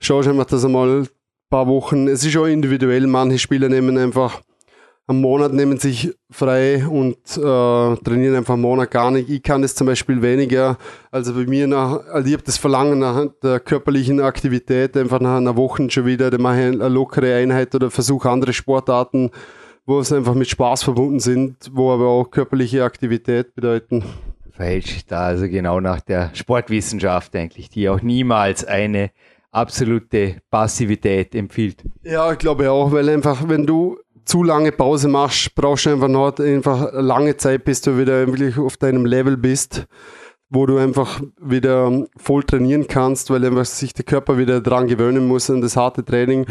schaue 0.00 0.22
ich 0.22 0.28
einfach, 0.28 0.46
dass 0.46 0.64
einmal 0.64 1.06
paar 1.50 1.66
Wochen. 1.66 2.08
Es 2.08 2.24
ist 2.24 2.36
auch 2.36 2.46
individuell. 2.46 3.06
Manche 3.06 3.38
Spieler 3.38 3.68
nehmen 3.68 3.98
einfach 3.98 4.40
einen 5.08 5.20
Monat 5.20 5.52
nehmen 5.52 5.78
sich 5.78 6.12
frei 6.30 6.86
und 6.86 7.16
äh, 7.36 7.40
trainieren 7.40 8.34
einfach 8.34 8.54
einen 8.54 8.62
Monat 8.62 8.90
gar 8.90 9.10
nicht. 9.10 9.28
Ich 9.30 9.42
kann 9.42 9.62
das 9.62 9.74
zum 9.74 9.86
Beispiel 9.86 10.20
weniger. 10.20 10.78
Also 11.12 11.34
bei 11.34 11.44
mir 11.44 11.68
nach, 11.68 12.04
also 12.08 12.26
ich 12.26 12.32
habe 12.32 12.42
das 12.42 12.58
Verlangen 12.58 12.98
nach 12.98 13.26
der 13.42 13.60
körperlichen 13.60 14.20
Aktivität 14.20 14.96
einfach 14.96 15.20
nach 15.20 15.36
einer 15.36 15.56
Woche 15.56 15.88
schon 15.90 16.06
wieder. 16.06 16.30
Dann 16.30 16.42
mache 16.42 16.60
ich 16.60 16.66
eine 16.66 16.88
lockere 16.88 17.36
Einheit 17.36 17.74
oder 17.74 17.90
versuche 17.90 18.28
andere 18.28 18.52
Sportarten, 18.52 19.30
wo 19.84 20.00
es 20.00 20.12
einfach 20.12 20.34
mit 20.34 20.48
Spaß 20.48 20.82
verbunden 20.82 21.20
sind, 21.20 21.70
wo 21.72 21.92
aber 21.92 22.08
auch 22.08 22.30
körperliche 22.30 22.82
Aktivität 22.82 23.54
bedeuten. 23.54 24.04
Sich 24.58 25.04
da 25.06 25.26
also 25.26 25.48
genau 25.48 25.80
nach 25.80 26.00
der 26.00 26.30
Sportwissenschaft 26.32 27.36
eigentlich, 27.36 27.68
die 27.68 27.90
auch 27.90 28.00
niemals 28.00 28.64
eine 28.64 29.10
absolute 29.56 30.36
Passivität 30.50 31.34
empfiehlt. 31.34 31.82
Ja, 32.02 32.30
ich 32.32 32.38
glaube 32.38 32.70
auch, 32.70 32.92
weil 32.92 33.08
einfach, 33.08 33.48
wenn 33.48 33.66
du 33.66 33.98
zu 34.24 34.42
lange 34.42 34.72
Pause 34.72 35.08
machst, 35.08 35.54
brauchst 35.54 35.86
du 35.86 35.90
einfach 35.90 36.08
noch 36.08 36.38
einfach 36.38 36.92
lange 36.92 37.36
Zeit, 37.36 37.64
bis 37.64 37.80
du 37.80 37.96
wieder 37.98 38.26
wirklich 38.26 38.58
auf 38.58 38.76
deinem 38.76 39.06
Level 39.06 39.36
bist, 39.36 39.86
wo 40.50 40.66
du 40.66 40.76
einfach 40.76 41.20
wieder 41.40 42.06
voll 42.16 42.42
trainieren 42.42 42.86
kannst, 42.88 43.30
weil 43.30 43.44
einfach 43.44 43.64
sich 43.64 43.94
der 43.94 44.04
Körper 44.04 44.36
wieder 44.36 44.60
dran 44.60 44.88
gewöhnen 44.88 45.26
muss 45.26 45.48
an 45.48 45.60
das 45.60 45.76
harte 45.76 46.04
Training. 46.04 46.46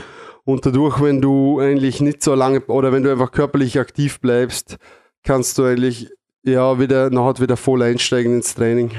Und 0.45 0.65
dadurch, 0.65 1.01
wenn 1.01 1.21
du 1.21 1.59
eigentlich 1.59 2.01
nicht 2.01 2.23
so 2.23 2.33
lange 2.33 2.61
oder 2.61 2.91
wenn 2.91 3.03
du 3.03 3.11
einfach 3.11 3.31
körperlich 3.31 3.79
aktiv 3.79 4.19
bleibst, 4.19 4.77
kannst 5.23 5.57
du 5.57 5.63
eigentlich 5.63 6.09
ja 6.43 6.79
wieder 6.79 7.09
nachher 7.09 7.41
wieder 7.41 7.57
voll 7.57 7.81
einsteigen 7.81 8.35
ins 8.35 8.55
Training. 8.55 8.91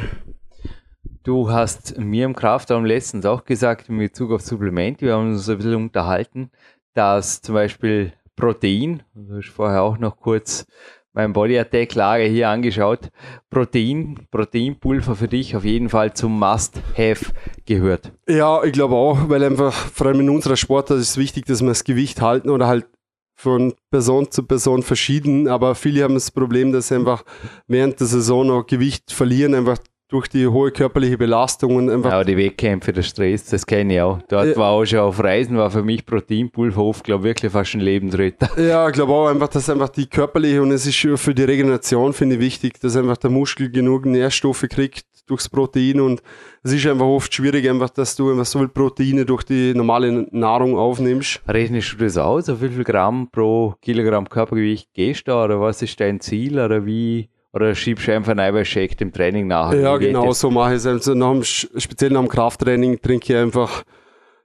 Du 1.26 1.50
hast 1.50 1.98
mir 1.98 2.24
im 2.24 2.36
Kraftraum 2.36 2.84
letztens 2.84 3.26
auch 3.26 3.44
gesagt, 3.44 3.88
in 3.88 3.98
Bezug 3.98 4.30
auf 4.30 4.42
Supplemente, 4.42 5.06
wir 5.06 5.14
haben 5.14 5.32
uns 5.32 5.48
ein 5.48 5.56
bisschen 5.56 5.74
unterhalten, 5.74 6.52
dass 6.94 7.42
zum 7.42 7.56
Beispiel 7.56 8.12
Protein, 8.36 9.02
du 9.12 9.38
hast 9.38 9.48
vorher 9.48 9.82
auch 9.82 9.98
noch 9.98 10.18
kurz 10.18 10.68
mein 11.14 11.32
Body 11.32 11.58
Attack 11.58 11.96
Lager 11.96 12.26
hier 12.26 12.48
angeschaut, 12.48 13.10
Protein, 13.50 14.20
Proteinpulver 14.30 15.16
für 15.16 15.26
dich 15.26 15.56
auf 15.56 15.64
jeden 15.64 15.88
Fall 15.88 16.14
zum 16.14 16.38
Must-Have 16.38 17.32
gehört. 17.64 18.12
Ja, 18.28 18.62
ich 18.62 18.70
glaube 18.70 18.94
auch, 18.94 19.28
weil 19.28 19.42
einfach, 19.42 19.72
vor 19.72 20.06
allem 20.06 20.20
in 20.20 20.30
unserer 20.30 20.54
Sportart 20.54 21.00
ist 21.00 21.10
es 21.10 21.16
wichtig, 21.16 21.46
dass 21.46 21.60
wir 21.60 21.70
das 21.70 21.82
Gewicht 21.82 22.20
halten 22.20 22.50
oder 22.50 22.68
halt 22.68 22.86
von 23.34 23.74
Person 23.90 24.30
zu 24.30 24.44
Person 24.44 24.84
verschieden, 24.84 25.48
aber 25.48 25.74
viele 25.74 26.04
haben 26.04 26.14
das 26.14 26.30
Problem, 26.30 26.70
dass 26.70 26.86
sie 26.86 26.94
einfach 26.94 27.24
während 27.66 27.98
der 27.98 28.06
Saison 28.06 28.46
noch 28.46 28.64
Gewicht 28.64 29.10
verlieren, 29.10 29.56
einfach 29.56 29.78
durch 30.08 30.28
die 30.28 30.46
hohe 30.46 30.70
körperliche 30.70 31.18
Belastung 31.18 31.76
und 31.76 31.90
einfach. 31.90 32.12
Ja, 32.12 32.24
die 32.24 32.36
Wettkämpfe, 32.36 32.92
der 32.92 33.02
Stress, 33.02 33.46
das 33.46 33.66
kenne 33.66 33.94
ich 33.94 34.00
auch. 34.00 34.20
Dort 34.28 34.48
ja. 34.48 34.56
war 34.56 34.70
auch 34.70 34.84
schon 34.84 35.00
auf 35.00 35.22
Reisen, 35.22 35.56
war 35.56 35.70
für 35.70 35.82
mich 35.82 36.06
Proteinpulver 36.06 36.82
oft, 36.82 37.04
glaube 37.04 37.24
ich, 37.24 37.30
wirklich 37.30 37.52
fast 37.52 37.74
ein 37.74 37.80
Lebensretter. 37.80 38.50
Ja, 38.66 38.86
ich 38.88 38.94
glaube 38.94 39.12
auch 39.12 39.28
einfach, 39.28 39.48
dass 39.48 39.68
einfach 39.70 39.90
die 39.90 40.06
körperliche 40.06 40.60
und 40.62 40.72
es 40.72 40.86
ist 40.86 41.20
für 41.20 41.34
die 41.34 41.44
Regeneration, 41.44 42.12
finde 42.12 42.36
ich 42.36 42.40
wichtig, 42.40 42.80
dass 42.80 42.96
einfach 42.96 43.16
der 43.16 43.30
Muskel 43.30 43.70
genug 43.70 44.06
Nährstoffe 44.06 44.66
kriegt 44.68 45.04
durchs 45.26 45.48
Protein 45.48 46.00
und 46.00 46.22
es 46.62 46.72
ist 46.72 46.86
einfach 46.86 47.06
oft 47.06 47.32
schwierig, 47.32 47.68
einfach, 47.68 47.90
dass 47.90 48.16
du 48.16 48.30
einfach 48.30 48.46
so 48.46 48.60
viel 48.60 48.68
Proteine 48.68 49.24
durch 49.24 49.42
die 49.42 49.74
normale 49.74 50.26
Nahrung 50.30 50.76
aufnimmst. 50.76 51.42
Rechnest 51.48 51.92
du 51.92 51.96
das 51.96 52.16
aus? 52.16 52.48
Auf 52.48 52.62
wie 52.62 52.68
viel 52.68 52.84
Gramm 52.84 53.28
pro 53.30 53.74
Kilogramm 53.82 54.28
Körpergewicht 54.28 54.92
gehst 54.94 55.26
du 55.26 55.32
da 55.32 55.44
oder 55.44 55.60
was 55.60 55.82
ist 55.82 55.98
dein 56.00 56.20
Ziel 56.20 56.58
oder 56.58 56.86
wie? 56.86 57.28
Oder 57.56 57.74
schiebst 57.74 58.06
du 58.06 58.14
einfach 58.14 58.32
einen 58.32 58.40
Eiweißshake 58.40 58.96
im 59.00 59.10
Training 59.10 59.46
nach? 59.46 59.72
Ja, 59.72 59.96
genau 59.96 60.30
so 60.32 60.50
mache 60.50 60.72
ich 60.72 60.76
es. 60.76 60.86
Also 60.86 61.14
nach 61.14 61.32
dem, 61.32 61.42
speziell 61.42 62.10
nach 62.10 62.20
dem 62.20 62.28
Krafttraining 62.28 63.00
trinke 63.00 63.32
ich 63.32 63.38
einfach 63.38 63.82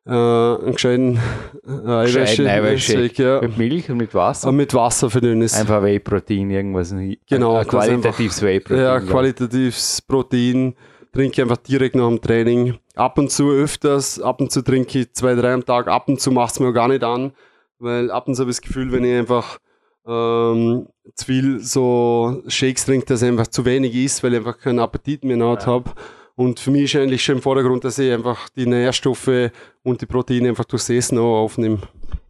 äh, 0.06 0.12
einen 0.12 0.72
gescheiten 0.72 1.20
äh, 1.68 1.92
Eiweißshake. 1.92 3.22
Ja. 3.22 3.42
Mit 3.42 3.58
Milch 3.58 3.92
und 3.92 3.98
mit 3.98 4.16
Wasser? 4.16 4.48
Und 4.48 4.56
mit 4.56 4.74
Wasser 4.74 5.10
für 5.10 5.20
dünnes. 5.20 5.60
Einfach 5.60 5.84
Whey-Protein, 5.84 6.52
irgendwas. 6.52 6.96
Genau. 7.28 7.58
Ein, 7.58 7.68
qualitatives 7.68 8.42
Whey-Protein. 8.42 8.82
Ja, 8.82 9.00
qualitatives 9.02 10.02
Protein 10.04 10.76
trinke 11.12 11.34
ich 11.34 11.42
einfach 11.42 11.58
direkt 11.58 11.96
nach 11.96 12.08
dem 12.08 12.22
Training. 12.22 12.78
Ab 12.96 13.18
und 13.18 13.30
zu 13.30 13.52
öfters, 13.52 14.22
ab 14.22 14.40
und 14.40 14.54
zu 14.54 14.62
trinke 14.62 15.00
ich 15.00 15.12
zwei, 15.12 15.36
drei 15.36 15.52
am 15.52 15.66
Tag, 15.66 15.90
ab 15.90 16.08
und 16.08 16.22
zu 16.22 16.32
macht 16.32 16.54
es 16.54 16.62
mir 16.62 16.72
gar 16.72 16.88
nicht 16.88 17.04
an, 17.04 17.34
weil 17.78 18.10
ab 18.10 18.30
und 18.30 18.36
zu 18.36 18.44
habe 18.44 18.52
ich 18.52 18.56
das 18.56 18.62
Gefühl, 18.62 18.94
wenn 18.94 19.04
ich 19.04 19.18
einfach 19.18 19.60
ähm, 20.06 20.88
zu 21.16 21.26
viel 21.26 21.60
so 21.60 22.42
Shakes 22.48 22.86
trinkt, 22.86 23.10
dass 23.10 23.24
einfach 23.24 23.48
zu 23.48 23.66
wenig 23.66 23.96
ist, 23.96 24.24
weil 24.24 24.34
ich 24.34 24.40
einfach 24.40 24.58
keinen 24.58 24.80
Appetit 24.80 25.24
mehr 25.24 25.38
ja. 25.38 25.66
habe. 25.66 25.92
Und 26.36 26.60
für 26.60 26.72
mich 26.72 26.84
ist 26.84 26.96
eigentlich 26.96 27.24
schon 27.24 27.36
im 27.36 27.42
Vordergrund, 27.42 27.84
dass 27.84 28.00
ich 28.00 28.12
einfach 28.12 28.50
die 28.50 28.66
Nährstoffe 28.66 29.52
und 29.84 30.02
die 30.02 30.06
Proteine 30.06 30.50
einfach 30.50 30.66
durchs 30.66 30.90
Essen 30.90 31.18
auch 31.18 31.44
aufnehme. 31.44 31.80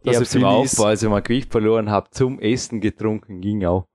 Ich 0.02 0.14
habe 0.14 0.26
im 0.34 0.44
Aufbau, 0.44 0.84
als 0.84 1.02
ich 1.02 1.08
mal 1.08 1.22
Gewicht 1.22 1.50
verloren 1.50 1.90
habe, 1.90 2.10
zum 2.10 2.40
Essen 2.40 2.80
getrunken, 2.80 3.40
ging 3.40 3.64
auch. 3.64 3.86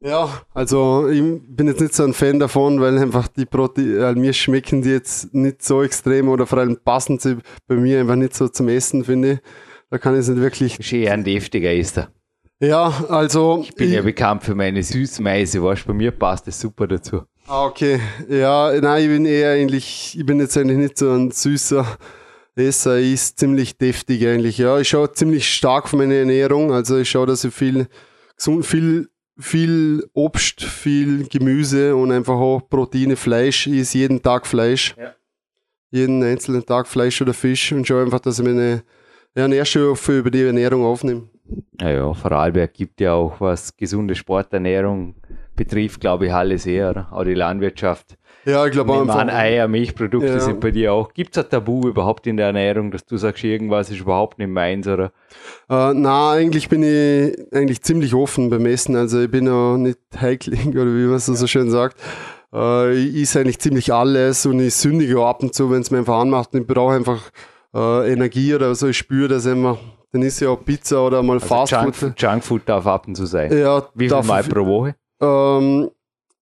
Ja, 0.00 0.42
also 0.54 1.08
ich 1.08 1.20
bin 1.20 1.66
jetzt 1.66 1.80
nicht 1.80 1.94
so 1.94 2.04
ein 2.04 2.12
Fan 2.12 2.38
davon, 2.38 2.80
weil 2.80 2.98
einfach 2.98 3.28
die 3.28 3.46
Proteine, 3.46 4.06
äh, 4.06 4.14
mir 4.14 4.32
schmecken 4.32 4.82
die 4.82 4.90
jetzt 4.90 5.34
nicht 5.34 5.62
so 5.62 5.82
extrem 5.82 6.28
oder 6.28 6.46
vor 6.46 6.58
allem 6.58 6.76
passen 6.76 7.18
sie 7.18 7.38
bei 7.66 7.76
mir 7.76 8.00
einfach 8.00 8.14
nicht 8.14 8.34
so 8.34 8.46
zum 8.48 8.68
Essen, 8.68 9.04
finde 9.04 9.32
ich. 9.32 9.38
Da 9.90 9.98
kann 9.98 10.14
ich 10.14 10.20
es 10.20 10.28
nicht 10.28 10.40
wirklich. 10.40 10.78
Ist 10.78 10.92
eher 10.92 11.12
ein 11.12 11.24
deftiger 11.24 11.72
Ester. 11.72 12.08
Ja, 12.60 13.04
also. 13.08 13.60
Ich 13.62 13.74
bin 13.74 13.88
ich, 13.88 13.94
ja 13.94 14.02
bekannt 14.02 14.44
für 14.44 14.54
meine 14.54 14.82
Süßmeise, 14.82 15.62
weißt 15.62 15.82
du, 15.82 15.88
bei 15.88 15.94
mir 15.94 16.10
passt 16.10 16.46
das 16.46 16.58
super 16.58 16.86
dazu. 16.86 17.22
Ah, 17.46 17.66
okay. 17.66 18.00
Ja, 18.28 18.72
nein, 18.80 19.02
ich 19.02 19.08
bin 19.08 19.26
eher 19.26 19.52
eigentlich, 19.52 20.16
ich 20.18 20.26
bin 20.26 20.40
jetzt 20.40 20.56
eigentlich 20.56 20.78
nicht 20.78 20.98
so 20.98 21.12
ein 21.12 21.30
süßer 21.30 21.86
Esser, 22.56 22.98
ich 22.98 23.12
ist 23.12 23.38
ziemlich 23.38 23.76
deftig 23.76 24.26
eigentlich, 24.26 24.58
ja. 24.58 24.78
Ich 24.78 24.88
schaue 24.88 25.12
ziemlich 25.12 25.52
stark 25.52 25.84
auf 25.84 25.92
meine 25.92 26.14
Ernährung, 26.16 26.72
also 26.72 26.96
ich 26.96 27.10
schaue, 27.10 27.26
dass 27.26 27.44
ich 27.44 27.52
viel 27.52 27.88
gesund, 28.36 28.64
viel, 28.64 29.10
viel 29.38 30.08
Obst, 30.14 30.62
viel 30.64 31.28
Gemüse 31.28 31.94
und 31.94 32.10
einfach 32.10 32.34
auch 32.34 32.60
Proteine, 32.68 33.16
Fleisch, 33.16 33.66
ich 33.66 33.80
esse 33.80 33.98
jeden 33.98 34.22
Tag 34.22 34.46
Fleisch. 34.46 34.94
Ja. 34.98 35.14
Jeden 35.90 36.22
einzelnen 36.22 36.66
Tag 36.66 36.88
Fleisch 36.88 37.20
oder 37.22 37.32
Fisch 37.32 37.70
und 37.72 37.86
schaue 37.86 38.02
einfach, 38.02 38.20
dass 38.20 38.38
ich 38.38 38.44
meine 38.44 38.82
ja, 39.36 39.46
Nährstoffe 39.46 40.08
über 40.08 40.30
die 40.30 40.42
Ernährung 40.42 40.84
aufnehme. 40.84 41.28
Naja, 41.80 42.12
Vorarlberg 42.12 42.72
gibt 42.74 43.00
ja 43.00 43.14
auch, 43.14 43.40
was 43.40 43.76
gesunde 43.76 44.14
Sporternährung 44.14 45.14
betrifft, 45.54 46.00
glaube 46.00 46.26
ich, 46.26 46.32
alles 46.32 46.66
eher. 46.66 47.08
Auch 47.10 47.24
die 47.24 47.34
Landwirtschaft. 47.34 48.16
Ja, 48.44 48.64
ich 48.64 48.72
glaube 48.72 48.94
einfach. 48.94 49.16
An 49.16 49.28
Eier, 49.28 49.66
Milchprodukte 49.66 50.28
ja. 50.28 50.40
sind 50.40 50.60
bei 50.60 50.70
dir 50.70 50.92
auch. 50.92 51.12
Gibt 51.12 51.36
es 51.36 51.44
ein 51.44 51.50
Tabu 51.50 51.88
überhaupt 51.88 52.28
in 52.28 52.36
der 52.36 52.46
Ernährung, 52.46 52.92
dass 52.92 53.04
du 53.04 53.16
sagst, 53.16 53.42
irgendwas 53.42 53.90
ist 53.90 54.00
überhaupt 54.00 54.38
nicht 54.38 54.48
meins, 54.48 54.86
oder? 54.86 55.06
Äh, 55.68 55.92
na, 55.94 56.30
eigentlich 56.32 56.68
bin 56.68 56.84
ich 56.84 57.36
eigentlich 57.52 57.82
ziemlich 57.82 58.14
offen 58.14 58.48
beim 58.48 58.64
Essen. 58.66 58.94
Also 58.94 59.20
ich 59.20 59.30
bin 59.30 59.48
auch 59.48 59.76
nicht 59.76 59.98
Heikling, 60.20 60.70
oder 60.76 60.94
wie 60.94 61.06
man 61.06 61.18
so, 61.18 61.32
ja. 61.32 61.38
so 61.38 61.46
schön 61.48 61.70
sagt. 61.70 62.00
Äh, 62.52 62.94
ich 62.94 63.16
isse 63.16 63.40
eigentlich 63.40 63.58
ziemlich 63.58 63.92
alles 63.92 64.46
und 64.46 64.60
ich 64.60 64.74
sündige 64.74 65.18
auch 65.18 65.26
ab 65.26 65.42
und 65.42 65.52
zu, 65.52 65.70
wenn 65.72 65.80
es 65.80 65.90
mir 65.90 65.98
einfach 65.98 66.20
anmacht. 66.20 66.54
Ich 66.54 66.66
brauche 66.66 66.94
einfach 66.94 67.30
äh, 67.74 68.12
Energie 68.12 68.54
oder 68.54 68.72
so. 68.76 68.86
Ich 68.86 68.98
spüre 68.98 69.26
das 69.26 69.46
immer. 69.46 69.78
Dann 70.12 70.22
ist 70.22 70.40
ja 70.40 70.50
auch 70.50 70.64
Pizza 70.64 71.04
oder 71.04 71.22
mal 71.22 71.34
also 71.34 71.46
Fastfood. 71.46 71.96
Junk, 72.00 72.20
Junkfood 72.20 72.62
darf 72.66 72.86
ab 72.86 73.06
und 73.06 73.16
zu 73.16 73.26
sein. 73.26 73.56
Ja, 73.56 73.86
Wie 73.94 74.08
viel 74.08 74.22
Mal 74.22 74.42
pro 74.44 74.64
Woche? 74.66 74.94
Ähm, 75.20 75.90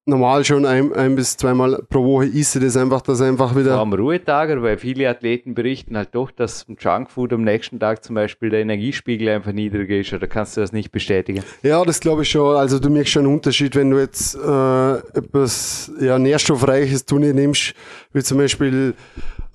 normal 0.06 0.44
schon 0.44 0.66
ein, 0.66 0.92
ein 0.92 1.16
bis 1.16 1.36
zweimal 1.36 1.82
pro 1.88 2.04
Woche 2.04 2.26
isse 2.26 2.60
das 2.60 2.76
einfach, 2.76 3.00
dass 3.00 3.20
einfach 3.20 3.56
wieder. 3.56 3.78
Am 3.78 3.92
Ruhetag, 3.92 4.60
weil 4.62 4.76
viele 4.78 5.08
Athleten 5.08 5.54
berichten 5.54 5.96
halt 5.96 6.10
doch, 6.12 6.30
dass 6.30 6.64
im 6.64 6.76
Junkfood 6.78 7.32
am 7.32 7.42
nächsten 7.42 7.80
Tag 7.80 8.04
zum 8.04 8.14
Beispiel 8.14 8.50
der 8.50 8.60
Energiespiegel 8.60 9.28
einfach 9.28 9.52
niedriger 9.52 9.96
ist, 9.96 10.12
oder 10.12 10.26
kannst 10.26 10.56
du 10.56 10.60
das 10.60 10.72
nicht 10.72 10.92
bestätigen? 10.92 11.42
Ja, 11.62 11.84
das 11.84 12.00
glaube 12.00 12.22
ich 12.22 12.30
schon. 12.30 12.56
Also 12.56 12.78
du 12.78 12.90
merkst 12.90 13.12
schon 13.12 13.24
einen 13.24 13.34
Unterschied, 13.34 13.74
wenn 13.76 13.90
du 13.90 13.98
jetzt 13.98 14.34
äh, 14.34 14.94
etwas 15.18 15.90
ja, 16.00 16.18
Nährstoffreiches 16.18 17.06
zu 17.06 17.18
dir 17.18 17.32
nimmst, 17.32 17.74
wie 18.12 18.22
zum 18.22 18.38
Beispiel, 18.38 18.94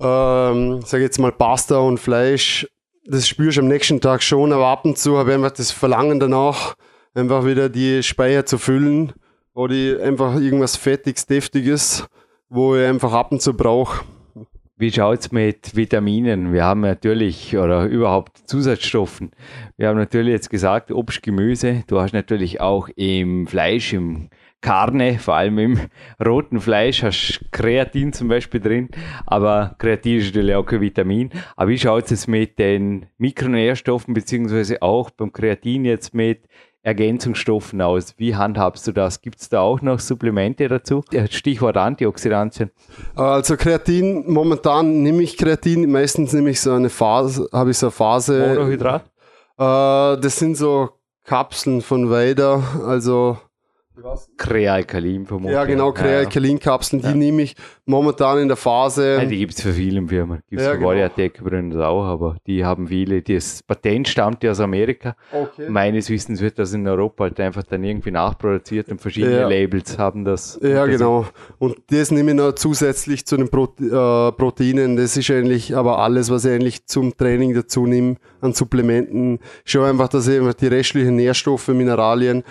ähm, 0.00 0.80
sag 0.84 1.00
jetzt 1.00 1.18
mal 1.18 1.32
Pasta 1.32 1.78
und 1.78 1.98
Fleisch. 1.98 2.66
Das 3.06 3.26
spürst 3.26 3.56
du 3.56 3.62
am 3.62 3.68
nächsten 3.68 4.00
Tag 4.00 4.22
schon, 4.22 4.52
aber 4.52 4.66
ab 4.66 4.84
und 4.84 4.98
zu 4.98 5.16
habe 5.16 5.30
ich 5.30 5.36
einfach 5.36 5.52
das 5.52 5.70
Verlangen 5.70 6.20
danach, 6.20 6.74
einfach 7.14 7.46
wieder 7.46 7.68
die 7.68 8.02
Speicher 8.02 8.44
zu 8.44 8.58
füllen 8.58 9.12
oder 9.54 9.74
einfach 10.02 10.38
irgendwas 10.38 10.76
Fettiges, 10.76 11.26
Deftiges, 11.26 12.06
wo 12.50 12.76
ich 12.76 12.86
einfach 12.86 13.12
ab 13.12 13.32
und 13.32 13.40
zu 13.40 13.54
brauche. 13.54 14.04
Wie 14.76 14.92
schaut 14.92 15.20
es 15.20 15.32
mit 15.32 15.76
Vitaminen? 15.76 16.52
Wir 16.52 16.64
haben 16.64 16.80
natürlich, 16.80 17.56
oder 17.56 17.84
überhaupt 17.84 18.38
Zusatzstoffen. 18.48 19.30
Wir 19.76 19.88
haben 19.88 19.98
natürlich 19.98 20.32
jetzt 20.32 20.50
gesagt, 20.50 20.90
Obst, 20.90 21.22
Gemüse. 21.22 21.84
Du 21.86 22.00
hast 22.00 22.12
natürlich 22.12 22.60
auch 22.60 22.88
im 22.96 23.46
Fleisch, 23.46 23.92
im 23.92 24.30
Karne, 24.60 25.18
vor 25.18 25.36
allem 25.36 25.58
im 25.58 25.80
roten 26.24 26.60
Fleisch, 26.60 27.02
hast 27.02 27.40
Kreatin 27.50 28.12
zum 28.12 28.28
Beispiel 28.28 28.60
drin. 28.60 28.88
Aber 29.26 29.74
Kreatin 29.78 30.18
ist 30.18 30.26
natürlich 30.26 30.54
auch 30.54 30.66
kein 30.66 30.80
Vitamin. 30.80 31.30
Aber 31.56 31.70
wie 31.70 31.78
schaut 31.78 32.10
es 32.10 32.26
mit 32.26 32.58
den 32.58 33.06
Mikronährstoffen, 33.18 34.12
beziehungsweise 34.14 34.82
auch 34.82 35.10
beim 35.10 35.32
Kreatin 35.32 35.84
jetzt 35.84 36.14
mit 36.14 36.42
Ergänzungsstoffen 36.82 37.80
aus? 37.80 38.14
Wie 38.18 38.36
handhabst 38.36 38.86
du 38.86 38.92
das? 38.92 39.22
Gibt 39.22 39.40
es 39.40 39.48
da 39.48 39.60
auch 39.60 39.80
noch 39.82 39.98
Supplemente 39.98 40.68
dazu? 40.68 41.02
Stichwort 41.30 41.76
Antioxidantien. 41.76 42.70
Also 43.14 43.56
Kreatin, 43.56 44.30
momentan 44.30 45.02
nehme 45.02 45.22
ich 45.22 45.36
Kreatin, 45.36 45.90
meistens 45.90 46.32
nehme 46.32 46.50
ich 46.50 46.60
so 46.60 46.72
eine 46.72 46.90
Phase, 46.90 47.48
habe 47.52 47.70
ich 47.70 47.78
so 47.78 47.86
eine 47.86 47.92
Phase. 47.92 48.54
Monohydrat? 48.54 49.04
Äh, 49.58 50.20
das 50.20 50.38
sind 50.38 50.56
so 50.56 50.90
Kapseln 51.24 51.80
von 51.80 52.10
Weider, 52.10 52.62
also 52.86 53.38
Krealkalin 54.36 55.26
vermutlich. 55.26 55.54
Ja, 55.54 55.64
genau, 55.64 55.92
Krealkalin-Kapseln, 55.92 57.02
die 57.02 57.08
ja. 57.08 57.14
nehme 57.14 57.42
ich 57.42 57.54
momentan 57.84 58.38
in 58.38 58.48
der 58.48 58.56
Phase. 58.56 59.16
Ja, 59.18 59.24
die 59.24 59.38
gibt 59.38 59.54
es 59.54 59.62
für 59.62 59.72
viele 59.72 60.06
Firmen. 60.06 60.42
Gibt 60.48 60.60
es 60.60 60.66
ja, 60.66 60.72
für 60.74 60.78
genau. 60.78 61.30
Übrigens 61.40 61.76
auch, 61.76 62.04
aber 62.04 62.36
die 62.46 62.64
haben 62.64 62.88
viele. 62.88 63.22
Das 63.22 63.62
Patent 63.62 64.08
stammt 64.08 64.42
ja 64.42 64.52
aus 64.52 64.60
Amerika. 64.60 65.16
Okay. 65.32 65.68
Meines 65.68 66.08
Wissens 66.10 66.40
wird 66.40 66.58
das 66.58 66.72
in 66.72 66.86
Europa 66.86 67.24
halt 67.24 67.40
einfach 67.40 67.62
dann 67.64 67.84
irgendwie 67.84 68.10
nachproduziert 68.10 68.88
und 68.88 69.00
verschiedene 69.00 69.40
ja. 69.40 69.48
Labels 69.48 69.98
haben 69.98 70.24
das. 70.24 70.58
Ja, 70.62 70.86
genau. 70.86 71.26
Und 71.58 71.76
das 71.90 72.10
nehme 72.10 72.30
ich 72.30 72.36
noch 72.36 72.52
zusätzlich 72.52 73.26
zu 73.26 73.36
den 73.36 73.48
Prote 73.48 73.84
äh, 73.84 74.32
Proteinen. 74.36 74.96
Das 74.96 75.16
ist 75.16 75.30
eigentlich 75.30 75.76
aber 75.76 75.98
alles, 75.98 76.30
was 76.30 76.44
ich 76.44 76.52
eigentlich 76.52 76.86
zum 76.86 77.16
Training 77.16 77.54
dazu 77.54 77.86
nehme 77.86 78.16
an 78.40 78.52
Supplementen. 78.52 79.40
Schau 79.64 79.82
einfach, 79.82 80.08
dass 80.08 80.28
ich 80.28 80.38
einfach 80.38 80.54
die 80.54 80.68
restlichen 80.68 81.16
Nährstoffe, 81.16 81.68
Mineralien 81.68 82.44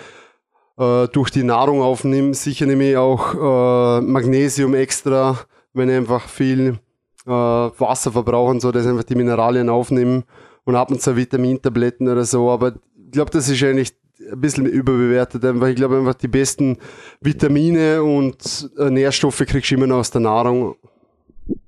äh, 0.80 1.08
durch 1.08 1.30
die 1.30 1.44
Nahrung 1.44 1.82
aufnehme. 1.82 2.34
Sicher 2.34 2.66
nehme 2.66 2.90
ich 2.90 2.96
auch 2.96 3.34
äh, 3.34 4.00
Magnesium 4.00 4.74
extra, 4.74 5.38
wenn 5.74 5.90
ich 5.90 5.96
einfach 5.96 6.26
viel 6.26 6.78
äh, 7.26 7.30
Wasser 7.30 8.12
verbrauche 8.12 8.50
und 8.50 8.60
so, 8.60 8.72
dass 8.72 8.84
ich 8.84 8.90
einfach 8.90 9.04
die 9.04 9.14
Mineralien 9.14 9.68
aufnehme 9.68 10.24
und 10.64 10.76
ab 10.76 10.90
und 10.90 11.02
zu 11.02 11.16
Vitamintabletten 11.16 12.08
oder 12.08 12.24
so. 12.24 12.50
Aber 12.50 12.74
ich 12.96 13.12
glaube, 13.12 13.30
das 13.30 13.48
ist 13.48 13.62
eigentlich 13.62 13.92
ein 14.32 14.40
bisschen 14.40 14.66
überbewertet. 14.66 15.44
Einfach, 15.44 15.68
ich 15.68 15.76
glaube 15.76 15.98
einfach, 15.98 16.14
die 16.14 16.28
besten 16.28 16.78
Vitamine 17.20 18.02
und 18.02 18.70
äh, 18.78 18.90
Nährstoffe 18.90 19.44
kriegst 19.46 19.70
du 19.70 19.74
immer 19.74 19.86
noch 19.86 19.98
aus 19.98 20.10
der 20.10 20.22
Nahrung. 20.22 20.76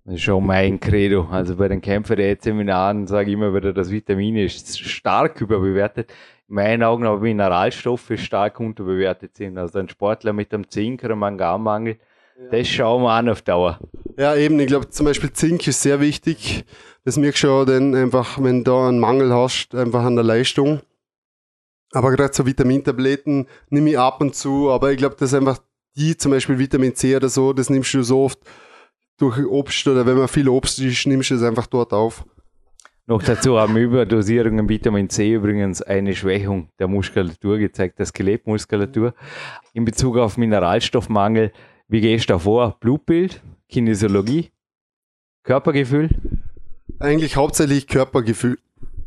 Das 0.04 0.14
ist 0.14 0.22
schon 0.22 0.46
mein 0.46 0.80
Credo. 0.80 1.28
Also 1.30 1.56
bei 1.56 1.68
den 1.68 1.80
Kämpfer-Seminaren 1.80 3.06
sage 3.06 3.30
ich 3.30 3.34
immer 3.34 3.54
wieder, 3.54 3.72
das 3.72 3.90
Vitamin 3.90 4.36
ist 4.36 4.78
stark 4.80 5.40
überbewertet 5.40 6.10
meinen 6.52 6.82
Augen 6.82 7.06
aber 7.06 7.18
Mineralstoffe 7.18 8.12
stark 8.16 8.60
unterbewertet 8.60 9.36
sind. 9.36 9.56
Also 9.58 9.78
ein 9.78 9.88
Sportler 9.88 10.32
mit 10.32 10.52
einem 10.52 10.68
Zink 10.68 11.02
oder 11.02 11.16
Manganmangel, 11.16 11.96
ja. 12.38 12.50
das 12.50 12.68
schauen 12.68 13.02
wir 13.02 13.10
an 13.10 13.28
auf 13.30 13.42
Dauer. 13.42 13.80
Ja, 14.18 14.36
eben, 14.36 14.60
ich 14.60 14.66
glaube 14.66 14.90
zum 14.90 15.06
Beispiel 15.06 15.32
Zink 15.32 15.66
ist 15.66 15.80
sehr 15.80 16.00
wichtig. 16.00 16.64
Das 17.04 17.16
merkst 17.16 17.42
du 17.42 17.46
schon, 17.48 17.66
denn 17.66 17.94
einfach, 17.94 18.40
wenn 18.40 18.62
du 18.62 18.70
da 18.70 18.88
einen 18.88 19.00
Mangel 19.00 19.32
hast, 19.32 19.74
einfach 19.74 20.04
an 20.04 20.14
der 20.14 20.24
Leistung. 20.24 20.80
Aber 21.92 22.10
gerade 22.10 22.32
so 22.32 22.46
Vitamintabletten 22.46 23.46
nehme 23.70 23.90
ich 23.90 23.98
ab 23.98 24.20
und 24.20 24.34
zu, 24.34 24.70
aber 24.70 24.92
ich 24.92 24.98
glaube, 24.98 25.16
dass 25.18 25.34
einfach 25.34 25.58
die, 25.96 26.16
zum 26.16 26.32
Beispiel 26.32 26.58
Vitamin 26.58 26.94
C 26.94 27.16
oder 27.16 27.28
so, 27.28 27.52
das 27.52 27.70
nimmst 27.70 27.92
du 27.94 28.02
so 28.02 28.24
oft 28.24 28.38
durch 29.18 29.44
Obst 29.46 29.86
oder 29.88 30.06
wenn 30.06 30.16
man 30.16 30.28
viel 30.28 30.48
Obst 30.48 30.78
isst, 30.78 31.06
nimmst 31.06 31.30
du 31.30 31.34
es 31.34 31.42
einfach 31.42 31.66
dort 31.66 31.92
auf. 31.92 32.24
Noch 33.12 33.22
dazu 33.22 33.58
haben 33.58 33.76
Überdosierungen 33.76 34.70
Vitamin 34.70 35.10
C 35.10 35.34
übrigens 35.34 35.82
eine 35.82 36.14
Schwächung 36.14 36.70
der 36.78 36.88
Muskulatur 36.88 37.58
gezeigt, 37.58 37.98
der 37.98 38.06
Skelettmuskulatur. 38.06 39.12
In 39.74 39.84
Bezug 39.84 40.16
auf 40.16 40.38
Mineralstoffmangel, 40.38 41.52
wie 41.88 42.00
gehst 42.00 42.30
du 42.30 42.32
da 42.32 42.38
vor? 42.38 42.78
Blutbild, 42.80 43.42
Kinesiologie, 43.68 44.50
Körpergefühl? 45.44 46.08
Eigentlich 47.00 47.36
hauptsächlich 47.36 47.86
Körpergefühl. 47.86 48.56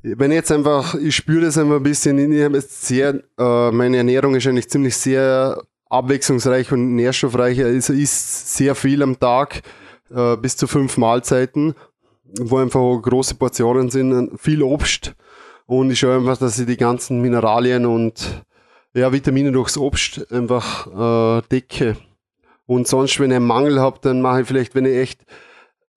Wenn 0.04 0.30
ich 0.30 0.36
jetzt 0.36 0.52
einfach, 0.52 0.94
ich 0.94 1.16
spüre 1.16 1.46
das 1.46 1.58
einfach 1.58 1.78
ein 1.78 1.82
bisschen, 1.82 2.32
ich 2.32 2.44
habe 2.44 2.58
jetzt 2.58 2.86
sehr, 2.86 3.24
äh, 3.40 3.72
meine 3.72 3.98
Ernährung 3.98 4.36
ist 4.36 4.46
eigentlich 4.46 4.70
ziemlich 4.70 4.96
sehr 4.96 5.64
abwechslungsreich 5.90 6.72
und 6.72 6.94
nährstoffreich. 6.94 7.64
Also 7.64 7.94
isst 7.94 8.56
sehr 8.56 8.76
viel 8.76 9.02
am 9.02 9.20
Tag, 9.20 9.64
äh, 10.14 10.38
bis 10.38 10.58
zu 10.58 10.68
fünf 10.68 10.96
Mahlzeiten 10.98 11.74
wo 12.40 12.58
einfach 12.58 13.02
große 13.02 13.36
Portionen 13.36 13.90
sind, 13.90 14.40
viel 14.40 14.62
Obst. 14.62 15.16
Und 15.66 15.92
ich 15.92 16.00
schaue 16.00 16.18
einfach, 16.18 16.38
dass 16.38 16.60
ich 16.60 16.66
die 16.66 16.78
ganzen 16.78 17.22
Mineralien 17.22 17.86
und 17.86 18.44
ja, 18.94 19.12
Vitamine 19.12 19.52
durchs 19.52 19.78
Obst 19.78 20.32
einfach 20.32 21.40
äh, 21.40 21.42
decke. 21.52 21.98
Und 22.66 22.88
sonst, 22.88 23.20
wenn 23.20 23.32
ich 23.32 23.38
einen 23.38 23.46
Mangel 23.46 23.80
habe, 23.80 24.00
dann 24.02 24.22
mache 24.22 24.42
ich 24.42 24.48
vielleicht, 24.48 24.76
wenn 24.76 24.86
ich 24.86 24.96
echt 24.96 25.26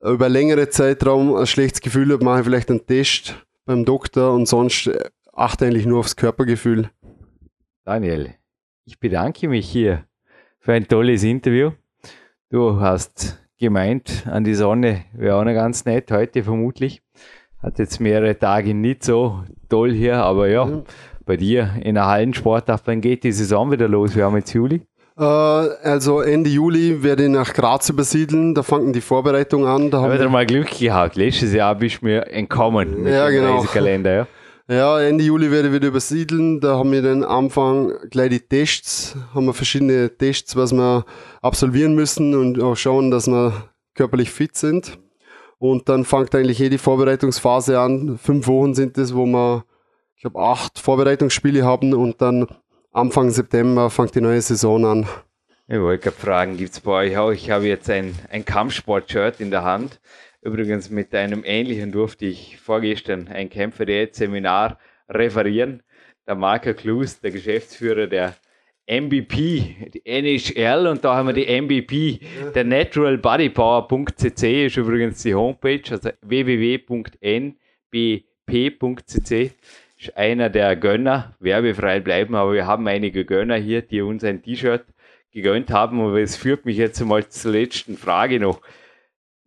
über 0.00 0.28
längere 0.28 0.68
Zeitraum 0.68 1.34
ein 1.34 1.46
schlechtes 1.46 1.80
Gefühl 1.80 2.12
habe, 2.12 2.24
mache 2.24 2.40
ich 2.40 2.44
vielleicht 2.46 2.70
einen 2.70 2.86
Test 2.86 3.34
beim 3.64 3.84
Doktor 3.84 4.32
und 4.32 4.46
sonst 4.46 4.90
achte 5.32 5.66
eigentlich 5.66 5.86
nur 5.86 6.00
aufs 6.00 6.16
Körpergefühl. 6.16 6.90
Daniel, 7.84 8.34
ich 8.84 8.98
bedanke 8.98 9.48
mich 9.48 9.68
hier 9.68 10.04
für 10.58 10.72
ein 10.72 10.88
tolles 10.88 11.22
Interview. 11.22 11.72
Du 12.50 12.80
hast 12.80 13.38
gemeint, 13.58 14.24
an 14.30 14.44
die 14.44 14.54
Sonne 14.54 15.04
wäre 15.12 15.36
auch 15.36 15.44
noch 15.44 15.54
ganz 15.54 15.84
nett 15.84 16.10
heute 16.10 16.42
vermutlich. 16.42 17.02
Hat 17.62 17.78
jetzt 17.78 18.00
mehrere 18.00 18.38
Tage 18.38 18.74
nicht 18.74 19.04
so 19.04 19.42
toll 19.68 19.92
hier, 19.92 20.18
aber 20.18 20.48
ja, 20.48 20.64
mhm. 20.64 20.84
bei 21.26 21.36
dir 21.36 21.70
in 21.82 21.96
der 21.96 22.06
Hallensportart, 22.06 22.82
wann 22.84 23.00
geht 23.00 23.24
die 23.24 23.32
Saison 23.32 23.70
wieder 23.70 23.88
los? 23.88 24.14
Wir 24.14 24.24
haben 24.24 24.36
jetzt 24.36 24.52
Juli. 24.52 24.82
Äh, 25.18 25.22
also 25.22 26.20
Ende 26.20 26.50
Juli 26.50 27.02
werde 27.02 27.24
ich 27.24 27.30
nach 27.30 27.52
Graz 27.52 27.88
übersiedeln, 27.88 28.54
da 28.54 28.62
fangen 28.62 28.92
die 28.92 29.00
Vorbereitungen 29.00 29.66
an. 29.66 29.90
Da 29.90 30.02
haben 30.02 30.16
wir 30.16 30.28
mal 30.28 30.46
Glück 30.46 30.78
gehabt. 30.78 31.16
Letztes 31.16 31.52
Jahr 31.52 31.74
bist 31.74 32.00
du 32.00 32.06
mir 32.06 32.28
entkommen 32.28 33.02
mit 33.02 33.12
ja, 33.12 33.26
dem 33.26 33.40
genau. 33.40 33.56
Reisekalender. 33.56 34.14
Ja. 34.14 34.26
Ja, 34.70 35.00
Ende 35.00 35.24
Juli 35.24 35.50
werde 35.50 35.68
ich 35.68 35.74
wieder 35.74 35.88
übersiedeln. 35.88 36.60
Da 36.60 36.76
haben 36.76 36.92
wir 36.92 37.00
den 37.00 37.24
Anfang 37.24 37.90
gleich 38.10 38.28
die 38.28 38.40
Tests, 38.40 39.16
haben 39.32 39.46
wir 39.46 39.54
verschiedene 39.54 40.14
Tests, 40.14 40.56
was 40.56 40.72
wir 40.72 41.06
absolvieren 41.40 41.94
müssen 41.94 42.34
und 42.34 42.60
auch 42.60 42.76
schauen, 42.76 43.10
dass 43.10 43.28
wir 43.28 43.70
körperlich 43.94 44.30
fit 44.30 44.58
sind. 44.58 44.98
Und 45.56 45.88
dann 45.88 46.04
fängt 46.04 46.34
eigentlich 46.34 46.60
eh 46.60 46.68
die 46.68 46.76
Vorbereitungsphase 46.76 47.80
an. 47.80 48.18
Fünf 48.18 48.46
Wochen 48.46 48.74
sind 48.74 48.98
es, 48.98 49.14
wo 49.14 49.24
wir, 49.24 49.64
ich 50.16 50.20
glaube, 50.20 50.38
acht 50.38 50.78
Vorbereitungsspiele 50.78 51.64
haben 51.64 51.94
und 51.94 52.20
dann 52.20 52.46
Anfang 52.92 53.30
September 53.30 53.88
fängt 53.88 54.14
die 54.16 54.20
neue 54.20 54.42
Saison 54.42 54.84
an. 54.84 55.08
Ich 55.66 55.80
wollte 55.80 56.04
gerade 56.04 56.16
fragen, 56.16 56.56
gibt 56.58 56.74
es 56.74 56.80
bei 56.80 57.06
euch 57.06 57.16
auch? 57.16 57.30
Ich 57.30 57.50
habe 57.50 57.66
jetzt 57.66 57.88
ein, 57.88 58.14
ein 58.30 58.44
Kampfsport-Shirt 58.44 59.40
in 59.40 59.50
der 59.50 59.64
Hand. 59.64 59.98
Übrigens 60.48 60.88
mit 60.88 61.14
einem 61.14 61.42
ähnlichen 61.44 61.92
durfte 61.92 62.24
ich 62.24 62.56
vorgestern 62.56 63.28
ein 63.28 63.50
Kämpfer-Seminar 63.50 64.78
referieren. 65.10 65.82
der 66.26 66.36
Marco 66.36 66.72
Klus, 66.72 67.20
der 67.20 67.32
Geschäftsführer 67.32 68.06
der 68.06 68.34
MVP, 68.86 69.90
die 69.92 70.06
NHL 70.06 70.86
und 70.86 71.04
da 71.04 71.16
haben 71.16 71.28
wir 71.28 71.34
die 71.34 71.60
MVP, 71.60 72.20
der 72.54 72.64
naturalbodypower.cc 72.64 74.66
ist 74.66 74.78
übrigens 74.78 75.22
die 75.22 75.34
Homepage, 75.34 75.82
also 75.90 76.08
www.nbp.cc 76.22 77.60
ist 79.98 80.16
einer 80.16 80.48
der 80.48 80.76
Gönner, 80.76 81.36
werbefrei 81.40 82.00
bleiben, 82.00 82.34
aber 82.34 82.54
wir 82.54 82.66
haben 82.66 82.88
einige 82.88 83.26
Gönner 83.26 83.56
hier, 83.56 83.82
die 83.82 84.00
uns 84.00 84.24
ein 84.24 84.42
T-Shirt 84.42 84.86
gegönnt 85.30 85.70
haben, 85.70 86.00
aber 86.00 86.20
es 86.20 86.36
führt 86.36 86.64
mich 86.64 86.78
jetzt 86.78 87.04
mal 87.04 87.28
zur 87.28 87.52
letzten 87.52 87.98
Frage 87.98 88.40
noch. 88.40 88.62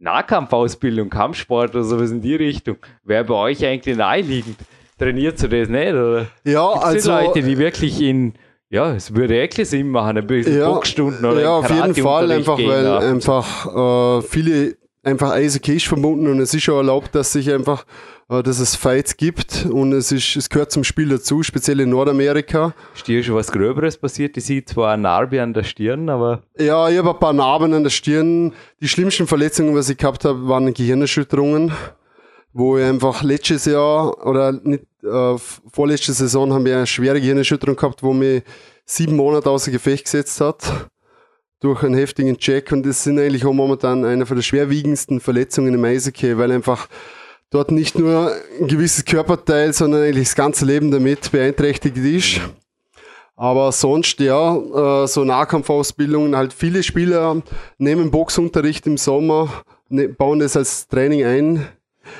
Nahkampfausbildung, 0.02 1.10
Kampfsport 1.10 1.76
oder 1.76 1.84
sowas 1.84 2.12
in 2.12 2.22
die 2.22 2.36
Richtung, 2.36 2.78
wäre 3.04 3.24
bei 3.24 3.36
euch 3.36 3.66
eigentlich 3.66 3.95
naheliegend? 3.95 4.58
Trainiert 4.97 5.41
ihr 5.41 5.49
das 5.49 5.70
nicht? 5.70 5.93
Oder 5.93 6.28
ja, 6.43 6.72
Gibt's 6.74 7.08
also. 7.08 7.12
Leute, 7.12 7.41
die 7.43 7.58
wirklich 7.58 8.02
in 8.02 8.34
ja, 8.70 8.93
es 8.93 9.14
würde 9.14 9.34
wirklich 9.34 9.68
Sinn 9.68 9.89
machen, 9.89 10.18
ein 10.18 10.26
bisschen 10.26 10.58
ja, 10.58 10.70
Boxstunden 10.70 11.26
oder 11.26 11.41
Ja, 11.41 11.58
auf 11.58 11.70
jeden 11.70 11.93
Fall, 11.93 12.32
einfach 12.32 12.56
gehen 12.56 12.70
weil 12.70 12.88
einfach 12.88 14.20
äh, 14.20 14.22
viele 14.22 14.78
einfach 15.04 15.36
ist 15.38 15.88
verbunden 15.88 16.28
und 16.28 16.39
es 16.39 16.54
ist 16.54 16.64
schon 16.64 16.76
erlaubt, 16.76 17.16
dass 17.16 17.34
sich 17.34 17.52
einfach, 17.52 17.86
äh, 18.30 18.43
dass 18.43 18.60
es 18.60 18.76
Fights 18.76 19.18
gibt 19.18 19.66
und 19.66 19.93
es 19.93 20.12
ist, 20.12 20.36
es 20.36 20.49
gehört 20.49 20.72
zum 20.72 20.84
Spiel 20.84 21.10
dazu, 21.10 21.43
speziell 21.43 21.80
in 21.80 21.89
Nordamerika. 21.89 22.74
Ist 22.95 23.08
dir 23.08 23.24
schon 23.24 23.36
was 23.36 23.52
Gröberes 23.52 23.97
passiert? 23.97 24.38
Ich 24.38 24.45
sehe 24.45 24.64
zwar 24.64 24.93
eine 24.93 25.04
Narbe 25.04 25.41
an 25.41 25.54
der 25.54 25.64
Stirn, 25.64 26.10
aber 26.10 26.43
Ja, 26.58 26.89
ich 26.89 26.97
habe 26.97 27.12
ein 27.12 27.20
paar 27.20 27.34
Narben 27.34 27.74
an 27.74 27.84
der 27.84 27.89
Stirn. 27.89 28.54
Die 28.80 28.88
schlimmsten 28.88 29.28
Verletzungen, 29.28 29.76
was 29.76 29.89
ich 29.89 29.97
gehabt 29.97 30.26
habe, 30.26 30.47
waren 30.47 30.74
Gehirnerschütterungen, 30.74 31.72
wo 32.54 32.78
ich 32.78 32.86
einfach 32.86 33.24
letztes 33.24 33.66
Jahr 33.66 34.26
oder 34.26 34.52
nicht, 34.52 34.86
äh, 35.04 35.38
vorletzte 35.72 36.14
Saison 36.14 36.54
haben 36.54 36.66
wir 36.66 36.78
eine 36.78 36.88
schwere 36.88 37.20
Gehirnerschütterung 37.20 37.76
gehabt, 37.76 38.04
wo 38.04 38.14
mich 38.14 38.43
sieben 38.86 39.16
Monate 39.16 39.49
außer 39.49 39.72
Gefecht 39.72 40.06
gesetzt 40.06 40.39
hat 40.41 40.89
durch 41.62 41.84
einen 41.84 41.93
heftigen 41.93 42.38
Check 42.38 42.72
und 42.72 42.86
das 42.86 43.03
sind 43.03 43.20
eigentlich 43.20 43.45
auch 43.45 43.53
momentan 43.53 44.03
eine 44.03 44.26
von 44.26 44.36
der 44.36 44.43
schwerwiegendsten 44.43 45.20
Verletzungen 45.20 45.74
im 45.74 45.86
Eishockey, 45.86 46.38
weil 46.38 46.51
einfach 46.51 46.89
dort 47.51 47.72
nicht 47.72 47.97
nur 47.97 48.34
ein 48.59 48.68
gewisses 48.68 49.05
Körperteil, 49.05 49.72
sondern 49.72 50.01
eigentlich 50.01 50.28
das 50.28 50.36
ganze 50.36 50.66
Leben 50.66 50.89
damit 50.89 51.32
beeinträchtigt 51.32 51.97
ist. 51.97 52.41
Aber 53.36 53.72
sonst, 53.72 54.20
ja, 54.20 54.55
äh, 55.03 55.07
so 55.07 55.24
Nahkampfausbildungen, 55.24 56.36
halt 56.36 56.51
viele 56.51 56.84
Spieler 56.84 57.41
nehmen 57.78 58.12
Boxunterricht 58.12 58.88
im 58.88 58.97
Sommer, 58.97 59.64
ne, 59.89 60.09
bauen 60.09 60.39
das 60.39 60.57
als 60.57 60.88
Training 60.88 61.24
ein. 61.24 61.68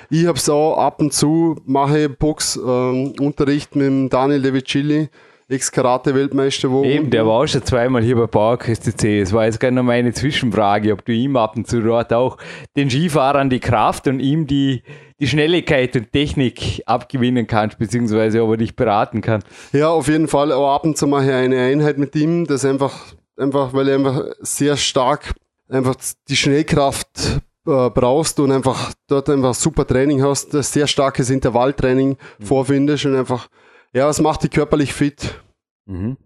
Ich 0.10 0.28
hab's 0.28 0.50
auch 0.50 0.78
ab 0.78 1.02
und 1.02 1.14
zu, 1.14 1.60
mache 1.66 2.10
Boxunterricht 2.10 3.76
mit 3.76 3.88
dem 3.88 4.10
Daniel 4.10 4.42
De 4.42 4.54
Vicilli, 4.54 5.10
Ex-Karate-Weltmeister. 5.52 6.72
wo 6.72 6.84
eben, 6.84 7.10
der 7.10 7.26
war 7.26 7.42
auch 7.42 7.48
schon 7.48 7.64
zweimal 7.64 8.02
hier 8.02 8.16
bei 8.16 8.28
PowerQuest 8.28 8.84
CC. 8.84 9.20
Es 9.22 9.34
war 9.34 9.46
jetzt 9.46 9.60
gerne 9.60 9.78
noch 9.78 9.84
meine 9.84 10.14
Zwischenfrage, 10.14 10.94
ob 10.94 11.06
du 11.06 11.12
ihm 11.12 11.36
ab 11.36 11.56
und 11.58 11.68
zu 11.68 11.82
dort 11.82 12.14
auch 12.14 12.38
den 12.76 12.90
Skifahrern 12.90 13.50
die 13.50 13.60
Kraft 13.60 14.08
und 14.08 14.20
ihm 14.20 14.48
die, 14.48 14.84
die 15.20 15.28
Schnelligkeit 15.28 15.96
und 15.96 16.12
Technik 16.12 16.82
abgewinnen 16.86 17.48
kannst, 17.48 17.78
beziehungsweise 17.78 18.44
ob 18.44 18.52
er 18.52 18.58
dich 18.58 18.76
beraten 18.76 19.22
kann. 19.22 19.44
Ja, 19.74 19.90
auf 19.90 20.08
jeden 20.08 20.28
Fall. 20.28 20.52
Aber 20.52 20.72
ab 20.72 20.86
und 20.86 20.98
zu 20.98 21.08
mache 21.08 21.26
ich 21.26 21.32
eine 21.32 21.60
Einheit 21.60 21.98
mit 21.98 22.16
ihm, 22.16 22.46
das 22.46 22.66
einfach, 22.66 23.14
einfach, 23.38 23.74
weil 23.74 23.90
er 23.90 23.96
einfach 23.96 24.24
sehr 24.40 24.78
stark 24.78 25.34
einfach 25.72 25.96
die 26.28 26.36
Schnellkraft 26.36 27.42
äh, 27.66 27.90
brauchst 27.90 28.40
und 28.40 28.52
einfach 28.52 28.94
dort 29.08 29.30
einfach 29.30 29.54
super 29.54 29.88
Training 29.88 30.22
hast, 30.24 30.52
sehr 30.52 30.88
starkes 30.88 31.30
Intervalltraining 31.30 32.18
vorfindest 32.40 33.06
und 33.06 33.16
einfach, 33.16 33.48
ja, 33.94 34.10
es 34.10 34.22
macht 34.22 34.44
dich 34.44 34.52
körperlich 34.52 34.94
fit. 34.94 35.42
Mhm. 35.86 36.18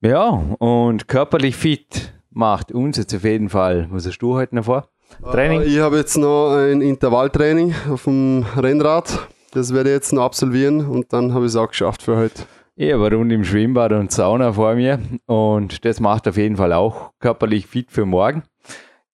Ja, 0.00 0.28
und 0.58 1.08
körperlich 1.08 1.56
fit 1.56 2.12
macht 2.30 2.72
uns 2.72 2.96
jetzt 2.98 3.14
auf 3.14 3.24
jeden 3.24 3.48
Fall. 3.48 3.88
Was 3.90 4.06
hast 4.06 4.18
du 4.18 4.34
heute 4.34 4.56
noch 4.56 4.64
vor? 4.64 4.88
Training? 5.22 5.62
Äh, 5.62 5.64
Ich 5.64 5.78
habe 5.78 5.96
jetzt 5.96 6.16
noch 6.18 6.54
ein 6.56 6.80
Intervalltraining 6.80 7.74
auf 7.90 8.04
dem 8.04 8.44
Rennrad. 8.56 9.28
Das 9.52 9.72
werde 9.72 9.90
ich 9.90 9.94
jetzt 9.94 10.12
noch 10.12 10.24
absolvieren 10.24 10.86
und 10.86 11.12
dann 11.12 11.32
habe 11.32 11.44
ich 11.46 11.50
es 11.52 11.56
auch 11.56 11.68
geschafft 11.68 12.02
für 12.02 12.16
heute. 12.16 12.42
Ich 12.76 12.92
habe 12.92 13.14
Runde 13.14 13.36
im 13.36 13.44
Schwimmbad 13.44 13.92
und 13.92 14.10
Sauna 14.10 14.52
vor 14.52 14.74
mir 14.74 14.98
und 15.26 15.84
das 15.84 16.00
macht 16.00 16.26
auf 16.26 16.36
jeden 16.36 16.56
Fall 16.56 16.72
auch 16.72 17.12
körperlich 17.20 17.66
fit 17.68 17.92
für 17.92 18.04
morgen. 18.04 18.42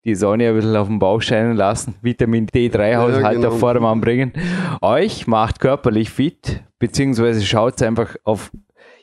Die 0.04 0.14
Sonne 0.14 0.48
ein 0.48 0.54
bisschen 0.54 0.76
auf 0.76 0.88
den 0.88 0.98
Bauch 0.98 1.20
scheinen 1.20 1.56
lassen, 1.56 1.94
Vitamin 2.00 2.46
D3-Haushalt 2.46 3.22
Ja, 3.22 3.32
genau. 3.32 3.48
auf 3.48 3.58
Vordermann 3.58 4.00
bringen. 4.00 4.32
Euch 4.80 5.26
macht 5.26 5.60
körperlich 5.60 6.08
fit, 6.10 6.62
beziehungsweise 6.78 7.44
schaut 7.44 7.82
einfach 7.82 8.16
auf 8.24 8.50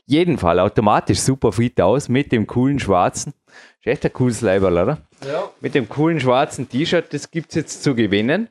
jeden 0.06 0.38
Fall 0.40 0.60
automatisch 0.60 1.20
super 1.20 1.52
fit 1.52 1.80
aus 1.82 2.10
mit 2.10 2.32
dem 2.32 2.48
coolen 2.48 2.80
schwarzen. 2.80 3.34
Ist 3.80 3.88
echt 3.88 4.06
ein 4.06 4.14
cooles 4.14 4.42
Leiberl, 4.42 4.74
oder? 4.74 4.98
Ja. 5.26 5.44
mit 5.62 5.76
dem 5.76 5.88
coolen 5.90 6.20
schwarzen 6.20 6.68
T-Shirt, 6.70 7.14
das 7.14 7.30
gibt 7.32 7.50
es 7.50 7.56
jetzt 7.56 7.84
zu 7.84 7.94
gewinnen. 7.94 8.50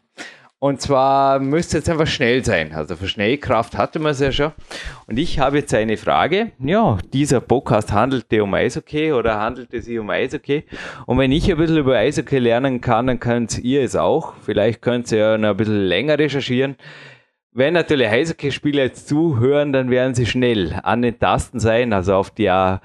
Und 0.67 0.81
zwar 0.81 1.39
müsste 1.39 1.77
jetzt 1.77 1.89
einfach 1.89 2.09
schnell 2.09 2.45
sein. 2.45 2.73
Also 2.73 2.97
für 2.97 3.07
Schnellkraft 3.07 3.79
hatte 3.79 4.01
man 4.01 4.11
es 4.11 4.19
ja 4.19 4.33
schon. 4.33 4.51
Und 5.07 5.17
ich 5.17 5.39
habe 5.39 5.59
jetzt 5.59 5.73
eine 5.73 5.97
Frage. 5.97 6.51
Ja, 6.59 6.99
dieser 7.13 7.41
Podcast 7.41 7.93
handelte 7.93 8.43
um 8.43 8.53
Eishockey 8.53 9.13
oder 9.13 9.39
handelte 9.39 9.81
sich 9.81 9.97
um 9.97 10.11
Eishockey? 10.11 10.65
Und 11.07 11.19
wenn 11.19 11.31
ich 11.31 11.49
ein 11.49 11.57
bisschen 11.57 11.77
über 11.77 11.97
Eishockey 11.97 12.41
lernen 12.41 12.81
kann, 12.81 13.07
dann 13.07 13.21
könnt 13.21 13.61
ihr 13.61 13.83
es 13.83 13.95
auch. 13.95 14.35
Vielleicht 14.45 14.83
könnt 14.83 15.13
ihr 15.13 15.19
ja 15.19 15.39
noch 15.39 15.51
ein 15.51 15.57
bisschen 15.57 15.87
länger 15.87 16.19
recherchieren. 16.19 16.75
Wenn 17.53 17.75
natürlich 17.75 18.09
Eishockey-Spieler 18.09 18.83
jetzt 18.83 19.07
zuhören, 19.07 19.73
dann 19.73 19.89
werden 19.89 20.17
sie 20.17 20.27
schnell 20.27 20.81
an 20.83 21.01
den 21.01 21.17
Tasten 21.17 21.61
sein, 21.61 21.93
also 21.93 22.17
auf 22.17 22.31
der 22.31 22.81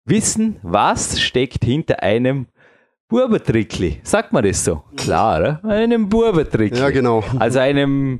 wissen, 0.03 0.57
was 0.61 1.21
steckt 1.21 1.63
hinter 1.63 2.03
einem 2.03 2.47
Burbertrickli. 3.07 4.01
Sagt 4.03 4.33
man 4.33 4.43
das 4.43 4.65
so? 4.65 4.83
Klar, 4.97 5.39
oder? 5.39 5.63
Einem 5.63 6.09
Burbertrickli. 6.09 6.79
Ja, 6.79 6.89
genau. 6.89 7.23
Also 7.39 7.59
einem, 7.59 8.19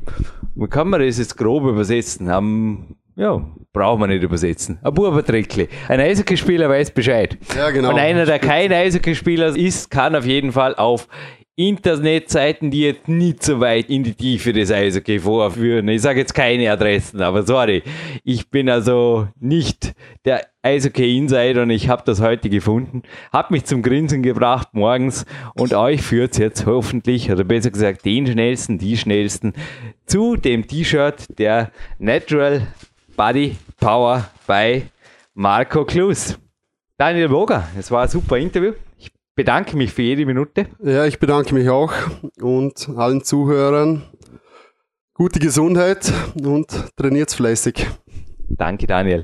wie 0.56 0.68
kann 0.68 0.88
man 0.88 1.02
das 1.02 1.18
jetzt 1.18 1.36
grob 1.36 1.66
übersetzen? 1.66 2.30
Am, 2.30 2.96
ja, 3.16 3.42
braucht 3.72 4.00
man 4.00 4.10
nicht 4.10 4.24
übersetzen. 4.24 4.80
Ein 4.82 4.94
Burbertrickli. 4.94 5.68
Ein 5.88 6.00
Eishockeyspieler 6.00 6.70
weiß 6.70 6.92
Bescheid. 6.92 7.38
Ja, 7.56 7.70
genau. 7.70 7.90
Und 7.90 8.00
einer, 8.00 8.26
der 8.26 8.40
kein 8.40 8.72
Eishockeyspieler 8.72 9.56
ist, 9.56 9.92
kann 9.92 10.16
auf 10.16 10.26
jeden 10.26 10.52
Fall 10.52 10.76
auf 10.76 11.08
Internetseiten, 11.56 12.72
die 12.72 12.82
jetzt 12.82 13.08
nicht 13.08 13.44
so 13.44 13.60
weit 13.60 13.88
in 13.92 14.04
die 14.04 14.16
Tiefe 14.16 14.54
des 14.54 14.72
Eishockey 14.72 15.20
vorführen. 15.20 15.88
Ich 15.88 16.02
sage 16.02 16.20
jetzt 16.20 16.34
keine 16.34 16.72
Adressen, 16.72 17.22
aber 17.22 17.44
sorry. 17.44 17.84
Ich 18.24 18.50
bin 18.50 18.70
also 18.70 19.28
nicht 19.40 19.94
der 20.26 20.48
Eishockey-Insider 20.64 21.62
und 21.62 21.70
ich 21.70 21.90
habe 21.90 22.02
das 22.06 22.22
heute 22.22 22.50
gefunden. 22.50 23.04
Hat 23.32 23.52
mich 23.52 23.66
zum 23.66 23.84
Grinsen 23.84 24.24
gebracht 24.24 24.70
morgens 24.72 25.26
und 25.54 25.76
euch 25.76 26.02
führt 26.02 26.40
jetzt 26.40 26.66
hoffentlich, 26.66 27.32
oder 27.32 27.44
besser 27.44 27.70
gesagt 27.70 28.04
den 28.04 28.26
schnellsten, 28.26 28.80
die 28.80 28.98
schnellsten, 28.98 29.54
zu 30.08 30.36
dem 30.36 30.66
T-Shirt 30.66 31.38
der 31.38 31.72
Natural 32.00 32.66
Body 33.16 33.58
Power 33.80 34.30
bei 34.48 34.84
Marco 35.34 35.86
Klus. 35.86 36.38
Daniel 36.98 37.30
Boger, 37.30 37.68
es 37.78 37.92
war 37.92 38.04
ein 38.04 38.10
super 38.10 38.38
Interview. 38.38 38.74
Ich 38.98 39.12
bedanke 39.36 39.76
mich 39.78 39.92
für 39.92 40.02
jede 40.02 40.26
Minute. 40.26 40.68
Ja, 40.84 41.06
ich 41.06 41.20
bedanke 41.20 41.54
mich 41.54 41.70
auch 41.70 41.94
und 42.42 42.90
allen 42.96 43.24
Zuhörern 43.24 44.04
gute 45.14 45.40
Gesundheit 45.40 46.12
und 46.44 46.68
trainiert 46.96 47.32
fleißig. 47.32 47.88
Danke, 48.50 48.88
Daniel. 48.88 49.24